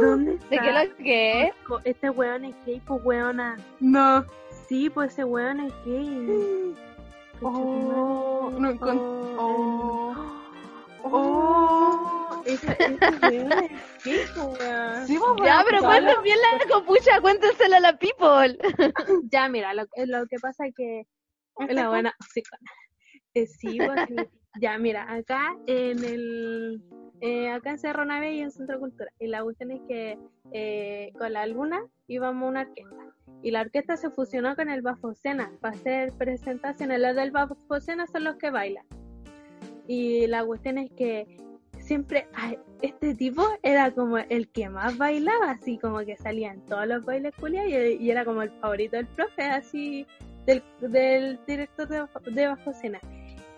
[0.00, 0.48] ¿Dónde está?
[0.48, 1.52] ¿De qué lo que?
[1.84, 3.56] Este weón es gay, pues weona.
[3.80, 4.24] No.
[4.68, 6.74] Sí, pues ese weón es gay.
[7.42, 8.98] Oh, no encon-
[9.38, 10.14] Oh,
[11.02, 11.12] Oh.
[11.12, 12.42] Oh.
[12.44, 12.60] Weón es
[13.20, 13.46] gay,
[14.34, 15.06] pues.
[15.06, 18.58] Sí, pues, Ya, pero cuenten bien la copucha, cuéntensela a la people.
[19.32, 21.06] Ya, mira, lo, eh, lo que pasa es que
[21.68, 22.70] la buena psicóloga.
[23.34, 24.16] Eh, sí, pues, sí.
[24.60, 26.82] Ya, mira, acá en el
[27.20, 29.10] eh, acá en Cerro Nave y en Centro Cultura.
[29.18, 30.18] Y la cuestión es que
[30.52, 32.96] eh, con la luna íbamos a una orquesta.
[33.42, 37.00] Y la orquesta se fusionó con el Bafocena para hacer presentaciones.
[37.00, 38.84] Los del Bafocena son los que bailan.
[39.86, 41.36] Y la cuestión es que
[41.78, 46.64] siempre ay, este tipo era como el que más bailaba, así como que salía en
[46.66, 50.06] todos los bailes culiados y, y era como el favorito del profe, así
[50.46, 53.00] del, director de, de Bajo Cena.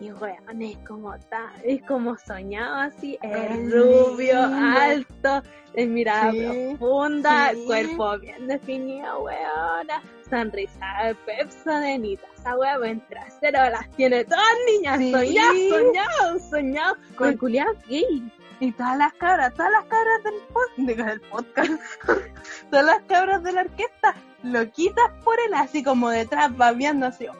[0.00, 5.42] Y weón, es como ta- es como soñado así, es Es rubio, alto,
[5.74, 6.46] es mirada Sí,
[6.78, 7.64] profunda, sí.
[7.66, 10.00] cuerpo bien definido, weona,
[10.30, 15.10] sonrisa de pepsa de Nita, esa wea buen trasero, las tiene todas niñas, Sí.
[15.10, 18.32] soñado, soñado, soñado, con culiado gay.
[18.60, 21.72] Y todas las cabras, todas las cabras del, pod- de- del podcast,
[22.70, 27.34] todas las cabras de la orquesta, loquitas por él, así como detrás, babeando así, oh,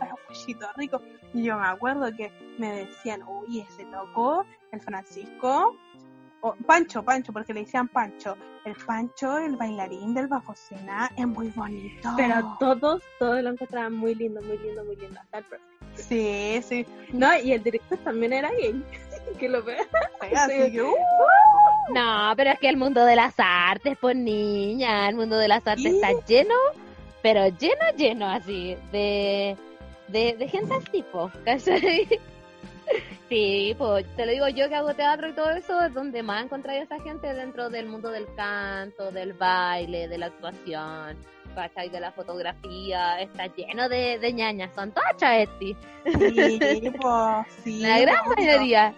[0.76, 1.00] rico.
[1.34, 5.76] Y yo me acuerdo que me decían, uy, ese loco, el Francisco,
[6.40, 11.48] o Pancho, Pancho, porque le decían Pancho, el Pancho, el bailarín del Bafocena, es muy
[11.48, 12.10] bonito.
[12.16, 15.64] Pero todos, todos lo encontraban muy lindo, muy lindo, muy lindo, hasta el profe.
[15.94, 18.82] Sí, sí, No, y el director también era gay,
[19.38, 19.78] que lo ve.
[20.36, 20.94] así que, uh,
[21.92, 25.66] No, pero es que el mundo de las artes, pues niña, el mundo de las
[25.66, 25.96] artes ¿Y?
[25.96, 26.54] está lleno,
[27.20, 29.56] pero lleno, lleno así, de,
[30.08, 32.08] de, de gente así, po, ¿cachai?
[33.28, 36.44] Sí, pues te lo digo yo que hago teatro y todo eso, es donde más
[36.44, 41.18] encontré a esa gente dentro del mundo del canto, del baile, de la actuación,
[41.54, 41.90] ¿cachai?
[41.90, 45.76] De la fotografía, está lleno de, de ñañas, son todas chaetis,
[46.06, 47.80] sí, pues, sí.
[47.80, 48.94] la gran mayoría.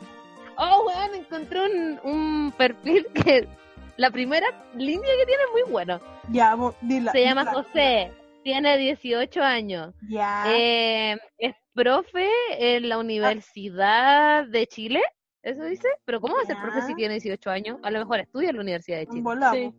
[0.57, 3.49] Oh, weón, encontré un, un perfil que
[3.97, 6.01] la primera línea que tiene es muy bueno.
[6.29, 7.53] Ya, dila, Se llama dila.
[7.55, 8.13] José,
[8.43, 9.95] tiene 18 años.
[10.09, 10.45] Ya.
[10.49, 15.03] Eh, es profe en la Universidad de Chile,
[15.43, 15.89] eso dice.
[16.05, 17.79] Pero ¿cómo va a ser profe si tiene 18 años?
[17.83, 19.25] A lo mejor estudia en la Universidad de Chile.
[19.53, 19.75] Sí.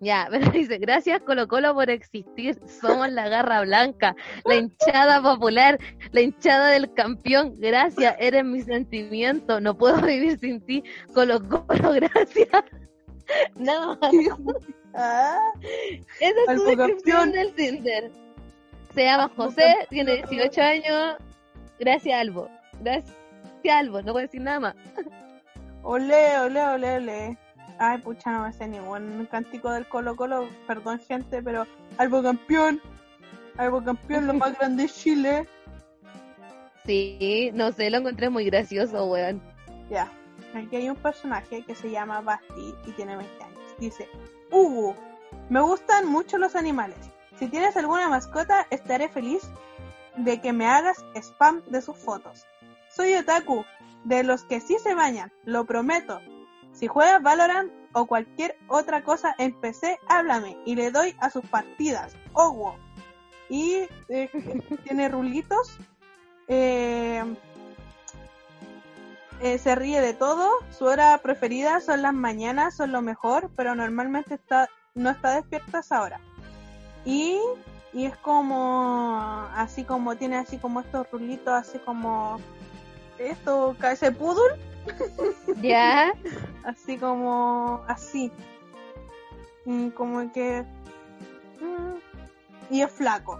[0.00, 4.14] Ya, pero dice, gracias Colo Colo por existir, somos la garra blanca,
[4.44, 5.78] la hinchada popular,
[6.12, 10.82] la hinchada del campeón, gracias, eres mi sentimiento, no puedo vivir sin ti,
[11.14, 12.64] Colo Colo, gracias.
[13.56, 14.10] Nada más,
[14.96, 15.52] Ah,
[16.20, 18.10] esa es su descripción del Tinder.
[18.94, 21.16] Se llama José, tiene 18 años,
[21.78, 22.48] gracias Albo,
[22.80, 23.14] gracias
[23.70, 24.74] Albo, no voy a decir nada más.
[25.82, 27.38] ole, ole, ole, ole.
[27.78, 30.48] Ay, pucha, no me sé ningún cántico del Colo Colo.
[30.66, 31.66] Perdón, gente, pero
[31.98, 32.80] Albo campeón.
[33.58, 35.48] Albo campeón, lo más grande de Chile.
[36.86, 39.42] Sí, no sé, lo encontré muy gracioso, weón.
[39.90, 40.10] Ya.
[40.54, 43.74] Aquí hay un personaje que se llama Basti y tiene 20 años.
[43.78, 44.08] Dice,
[44.50, 44.96] Hugo,
[45.48, 46.98] me gustan mucho los animales.
[47.38, 49.42] Si tienes alguna mascota, estaré feliz
[50.16, 52.46] de que me hagas spam de sus fotos.
[52.90, 53.64] Soy otaku,
[54.04, 56.20] de los que sí se bañan, lo prometo.
[56.72, 61.44] Si juegas Valorant o cualquier otra cosa en PC, háblame y le doy a sus
[61.46, 62.14] partidas.
[62.32, 62.74] Wow.
[63.48, 64.30] Y eh,
[64.84, 65.78] tiene rulitos.
[66.48, 67.24] Eh,
[69.40, 70.50] eh, se ríe de todo.
[70.76, 75.76] Su hora preferida son las mañanas, son lo mejor, pero normalmente está no está despierta
[75.76, 76.20] a esa hora.
[77.04, 77.38] Y,
[77.92, 82.40] y es como, así como, tiene así como estos rulitos, así como,
[83.18, 84.50] esto, ese pudul,
[85.62, 86.12] Ya.
[86.64, 88.32] así como, así.
[89.64, 90.64] Y como que,
[91.60, 93.38] mm, y es flaco,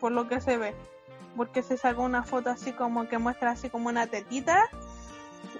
[0.00, 0.74] por lo que se ve.
[1.36, 4.68] Porque se sacó una foto así como que muestra así como una tetita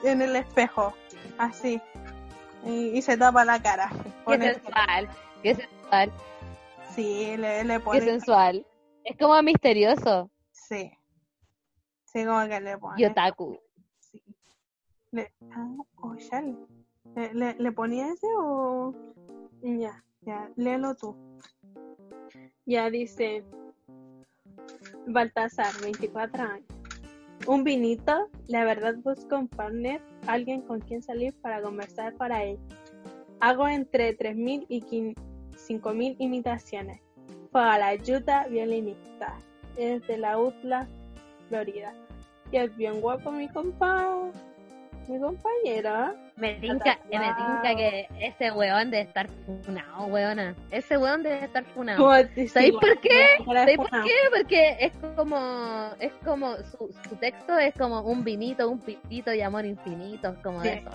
[0.02, 0.92] en el espejo,
[1.38, 1.80] así.
[2.64, 3.90] Y, y se tapa la cara.
[4.26, 5.08] Qué el- sensual.
[5.42, 6.12] Qué sensual.
[6.94, 8.00] Sí, le, le Qué pone.
[8.00, 8.66] sensual.
[9.04, 10.30] Es como misterioso.
[10.52, 10.92] Sí.
[12.04, 13.00] Sí, como que le pone.
[13.00, 13.58] Y otaku.
[13.98, 14.22] Sí.
[15.10, 15.68] Le, ah,
[16.02, 16.54] oh, ya le,
[17.16, 18.94] le, le- le ponía ese o.?
[19.62, 20.02] Ya.
[20.20, 21.16] Ya, léelo tú.
[22.64, 23.44] Ya dice
[25.08, 26.66] Baltasar, 24 años.
[27.46, 32.56] Un vinito, la verdad busco un partner, alguien con quien salir para conversar para él.
[33.40, 37.00] Hago entre 3.000 y 5.000 imitaciones.
[37.50, 39.36] Juega la ayuda violinista.
[39.76, 40.86] Es de la UTLA,
[41.48, 41.92] Florida.
[42.52, 44.30] Y es bien guapo mi compa,
[45.08, 46.14] mi compañero.
[46.42, 49.28] Me tinca, me tinca que ese weón debe estar
[49.64, 50.54] funado, weona.
[50.70, 51.98] Ese weón debe estar funado.
[52.02, 53.26] ¿Cómo te- ¿Sabéis por qué?
[53.44, 54.10] ¿Sabéis por qué?
[54.36, 59.40] Porque es como, es como, su, su texto es como un vinito, un pitito y
[59.40, 60.90] amor infinito, es como de eso.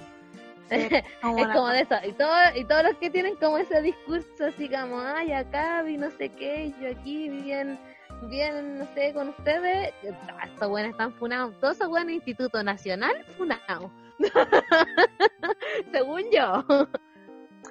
[0.69, 0.89] Sí,
[1.21, 1.95] como es como de eso.
[2.05, 5.95] Y, todo, y todos los que tienen como ese discurso así como, ay, acá vi
[5.97, 7.79] no sé qué, yo aquí bien,
[8.23, 9.93] bien, no sé, con ustedes.
[10.29, 11.57] Ah, Estos buenos están funados.
[11.61, 13.89] Todos esos buenos Instituto Nacional funados.
[15.91, 16.65] Según yo.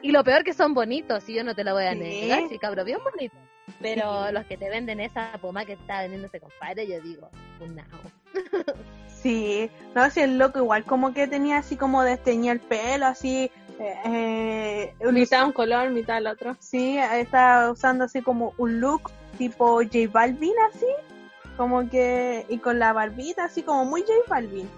[0.03, 1.99] Y lo peor que son bonitos, y yo no te lo voy a Sí.
[1.99, 3.37] negar, sí, cabrón, bien bonito.
[3.81, 7.99] Pero los que te venden esa poma que está vendiendo ese compadre, yo digo, funado.
[9.09, 13.51] Sí, no, si el loco igual como que tenía así como desteñía el pelo, así.
[13.81, 13.95] Eh,
[15.01, 16.57] eh, Mitad un color, mitad el otro.
[16.61, 20.87] Sí, estaba usando así como un look tipo J Balvin así,
[21.57, 24.69] como que, y con la barbita así como muy J Balvin,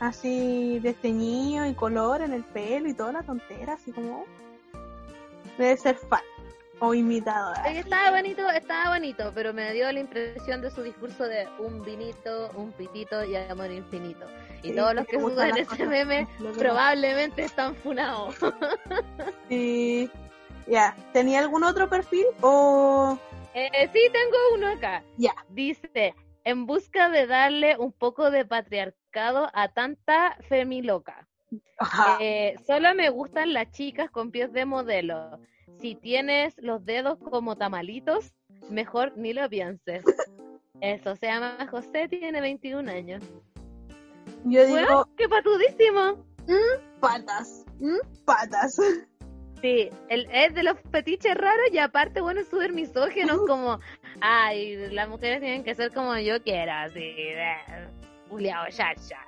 [0.00, 4.24] así desteñido y color en el pelo y toda la tontera, así como,
[5.56, 6.20] debe ser fan
[6.80, 7.56] o imitador.
[7.66, 11.48] Es que Estaba bonito, estaba bonito, pero me dio la impresión de su discurso de
[11.58, 14.26] un vinito, un pitito y amor infinito.
[14.62, 18.36] Y Sí, todos los que suben ese meme probablemente están funados.
[19.48, 20.10] Sí,
[20.66, 23.18] ya, ¿tenía algún otro perfil o...?
[23.54, 25.02] Eh, sí, tengo uno acá.
[25.16, 25.34] Ya.
[25.48, 26.14] Dice,
[26.44, 28.44] en busca de darle un poco de
[29.14, 31.26] a tanta femiloca.
[32.20, 35.38] Eh, solo me gustan las chicas con pies de modelo.
[35.80, 38.34] Si tienes los dedos como tamalitos,
[38.70, 40.04] mejor ni lo pienses.
[40.80, 43.22] Eso se llama José, tiene 21 años.
[44.44, 46.24] Yo digo, Bueno, qué patudísimo.
[47.00, 48.76] patas, mm, patas.
[49.60, 53.80] Sí, él es de los fetiches raros y aparte, bueno, es súper misógino, como,
[54.20, 57.14] ay, las mujeres tienen que ser como yo quiera, así,
[58.28, 59.18] Juliao, ya, ya.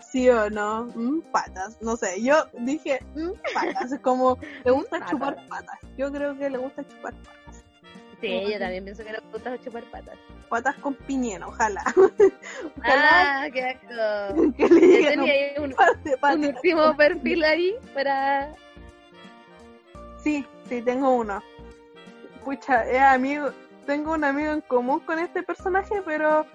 [0.00, 0.84] ¿Sí o no?
[0.94, 5.10] Mm, patas, no sé, yo dije mm, patas, como le gusta Patas.
[5.10, 5.78] chupar patas.
[5.96, 7.64] Yo creo que le gusta chupar patas.
[8.20, 8.50] Sí, Ujú.
[8.50, 10.16] yo también pienso que le gusta chupar patas.
[10.48, 11.82] Patas con piñera, ojalá.
[12.78, 14.52] ojalá Ah, qué asco.
[14.56, 18.52] que le Yo tenía un ahí un, último perfil ahí para...
[20.18, 21.42] Sí, sí, tengo uno.
[22.44, 23.50] Pucha, es amigo,
[23.86, 26.46] tengo un amigo en común con este personaje, pero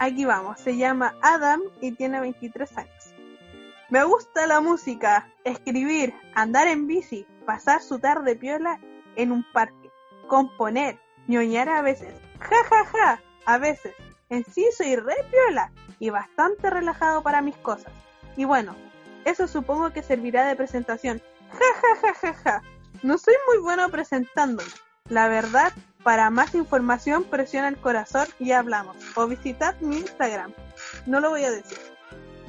[0.00, 0.58] aquí vamos.
[0.58, 3.14] Se llama Adam y tiene 23 años.
[3.90, 8.80] Me gusta la música, escribir, andar en bici, pasar su tarde piola
[9.16, 9.90] en un parque,
[10.28, 13.94] componer, ñoñar a veces, ja ja ja, a veces.
[14.28, 17.92] En sí soy re piola y bastante relajado para mis cosas.
[18.36, 18.76] Y bueno,
[19.24, 21.20] eso supongo que servirá de presentación.
[21.50, 22.62] Ja ja ja ja ja.
[23.02, 24.70] No soy muy bueno presentándome.
[25.08, 25.72] La verdad,
[26.02, 28.96] para más información presiona el corazón y hablamos.
[29.16, 30.52] O visitad mi Instagram.
[31.06, 31.78] No lo voy a decir.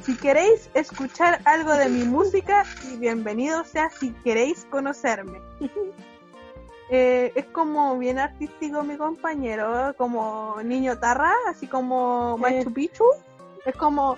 [0.03, 5.39] Si queréis escuchar algo de mi música, y bienvenido sea si queréis conocerme.
[6.93, 12.37] Eh, es como bien artístico mi compañero, como niño tarra, así como.
[12.37, 13.05] Machu Picchu.
[13.65, 14.17] Es como,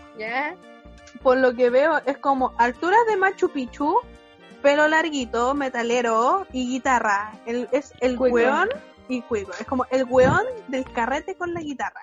[1.21, 3.99] por lo que veo, es como alturas de Machu Picchu,
[4.63, 7.33] pelo larguito, metalero y guitarra.
[7.45, 8.37] El, es el Cuico.
[8.37, 8.69] weón
[9.17, 9.51] y cuico.
[9.59, 12.01] Es como el weón del carrete con la guitarra.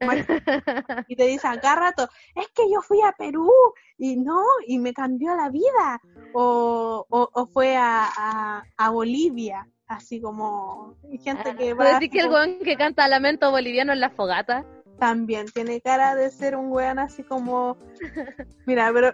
[1.08, 3.50] y te dice acá rato, es que yo fui a Perú
[3.96, 6.00] y no, y me cambió la vida.
[6.34, 11.78] O, o, o fue a, a, a Bolivia, así como gente que va...
[11.78, 14.66] ¿Puedes decir que el weón que canta lamento boliviano en la fogata?
[14.98, 17.76] También tiene cara de ser un weón así como...
[18.66, 19.12] Mira, pero...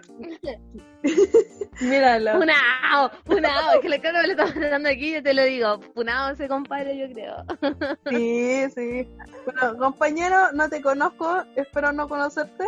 [1.81, 2.33] Míralo.
[2.33, 5.79] Funao, funao, es que le creo que le estamos hablando aquí, yo te lo digo,
[5.93, 7.43] funao ese compadre, yo creo.
[8.09, 9.09] Sí, sí.
[9.45, 12.65] Bueno, compañero, no te conozco, espero no conocerte,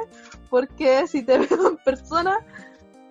[0.49, 2.37] porque si te veo en persona,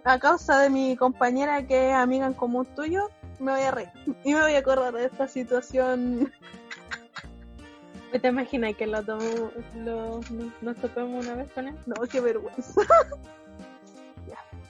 [0.05, 3.09] a causa de mi compañera que es amiga en común tuyo,
[3.39, 3.89] me voy a reír.
[4.25, 6.33] Y me voy a acordar de esta situación.
[8.21, 10.21] ¿Te imaginas que lo, tomamos, lo
[10.61, 11.77] nos, topemos una vez con él?
[11.87, 12.81] No, qué vergüenza.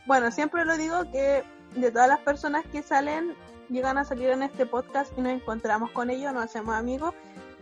[0.07, 1.43] Bueno, siempre lo digo que
[1.77, 3.35] de todas las personas que salen,
[3.71, 7.15] llegan a salir en este podcast y nos encontramos con ellos, nos hacemos amigos,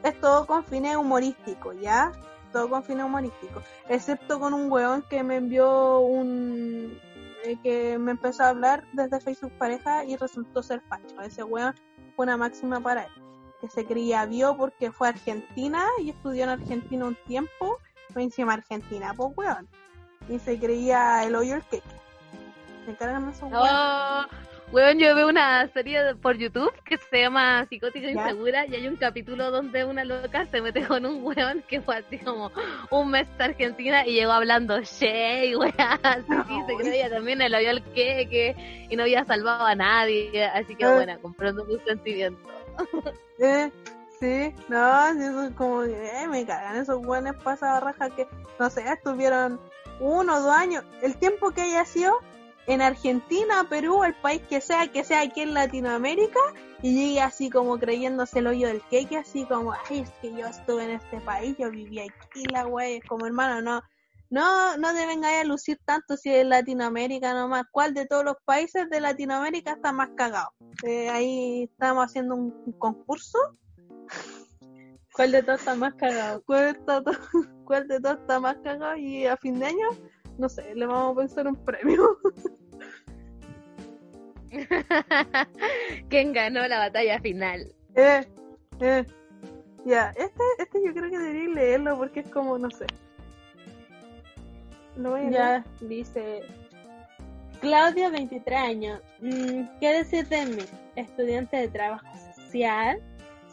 [0.02, 2.10] es todo con fines humorísticos, ¿ya?
[2.52, 3.62] Todo con fines humorísticos.
[3.88, 6.98] Excepto con un weón que me envió un...
[7.44, 11.20] eh, que me empezó a hablar desde Facebook pareja y resultó ser facho.
[11.20, 11.74] Ese weón
[12.16, 13.21] fue una máxima para él.
[13.62, 17.78] Que se creía vio porque fue a Argentina y estudió en Argentina un tiempo.
[18.12, 19.68] Fue encima Argentina, pues weón.
[20.28, 21.86] Y se creía el hoyo el queque.
[22.86, 23.70] Me cargan esos weones.
[23.72, 24.24] Oh,
[24.72, 28.12] weón, yo veo una serie por YouTube que se llama Psicótica ¿Ya?
[28.12, 31.98] Insegura y hay un capítulo donde una loca se mete con un weón que fue
[31.98, 32.50] así como
[32.90, 35.72] un mes a Argentina y llegó hablando Shay, weón,
[36.02, 40.44] así sí, se creía también el avión el queque y no había salvado a nadie,
[40.46, 40.92] así que Eh.
[40.92, 42.52] bueno, comprando mis sentimientos.
[43.38, 43.72] Eh,
[44.20, 48.28] sí, no, sí, eso es como, eh, me cagan esos buenos pasados raja que,
[48.60, 49.58] no sé, estuvieron
[49.98, 52.20] uno o dos años, el tiempo que haya sido
[52.66, 56.38] en Argentina, Perú, el país que sea, que sea aquí en Latinoamérica,
[56.82, 60.46] y llegue así como creyéndose el hoyo del cake, así como, ay, es que yo
[60.46, 63.82] estuve en este país, yo viví aquí, la wey, como hermano, no,
[64.32, 68.36] no, no te vengáis a lucir tanto si es Latinoamérica nomás, ¿cuál de todos los
[68.44, 70.52] países de Latinoamérica está más cagado?
[70.84, 73.38] Eh, ahí estamos haciendo un, un concurso.
[75.14, 76.42] ¿Cuál de todos está más cagado?
[76.46, 77.12] ¿Cuál, está to-
[77.66, 78.96] cuál de todos está más cagado?
[78.96, 79.88] Y a fin de año,
[80.38, 82.18] no sé, le vamos a pensar un premio.
[86.08, 87.74] ¿Quién ganó la batalla final?
[87.94, 88.26] eh,
[88.80, 89.04] eh.
[89.84, 92.86] Ya, este, este yo creo que debería leerlo porque es como, no sé.
[95.30, 96.42] Ya dice
[97.60, 99.00] Claudia, 23 años.
[99.20, 100.62] Mm, ¿Qué decir de mí?
[100.96, 103.00] Estudiante de trabajo social.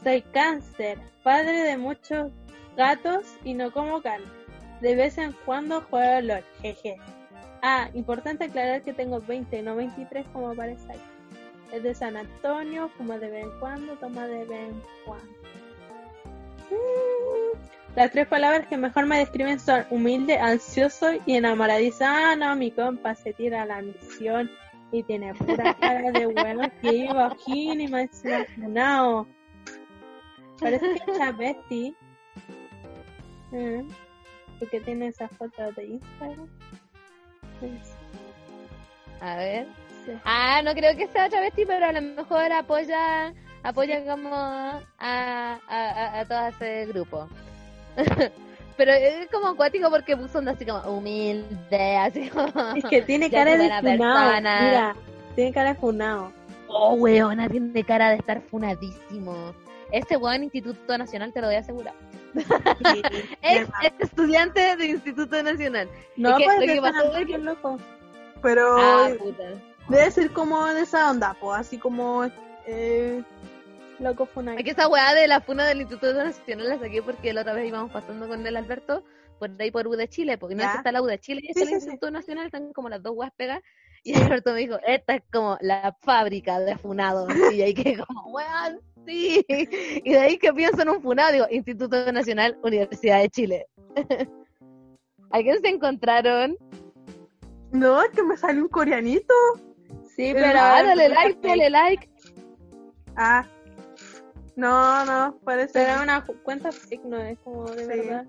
[0.04, 2.32] Soy cáncer, padre de muchos
[2.76, 4.26] gatos y no como carne.
[4.82, 6.98] De vez en cuando juego LOL, jeje.
[7.62, 11.02] Ah, importante aclarar que tengo 20, no 23 como aparece aquí.
[11.74, 15.34] Es de San Antonio, fuma de vez en cuando, toma de vez en cuando.
[16.72, 22.06] Mm, Las tres palabras que mejor me describen son humilde, ansioso y enamoradizo.
[22.06, 24.50] Ah, no, mi compa se tira a la misión
[24.92, 28.10] y tiene pura cara de bueno que iba aquí y me
[28.58, 29.28] no.
[30.60, 31.96] Parece que es Chavesti.
[33.52, 33.88] Mm,
[34.60, 36.48] Porque tiene esa foto de Instagram.
[39.22, 39.68] A ver.
[40.06, 40.12] sí.
[40.24, 43.34] Ah, no creo que sea travesti, pero a lo mejor apoya
[43.64, 47.28] apoya como a, a, a, a todo ese grupo.
[48.78, 52.48] pero es como acuático porque puso onda así como humilde, así como...
[52.76, 54.60] Es que tiene cara de persona.
[54.62, 54.96] Mira,
[55.36, 56.32] tiene cara de funao.
[56.68, 59.54] Oh, weona, tiene cara de estar funadísimo.
[59.92, 61.96] Ese weón Instituto Nacional te lo voy a asegurar.
[62.36, 63.02] Sí,
[63.42, 63.68] Es
[64.00, 65.90] estudiante de Instituto Nacional.
[66.16, 67.78] No, que- pues lo de que pasó es que- loco.
[68.42, 69.44] Pero Ah, puta.
[69.90, 72.24] debe ser como de esa onda, pues, así como,
[72.68, 73.24] eh,
[74.00, 74.58] Loco funao.
[74.58, 77.54] Es que esa weá de la funa del Instituto Nacional la saqué porque la otra
[77.54, 79.04] vez íbamos pasando con el Alberto
[79.40, 81.42] por ahí por U de Chile, porque no es que está la U de Chile
[81.44, 81.74] y Sí, el sí, sí.
[81.76, 83.62] Instituto Nacional, están como las dos weas pegas.
[84.04, 87.30] Y Alberto me dijo, esta es como la fábrica de funados.
[87.54, 89.46] Y ahí que como, weón, sí.
[90.04, 93.68] Y de ahí que pienso en un funado, digo, Instituto Nacional, Universidad de Chile.
[95.32, 96.58] ¿A quién se encontraron?
[97.72, 99.34] no, es que me sale un coreanito.
[100.16, 100.54] Sí, Pero- pero.
[100.60, 102.10] Dale like, dale like.
[103.16, 103.46] Ah,
[104.60, 107.88] no, no, parece Pero una cuenta fake, no es como de Sí.
[107.88, 108.26] verdad.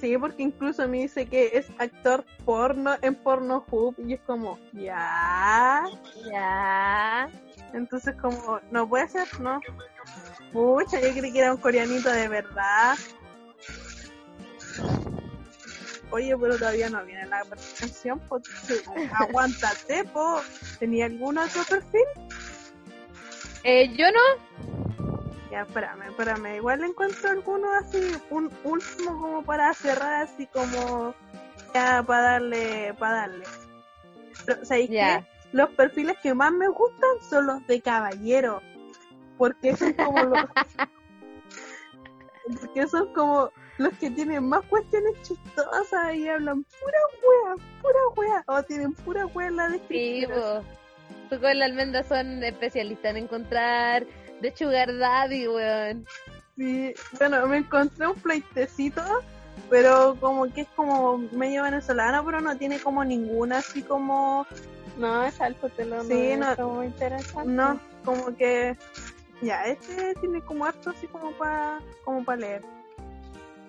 [0.00, 5.84] Sí, porque incluso me dice que es actor porno en Pornhub y es como, ya.
[6.30, 7.28] Ya.
[7.72, 9.60] Entonces como, no puede ser, ¿no?
[10.52, 12.96] Pucha, yo creí que era un coreanito de verdad.
[16.10, 18.42] Oye, pero todavía no viene la presentación, pues
[19.18, 20.40] aguántate, po.
[20.78, 22.04] ¿Tenía algún otro perfil?
[23.62, 24.83] Eh, yo no.
[25.54, 26.56] Ya, espérame, espérame.
[26.56, 31.14] Igual encuentro alguno así, un último como para cerrar, así como
[31.72, 33.44] ya para darle, para darle.
[34.44, 35.20] Pero, ¿Sabéis Ya.
[35.20, 35.26] qué?
[35.52, 38.60] Los perfiles que más me gustan son los de caballero.
[39.38, 40.44] Porque son como los.
[42.60, 43.48] porque son como
[43.78, 48.44] los que tienen más cuestiones chistosas y hablan pura wea, pura wea.
[48.48, 50.64] O tienen pura wea en la descripción.
[51.30, 54.04] Tú con la almendra son especialistas en encontrar
[54.44, 56.06] de sugar daddy, weón.
[56.56, 59.02] Sí, bueno, me encontré un pleitecito,
[59.70, 64.46] pero como que es como medio venezolano, pero no tiene como ninguna así como,
[64.98, 67.48] No, es algo te lo Sí, no- no, muy interesante.
[67.50, 68.76] no, como que,
[69.42, 72.62] ya, este tiene como harto así como para como para leer.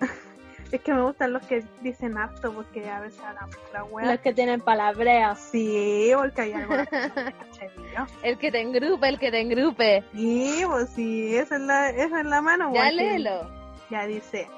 [0.72, 4.12] es que me gustan los que dicen harto porque a veces hablan pura wea.
[4.12, 5.38] Los que tienen palabreas.
[5.38, 6.74] Sí, porque hay algo.
[8.22, 10.04] El que te engrupe, el que te engrupe.
[10.12, 12.72] Sí, pues sí, esa es la, esa es la mano.
[12.74, 13.48] Ya léelo.
[13.88, 14.48] Ya dice,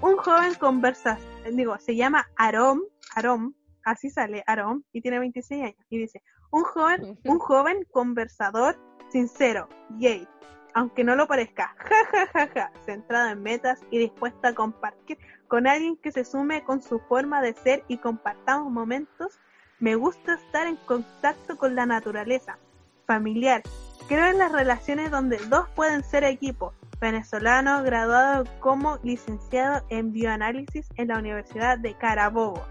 [0.00, 1.18] un joven conversa,
[1.52, 2.80] digo, se llama Arom,
[3.14, 3.54] Arom,
[3.84, 5.86] así sale Arom, y tiene 26 años.
[5.90, 8.78] Y dice, un joven, un joven conversador,
[9.10, 10.26] sincero, gay,
[10.74, 15.18] aunque no lo parezca, ja ja ja ja, centrado en metas y dispuesto a compartir
[15.48, 19.38] con alguien que se sume con su forma de ser y compartamos momentos.
[19.80, 22.58] Me gusta estar en contacto con la naturaleza,
[23.06, 23.62] familiar.
[24.08, 26.72] Creo en las relaciones donde dos pueden ser equipo.
[27.00, 32.64] Venezolano, graduado como licenciado en bioanálisis en la Universidad de Carabobo.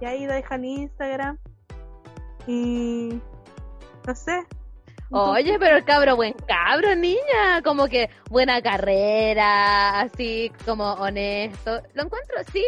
[0.00, 1.38] Y ahí deja el Instagram.
[2.46, 3.20] Y
[4.06, 4.46] no sé.
[5.12, 7.62] Oye, pero el cabro, buen cabro, niña.
[7.62, 11.82] Como que buena carrera, así como honesto.
[11.92, 12.64] Lo encuentro así.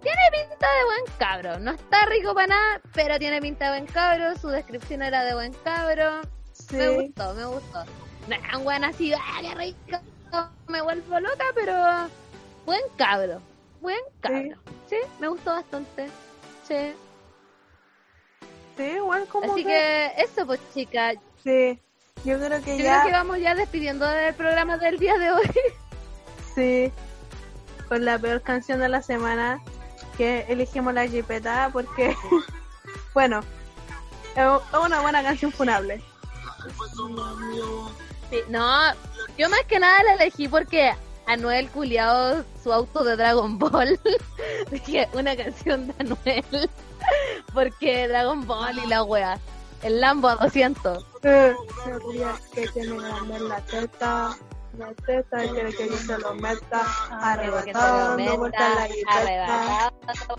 [0.00, 1.58] Tiene pinta de buen cabro.
[1.58, 4.36] No está rico para nada, pero tiene pinta de buen cabro.
[4.36, 6.22] Su descripción era de buen cabro.
[6.52, 6.76] Sí.
[6.76, 7.84] Me gustó, me gustó.
[8.28, 9.98] No era un buen así, ¡ah, qué rico!
[10.68, 11.74] Me vuelvo loca, pero
[12.64, 13.42] buen cabro.
[13.82, 14.56] Buen cabro.
[14.88, 16.08] Sí, me gustó bastante.
[16.66, 16.94] Sí.
[18.76, 21.16] Sí, igual como Así que eso, pues, chicas.
[21.44, 21.78] Sí.
[22.24, 23.02] Yo creo que Yo ya.
[23.02, 25.50] creo que vamos ya despidiendo del programa del día de hoy.
[26.54, 26.92] Sí.
[27.88, 29.60] Con la peor canción de la semana.
[30.16, 32.14] Que elegimos la jipeta porque.
[33.14, 33.40] bueno.
[34.36, 34.46] Es
[34.78, 36.00] una buena canción funable.
[38.30, 38.92] Sí, no,
[39.36, 40.92] yo más que nada la elegí porque
[41.26, 43.98] Anuel culiao su auto de Dragon Ball.
[44.70, 46.70] Dije, una canción de Anuel.
[47.52, 49.38] porque Dragon Ball y la wea.
[49.84, 51.04] El Lambo a 200.
[51.24, 51.54] Eh,
[52.54, 54.34] que tiene la teta.
[54.78, 56.82] La teta quiere que yo se lo meta.
[57.10, 59.18] Arrebatado, dando vuelta en la jipeta.
[59.18, 60.36] arrebatado.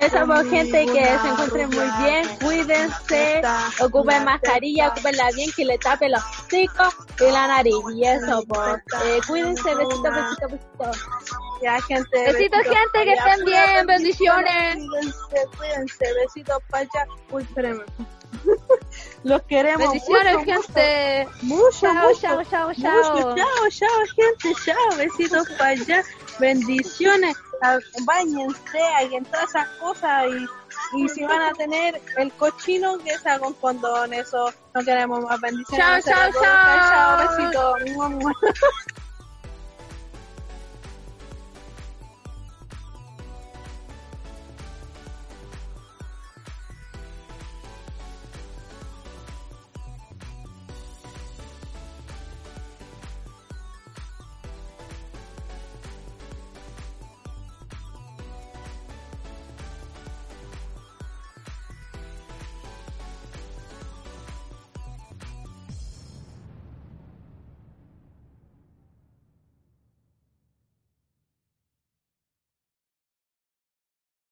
[0.00, 3.42] Esa por gente que se encuentren muy bien, cuídense,
[3.80, 7.74] ocupen mascarilla, ocupenla bien, que le tape los hocicos y la nariz.
[7.94, 10.90] Y eso, pues, eh, cuídense, besito, besito, besito.
[11.62, 12.32] Ya, gente.
[12.32, 14.74] Besitos, gente, que estén bien, bendiciones.
[14.74, 17.12] Cuídense, cuídense, besitos para allá.
[17.30, 17.84] Uy, espérenme.
[19.24, 19.90] Los queremos.
[19.90, 21.28] Bendiciones, mucho, gente.
[21.42, 22.82] Mucho, Chao, mucho, chao, chao, mucho.
[22.82, 23.34] chao.
[23.36, 24.60] Chao, chao, gente.
[24.64, 26.04] Chao, besitos para allá.
[26.38, 27.36] Bendiciones.
[27.62, 33.16] Ah, Báñense, hagan todas esas cosas y, y si van a tener el cochino, que
[33.18, 34.12] sea con condón.
[34.12, 36.04] Eso no queremos más bendiciones.
[36.04, 37.76] Chao, chao, Chao, chao.
[37.88, 38.32] besitos.